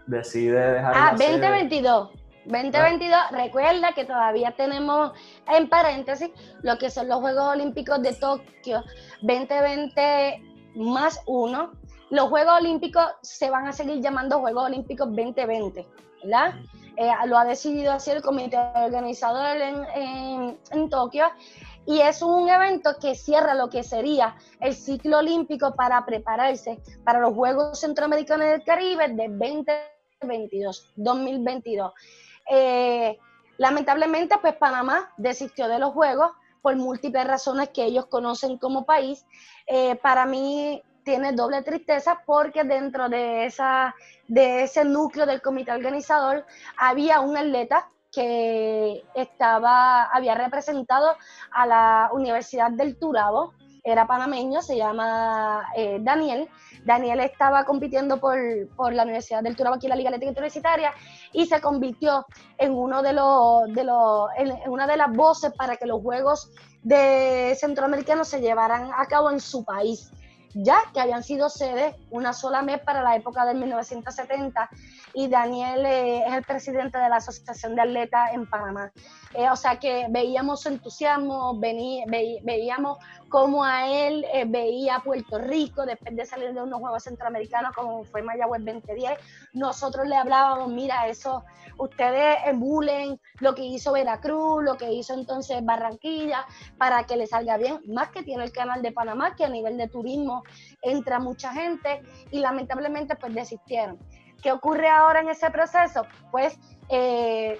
[0.07, 2.11] decide dejar Ah, 2022.
[2.47, 5.13] 2022, recuerda que todavía tenemos
[5.49, 6.31] en paréntesis
[6.63, 8.85] lo que son los Juegos Olímpicos de Tokio
[9.23, 10.43] 2020
[10.77, 11.73] más uno.
[12.11, 15.87] Los Juegos Olímpicos se van a seguir llamando Juegos Olímpicos 2020,
[16.23, 16.55] ¿verdad?
[16.97, 21.27] Eh, lo ha decidido así el comité organizador en, en Tokio
[21.87, 27.21] y es un evento que cierra lo que sería el ciclo olímpico para prepararse para
[27.21, 31.93] los Juegos Centroamericanos del Caribe de 2022, 2022.
[32.51, 33.17] Eh,
[33.59, 39.25] lamentablemente, pues Panamá desistió de los Juegos por múltiples razones que ellos conocen como país.
[39.69, 43.95] Eh, para mí tiene doble tristeza porque dentro de, esa,
[44.27, 46.45] de ese núcleo del comité organizador
[46.77, 51.15] había un atleta que estaba, había representado
[51.53, 53.53] a la Universidad del Turabo,
[53.85, 56.49] era panameño, se llama eh, Daniel.
[56.87, 60.95] Daniel estaba compitiendo por, la Universidad del Turabo aquí en la Liga Atlética Universitaria
[61.33, 62.25] y se convirtió
[62.57, 66.51] en uno de los, de los en, una de las voces para que los Juegos
[66.83, 70.11] de Centroamericanos se llevaran a cabo en su país
[70.55, 74.71] ya que habían sido sedes una sola mes para la época del 1970
[75.17, 78.93] y Daniel eh, es el presidente de la Asociación de Atletas en Panamá.
[79.33, 82.99] Eh, o sea que veíamos su entusiasmo, veíamos
[83.31, 88.05] cómo a él eh, veía Puerto Rico después de salir de unos Juegos Centroamericanos como
[88.05, 89.19] fue Mayagüez 2010.
[89.55, 91.45] Nosotros le hablábamos, mira, eso,
[91.79, 96.45] ustedes emulen lo que hizo Veracruz, lo que hizo entonces Barranquilla,
[96.77, 99.79] para que le salga bien, más que tiene el canal de Panamá, que a nivel
[99.79, 100.43] de turismo
[100.83, 103.99] entra mucha gente y lamentablemente pues desistieron.
[104.47, 106.07] ¿Qué ocurre ahora en ese proceso?
[106.31, 106.57] Pues
[106.89, 107.59] eh,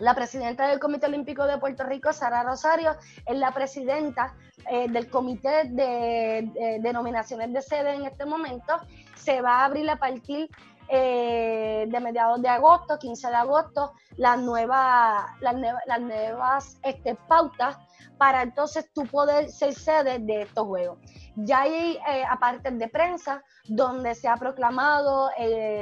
[0.00, 2.94] la presidenta del Comité Olímpico de Puerto Rico, Sara Rosario,
[3.24, 4.34] es la presidenta
[4.70, 8.74] eh, del Comité de, de, nominaciones de sede en este momento.
[9.14, 10.50] Se va a abrir a partir
[10.90, 17.76] eh, de mediados de agosto, 15 de agosto, las, nuevas las, nuevas este, pautas
[18.18, 20.98] para entonces tú poder ser sede de estos juegos.
[21.36, 25.30] Ya hay eh, aparte de prensa donde se ha proclamado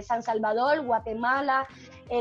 [0.03, 1.67] San Salvador, Guatemala,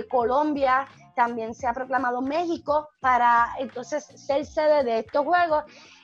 [0.10, 0.88] Colombia,
[1.18, 5.64] también se ha proclamado México para entonces ser sede de estos Juegos.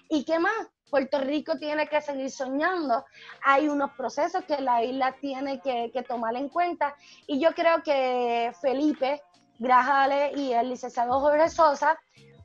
[0.10, 0.73] ¿Y qué más?
[0.94, 3.04] Puerto Rico tiene que seguir soñando.
[3.44, 6.94] Hay unos procesos que la isla tiene que, tomar en cuenta.
[7.26, 9.20] Y yo creo que Felipe
[9.58, 11.98] Grajales y el licenciado Jorge Sosa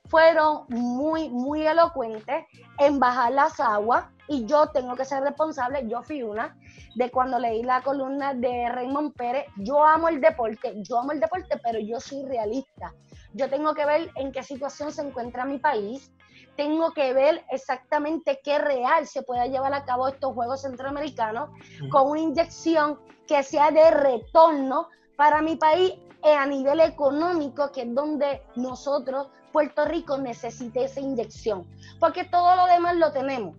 [0.06, 2.46] fueron muy, muy elocuentes
[2.78, 4.06] en bajar las aguas.
[4.28, 6.56] Y yo tengo que ser responsable, yo fui una,
[6.94, 11.20] de cuando leí la columna de Raymond Pérez, yo amo el deporte, yo amo el
[11.20, 12.94] deporte, pero yo soy realista.
[13.34, 16.10] Yo tengo que ver en qué situación se encuentra mi país,
[16.58, 21.50] tengo que ver exactamente qué real se puede llevar a cabo estos Juegos Centroamericanos
[21.88, 22.98] con una inyección
[23.28, 25.94] que sea de retorno para mi país
[26.24, 31.64] a nivel económico, que es donde nosotros, Puerto Rico, necesita esa inyección,
[32.00, 33.54] porque todo lo demás lo tenemos.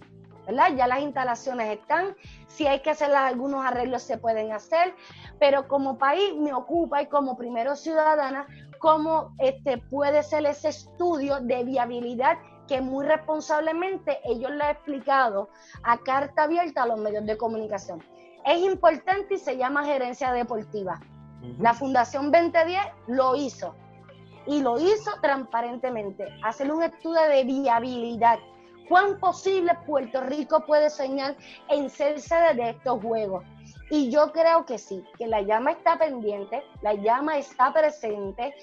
[0.76, 2.18] Ya las instalaciones están,
[2.48, 4.94] si hay que hacer algunos arreglos se pueden hacer,
[5.40, 8.46] pero como país me ocupa y como primero ciudadana,
[8.80, 12.40] cómo este, puede ser ese estudio de viabilidad
[12.70, 15.50] que muy responsablemente ellos le han explicado
[15.84, 18.02] a carta abierta a los medios de comunicación.
[18.46, 21.02] Es importante y se llama gerencia deportiva.
[21.58, 23.76] La Fundación 2010 lo hizo
[24.46, 28.40] y lo hizo transparentemente, hacer un estudio de viabilidad
[28.88, 31.36] cuán posible Puerto Rico puede soñar
[31.70, 33.44] en ser sede de estos juegos.
[33.92, 38.54] Y yo creo que sí, que la llama está pendiente, la llama está presente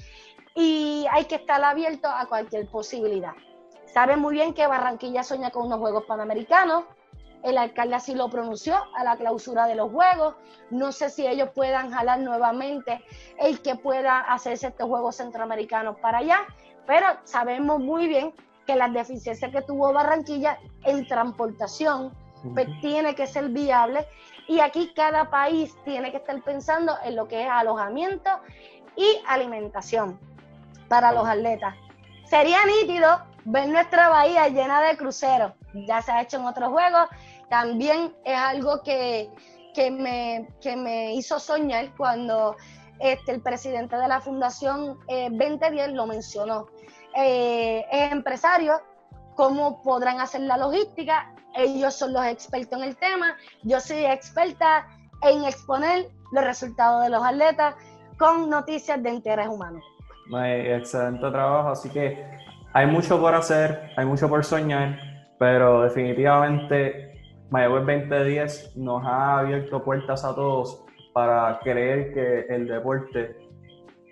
[0.55, 3.33] y hay que estar abierto a cualquier posibilidad.
[3.87, 6.85] Sabe muy bien que Barranquilla sueña con unos Juegos Panamericanos,
[7.43, 10.35] el alcalde así lo pronunció a la clausura de los Juegos,
[10.71, 13.05] no sé si ellos puedan jalar nuevamente
[13.39, 16.41] el que pueda hacerse estos Juegos Centroamericanos para allá,
[16.87, 18.35] pero sabemos muy bien
[18.67, 22.13] que las deficiencias que tuvo Barranquilla en transportación
[22.55, 24.07] pues, tiene que ser viable.
[24.49, 28.31] Y aquí cada país tiene que estar pensando en lo que es alojamiento
[28.97, 30.19] y alimentación
[30.89, 31.75] para los atletas.
[32.25, 37.09] Sería nítido ver nuestra bahía llena de cruceros, ya se ha hecho en otros juegos,
[37.49, 39.31] también es algo que,
[39.77, 42.57] me, me hizo soñar cuando
[42.99, 46.67] este, el presidente de la Fundación eh, 2010 lo mencionó
[47.15, 48.81] eh, empresarios,
[49.35, 51.33] cómo podrán hacer la logística.
[51.55, 53.37] Ellos son los expertos en el tema.
[53.63, 54.87] Yo soy experta
[55.23, 57.75] en exponer los resultados de los atletas
[58.19, 59.81] con noticias de interés humano.
[60.35, 62.27] Excelente trabajo, así que
[62.77, 65.01] hay mucho por hacer, hay mucho por soñar,
[65.39, 70.85] pero definitivamente Mayagüez 2010 nos ha abierto puertas a todos
[71.15, 73.35] para creer que el deporte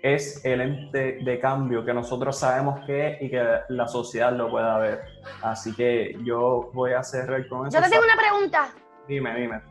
[0.01, 4.49] es el ente de cambio que nosotros sabemos que es y que la sociedad lo
[4.49, 5.01] pueda ver.
[5.43, 7.77] Así que yo voy a cerrar con eso.
[7.77, 8.69] Yo te tengo una pregunta.
[9.07, 9.61] Dime, dime.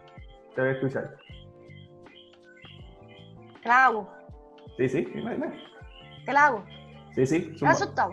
[0.54, 1.16] Te voy a escuchar.
[3.60, 4.08] ¿Te la hago?
[4.76, 5.64] Sí, sí, dime, dime.
[6.24, 6.64] ¿Te la hago?
[7.16, 7.50] Sí, sí.
[7.54, 8.12] ¿Estás asustado?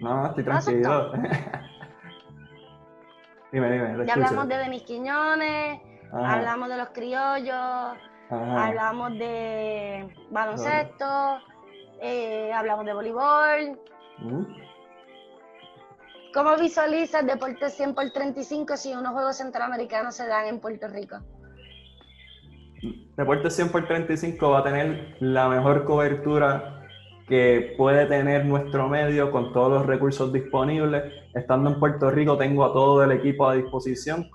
[0.00, 1.12] No, estoy tranquilo.
[3.52, 4.06] dime, dime.
[4.06, 5.80] Ya hablamos de Denis Quiñones,
[6.12, 7.96] hablamos de los criollos,
[8.30, 11.38] hablamos de baloncesto,
[12.00, 13.80] eh, hablamos de voleibol.
[16.34, 20.86] ¿Cómo visualiza el deporte 100 por 35 si unos Juegos Centroamericanos se dan en Puerto
[20.88, 21.16] Rico?
[23.16, 26.77] Deporte 100 por 35 va a tener la mejor cobertura
[27.28, 31.12] que puede tener nuestro medio con todos los recursos disponibles.
[31.34, 34.28] Estando en Puerto Rico tengo a todo el equipo a disposición,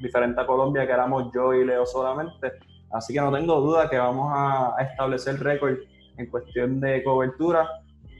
[0.00, 2.52] diferente a Colombia que éramos yo y Leo solamente.
[2.92, 5.76] Así que no tengo duda que vamos a establecer récord
[6.16, 7.68] en cuestión de cobertura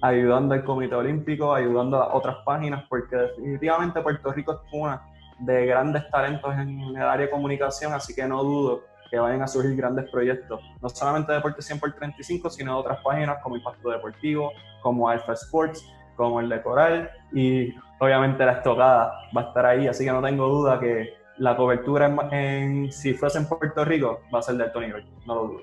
[0.02, 5.02] ayudando al Comité Olímpico, ayudando a otras páginas, porque definitivamente Puerto Rico es una
[5.38, 9.48] de grandes talentos en el área de comunicación, así que no dudo que vayan a
[9.48, 13.56] surgir grandes proyectos, no solamente de Deporte 100 por 35, sino de otras páginas como
[13.56, 15.84] Impacto Deportivo, como Alpha Sports,
[16.16, 20.22] como el de Coral y obviamente la estocada va a estar ahí, así que no
[20.22, 24.64] tengo duda que la cobertura en, si fuese en Puerto Rico va a ser de
[24.64, 25.62] alto nivel, no lo dudo.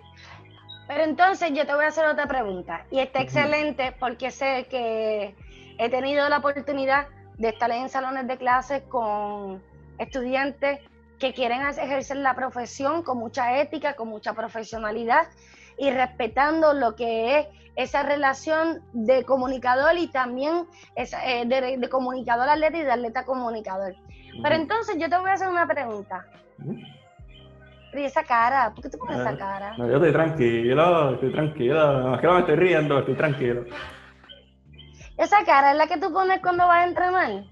[0.88, 5.36] Pero entonces yo te voy a hacer otra pregunta y está excelente porque sé que
[5.78, 7.08] he tenido la oportunidad
[7.38, 9.62] de estar en salones de clases con
[10.00, 10.80] estudiantes
[11.20, 15.28] que quieren ejercer la profesión con mucha ética, con mucha profesionalidad
[15.78, 20.66] y respetando lo que es esa relación de comunicador y también
[20.96, 23.96] eh, de, comunicador atleta y de atleta comunicador.
[24.42, 26.26] Pero entonces yo te voy a hacer una pregunta.
[27.94, 28.72] ¿Y esa cara?
[28.74, 29.78] ¿Por qué te pones esa ah, cara?
[29.78, 32.16] No, yo estoy tranquilo, estoy tranquilo.
[32.16, 33.66] Es que no me estoy riendo, estoy tranquilo.
[35.18, 37.44] ¿Esa cara es la que tú pones cuando vas a entrenar?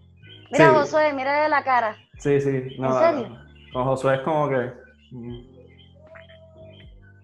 [0.52, 1.96] Mira, Josué, mira la cara.
[2.20, 2.76] Sí, sí.
[2.78, 3.45] No, ¿En serio?
[3.76, 4.72] Con Josué es como que...
[5.11, 5.35] Mm.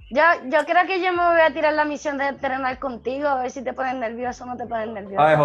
[0.10, 3.44] Yo, yo creo que yo me voy a tirar la misión de entrenar contigo, a
[3.44, 5.24] ver si te pones nervioso o no te pones nervioso.
[5.24, 5.38] Ay,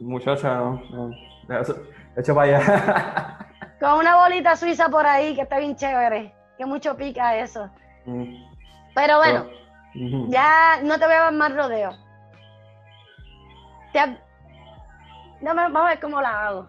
[0.00, 1.10] muchacha, no, no.
[2.16, 3.38] Echa para allá.
[3.80, 7.70] Con una bolita suiza por ahí que está bien chévere que mucho pica eso.
[8.06, 8.42] Mm.
[8.92, 9.46] Pero bueno,
[10.30, 11.92] ya no te voy a dar más rodeo.
[15.42, 16.66] vamos a ver cómo la hago.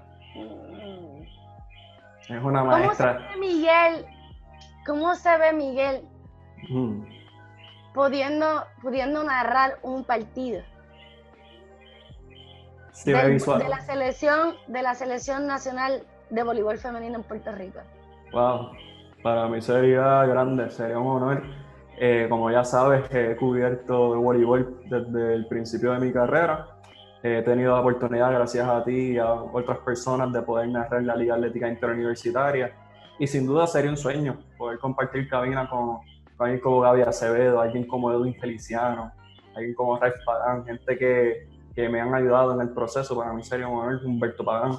[2.29, 3.17] Es una maestra.
[3.17, 4.05] ¿Cómo se ve Miguel?
[4.85, 6.01] ¿Cómo se ve Miguel
[7.93, 10.61] pudiendo, pudiendo narrar un partido?
[13.05, 17.79] de la selección de la selección nacional de voleibol femenino en Puerto Rico.
[18.31, 18.71] Wow.
[19.21, 21.43] Para mí sería grande, sería un honor.
[21.99, 26.76] Eh, como ya sabes, he cubierto el voleibol desde el principio de mi carrera.
[27.23, 31.15] He tenido la oportunidad, gracias a ti y a otras personas, de poder narrar la
[31.15, 32.73] Liga Atlética Interuniversitaria.
[33.19, 35.99] Y sin duda sería un sueño poder compartir cabina con,
[36.37, 39.11] alguien como Gaby Acevedo, alguien como Edwin Feliciano,
[39.55, 43.17] alguien como Raif Pagán, gente que, que, me han ayudado en el proceso.
[43.17, 44.77] Para mí sería un honor, Humberto Pagán.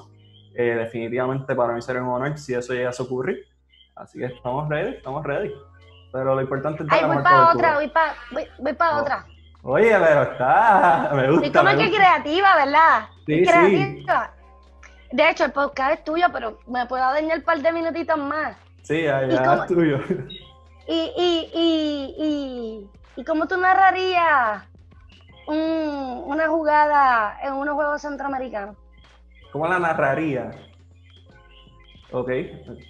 [0.55, 3.45] Eh, definitivamente para mí sería un honor si eso llegase a ocurrir.
[3.95, 5.53] Así que estamos ready, estamos ready.
[6.11, 9.01] Pero lo importante es Ay, voy para otra, voy para voy, para oh.
[9.01, 9.25] otra.
[9.63, 11.47] Oye, pero está, me gusta.
[11.47, 13.07] Y como es que creativa, ¿verdad?
[13.25, 14.31] Sí, creativa.
[15.11, 18.55] De hecho, el podcast es tuyo, pero me puedo dañar un par de minutitos más.
[18.83, 19.99] Sí, ya, es tuyo.
[20.87, 24.63] Y, y, y, y, y cómo tú narrarías
[25.47, 28.75] un, una jugada en unos Juegos Centroamericanos.
[29.51, 30.51] ¿Cómo la narraría?
[32.11, 32.29] Ok,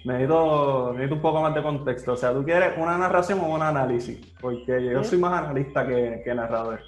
[0.04, 2.12] necesito, necesito un poco más de contexto.
[2.12, 4.18] O sea, ¿tú quieres una narración o un análisis?
[4.40, 6.80] Porque yo soy más analista que, que narrador.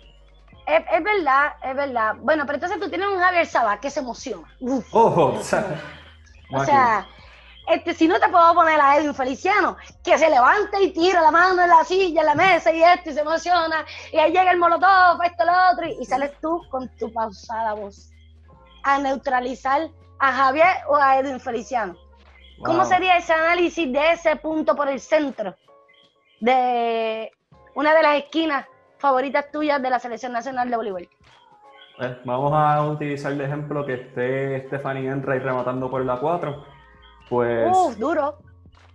[0.67, 2.15] Es, es, verdad, es verdad.
[2.21, 4.49] Bueno, pero entonces tú tienes un Javier Sabá que se emociona.
[4.93, 5.81] Ojo, o sea,
[6.53, 7.07] o sea
[7.69, 11.31] este, si no te puedo poner a Edwin Feliciano, que se levanta y tira la
[11.31, 14.51] mano en la silla, en la mesa y esto, y se emociona, y ahí llega
[14.51, 18.11] el molotov, esto, lo otro, y sales tú con tu pausada voz
[18.83, 19.89] a neutralizar
[20.19, 21.97] a Javier o a Edwin Feliciano.
[22.64, 25.55] ¿Cómo sería ese análisis de ese punto por el centro
[26.40, 27.30] de
[27.74, 28.66] una de las esquinas
[28.98, 31.09] favoritas tuyas de la Selección Nacional de Voleibol?
[31.97, 36.64] Pues, vamos a utilizar de ejemplo que esté Stephanie Enray rematando por la 4.
[37.28, 37.76] Pues.
[37.76, 38.39] Uf, duro.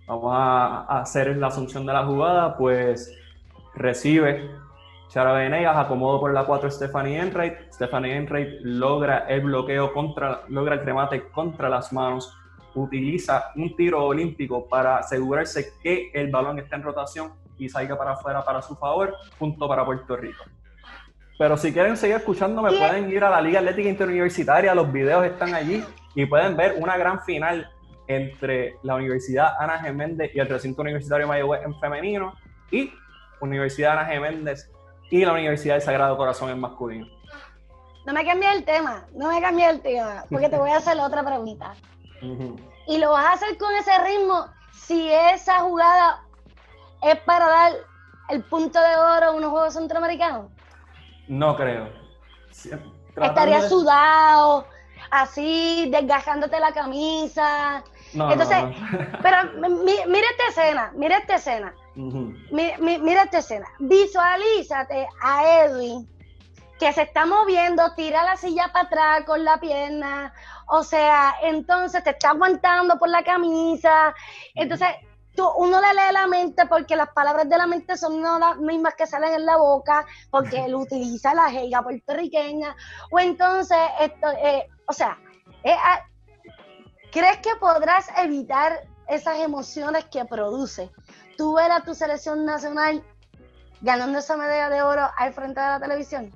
[0.06, 3.14] vamos a, hacer la asunción de la jugada, pues
[3.74, 4.50] recibe
[5.08, 7.72] Chara Venegas, acomodo por la 4 Stephanie Enright.
[7.72, 12.37] Stephanie Enright logra el bloqueo contra, logra el remate contra las manos,
[12.82, 18.12] utiliza un tiro olímpico para asegurarse que el balón está en rotación y salga para
[18.12, 20.44] afuera para su favor, punto para Puerto Rico.
[21.38, 25.54] Pero si quieren seguir escuchándome, pueden ir a la Liga Atlética Interuniversitaria, los videos están
[25.54, 25.84] allí
[26.14, 27.70] y pueden ver una gran final
[28.08, 32.34] entre la Universidad Ana Geméndez y el recinto universitario Mayagüez en femenino
[32.70, 32.92] y
[33.40, 34.70] Universidad Ana Geméndez
[35.10, 37.06] y la Universidad del Sagrado Corazón en masculino.
[38.04, 40.98] No me cambies el tema, no me cambies el tema, porque te voy a hacer
[40.98, 41.74] otra pregunta.
[42.86, 46.24] Y lo vas a hacer con ese ritmo si esa jugada
[47.02, 47.72] es para dar
[48.30, 50.50] el punto de oro a unos Juegos Centroamericanos.
[51.28, 51.88] No creo.
[53.16, 54.66] Estaría sudado,
[55.10, 57.84] así, desgastándote la camisa.
[58.12, 58.58] Entonces,
[59.22, 59.36] pero
[60.06, 61.74] mira esta escena, mira esta escena.
[61.94, 63.66] mira, esta escena.
[63.78, 66.08] Visualízate a Edwin
[66.78, 70.32] que se está moviendo, tira la silla para atrás con la pierna,
[70.66, 74.14] o sea, entonces te está aguantando por la camisa.
[74.54, 74.88] Entonces,
[75.56, 78.94] uno le lee la mente porque las palabras de la mente son no las mismas
[78.94, 82.74] que salen en la boca, porque él utiliza la jerga puertorriqueña,
[83.10, 85.18] o entonces, esto, eh, o sea,
[85.64, 86.00] eh, ah,
[87.12, 90.90] ¿crees que podrás evitar esas emociones que produce?
[91.36, 93.02] Tú ver a tu selección nacional
[93.80, 96.32] ganando esa medalla de oro al frente de la televisión.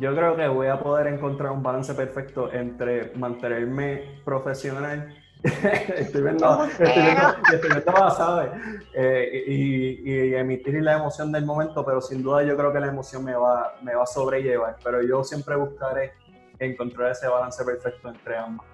[0.00, 5.14] Yo creo que voy a poder encontrar un balance perfecto entre mantenerme profesional
[5.44, 8.50] estoy viendo, estoy viendo, estoy viendo ¿sabes?
[8.94, 12.86] Eh, y, y, emitir la emoción del momento, pero sin duda yo creo que la
[12.86, 14.76] emoción me va, me va a sobrellevar.
[14.82, 16.14] Pero yo siempre buscaré
[16.58, 18.66] encontrar ese balance perfecto entre ambas.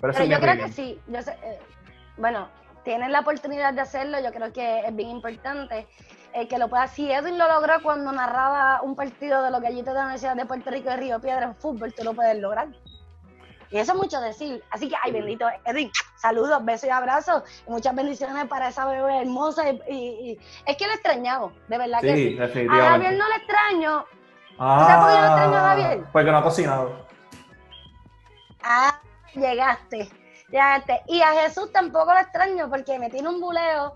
[0.00, 0.98] Pero, yo creo que sí.
[1.08, 1.58] Yo eh,
[2.16, 2.48] bueno,
[2.82, 5.86] tienes la oportunidad de hacerlo, yo creo que es bien importante
[6.34, 6.86] eh, que lo pueda.
[6.86, 10.46] Si Edwin lo logró cuando narraba un partido de los gallitos de la Universidad de
[10.46, 12.68] Puerto Rico de Río Piedra en fútbol, tú lo puedes lograr.
[13.70, 14.62] Y eso es mucho decir.
[14.70, 17.42] Así que, ay, bendito Edwin, saludos, besos y abrazos.
[17.66, 19.70] Y muchas bendiciones para esa bebé hermosa.
[19.88, 22.38] Y, es que le extrañado, de verdad que sí.
[22.40, 24.04] A Javier no le extraño.
[24.58, 26.04] Ah, ¿Sabes por qué no extraño a Javier?
[26.12, 27.06] Porque no ha cocinado.
[28.62, 29.00] Ah,
[29.34, 30.10] llegaste.
[30.50, 31.00] Llegaste.
[31.06, 33.94] Y a Jesús tampoco le extraño porque me tiene un buleo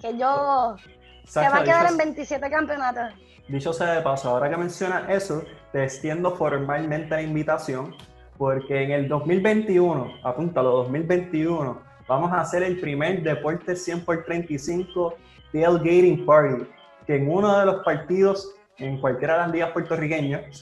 [0.00, 0.76] que yo.
[1.24, 3.14] Se va a quedar en 27 campeonatos.
[3.48, 7.94] Dicho sea de paso, ahora que mencionas eso, te extiendo formalmente la invitación
[8.40, 11.78] porque en el 2021, apúntalo, 2021,
[12.08, 15.14] vamos a hacer el primer Deporte 100 por 35
[15.52, 16.64] Tailgating Party,
[17.06, 20.58] que en uno de los partidos, en cualquiera de las ligas puertorriqueñas,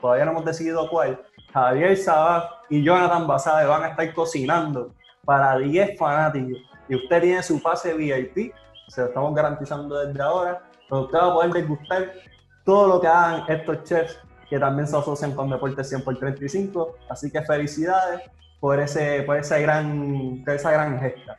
[0.00, 1.20] todavía no hemos decidido cuál,
[1.52, 4.94] Javier Sabas y Jonathan Basabe van a estar cocinando
[5.26, 6.62] para 10 fanáticos.
[6.88, 8.54] Y usted tiene su pase VIP,
[8.88, 12.12] se lo estamos garantizando desde ahora, donde usted va a poder degustar
[12.64, 16.96] todo lo que hagan estos chefs que también se asocian con Deportes 100 por 35.
[17.08, 18.22] Así que felicidades
[18.60, 21.38] por, ese, por esa, gran, esa gran gesta.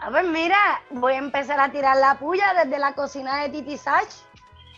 [0.00, 0.58] A ver, mira,
[0.90, 4.08] voy a empezar a tirar la puya desde la cocina de Titi Sach.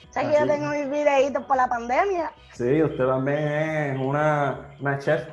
[0.09, 2.33] O sea que yo tengo mis videitos por la pandemia.
[2.53, 5.29] Sí, usted también es una, una chef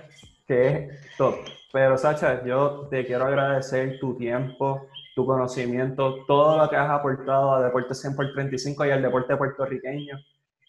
[0.48, 1.36] que es top.
[1.72, 7.56] Pero Sacha, yo te quiero agradecer tu tiempo, tu conocimiento, todo lo que has aportado
[7.56, 10.20] a Deportes 100 por 35 y al deporte puertorriqueño.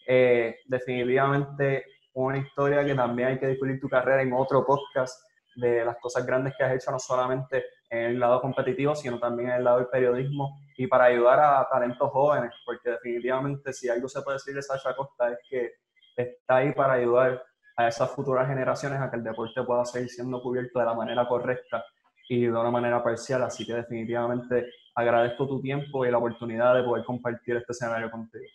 [0.07, 5.21] Eh, definitivamente una historia que también hay que descubrir tu carrera en otro podcast
[5.57, 9.49] de las cosas grandes que has hecho, no solamente en el lado competitivo, sino también
[9.49, 14.07] en el lado del periodismo y para ayudar a talentos jóvenes, porque definitivamente si algo
[14.07, 15.73] se puede decir de Sasha Costa es que
[16.15, 17.43] está ahí para ayudar
[17.75, 21.27] a esas futuras generaciones a que el deporte pueda seguir siendo cubierto de la manera
[21.27, 21.83] correcta
[22.29, 26.83] y de una manera parcial, así que definitivamente agradezco tu tiempo y la oportunidad de
[26.83, 28.45] poder compartir este escenario contigo.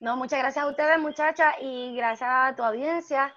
[0.00, 3.34] No, muchas gracias a ustedes, muchachas, y gracias a tu audiencia,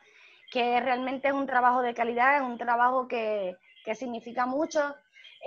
[0.51, 3.55] que realmente es un trabajo de calidad, es un trabajo que,
[3.95, 4.93] significa mucho,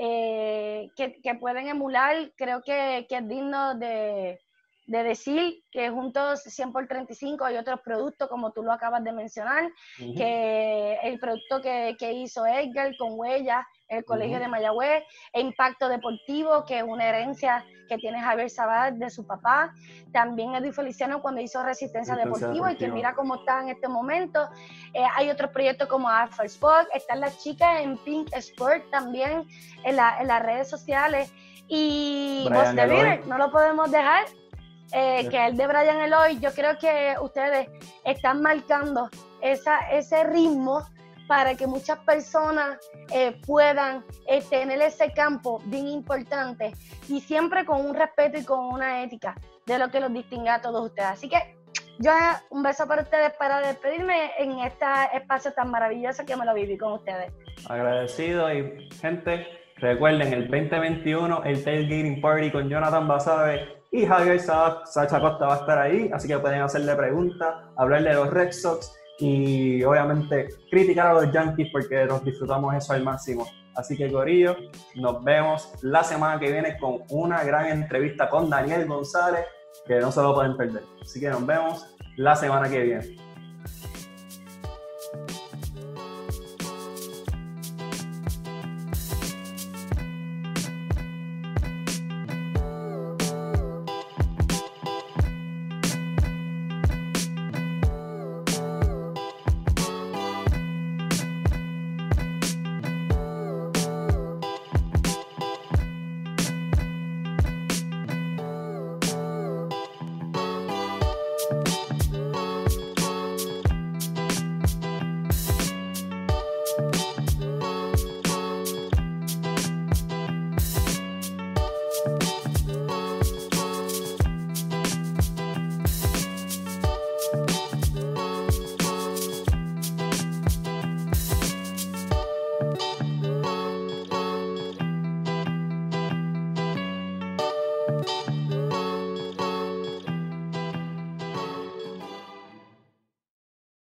[0.01, 4.41] eh, que, pueden emular, creo que, es digno de,
[4.87, 9.71] decir que juntos 100 por 35 hay otros productos, como tú lo acabas de mencionar,
[9.99, 13.65] que el producto que, que hizo Edgar con Huellas,
[13.99, 18.95] el Colegio de Mayagüez, e Impacto Deportivo, que es una herencia que tiene Javier Sabat
[18.95, 19.73] de su papá,
[20.13, 24.49] también Edwin Feliciano cuando hizo Resistencia, Deportiva y que mira cómo está en este momento.
[24.93, 29.45] Eh, hay otros proyectos como Alpha Sport, están las chicas en Pink Sport también
[29.85, 31.33] en, las redes sociales.
[31.69, 34.25] Y Voz de no lo podemos dejar.
[34.93, 37.69] Eh, que el de Brian Eloy, yo creo que ustedes
[38.05, 39.09] están marcando
[39.41, 40.87] esa, ese ritmo
[41.27, 42.79] para que muchas personas
[43.13, 46.73] eh, puedan eh, tener ese campo bien importante
[47.09, 49.35] y siempre con un respeto y con una ética
[49.67, 51.11] de lo que los distingue a todos ustedes.
[51.11, 51.57] Así que
[51.99, 52.11] yo
[52.51, 54.85] un beso para ustedes para despedirme en este
[55.15, 57.33] espacio tan maravilloso que me lo viví con ustedes.
[57.69, 59.47] Agradecido y gente,
[59.77, 65.59] recuerden el 2021 el Tailgating Party con Jonathan Basabe y Javier Sacha Costa va a
[65.59, 71.09] estar ahí, así que pueden hacerle preguntas, hablarle de los Red Sox y obviamente criticar
[71.09, 73.47] a los Yankees porque nos disfrutamos eso al máximo.
[73.75, 74.57] Así que Corillo,
[74.95, 79.45] nos vemos la semana que viene con una gran entrevista con Daniel González
[79.87, 80.83] que no se lo pueden perder.
[81.03, 81.87] Así que nos vemos
[82.17, 83.24] la semana que viene.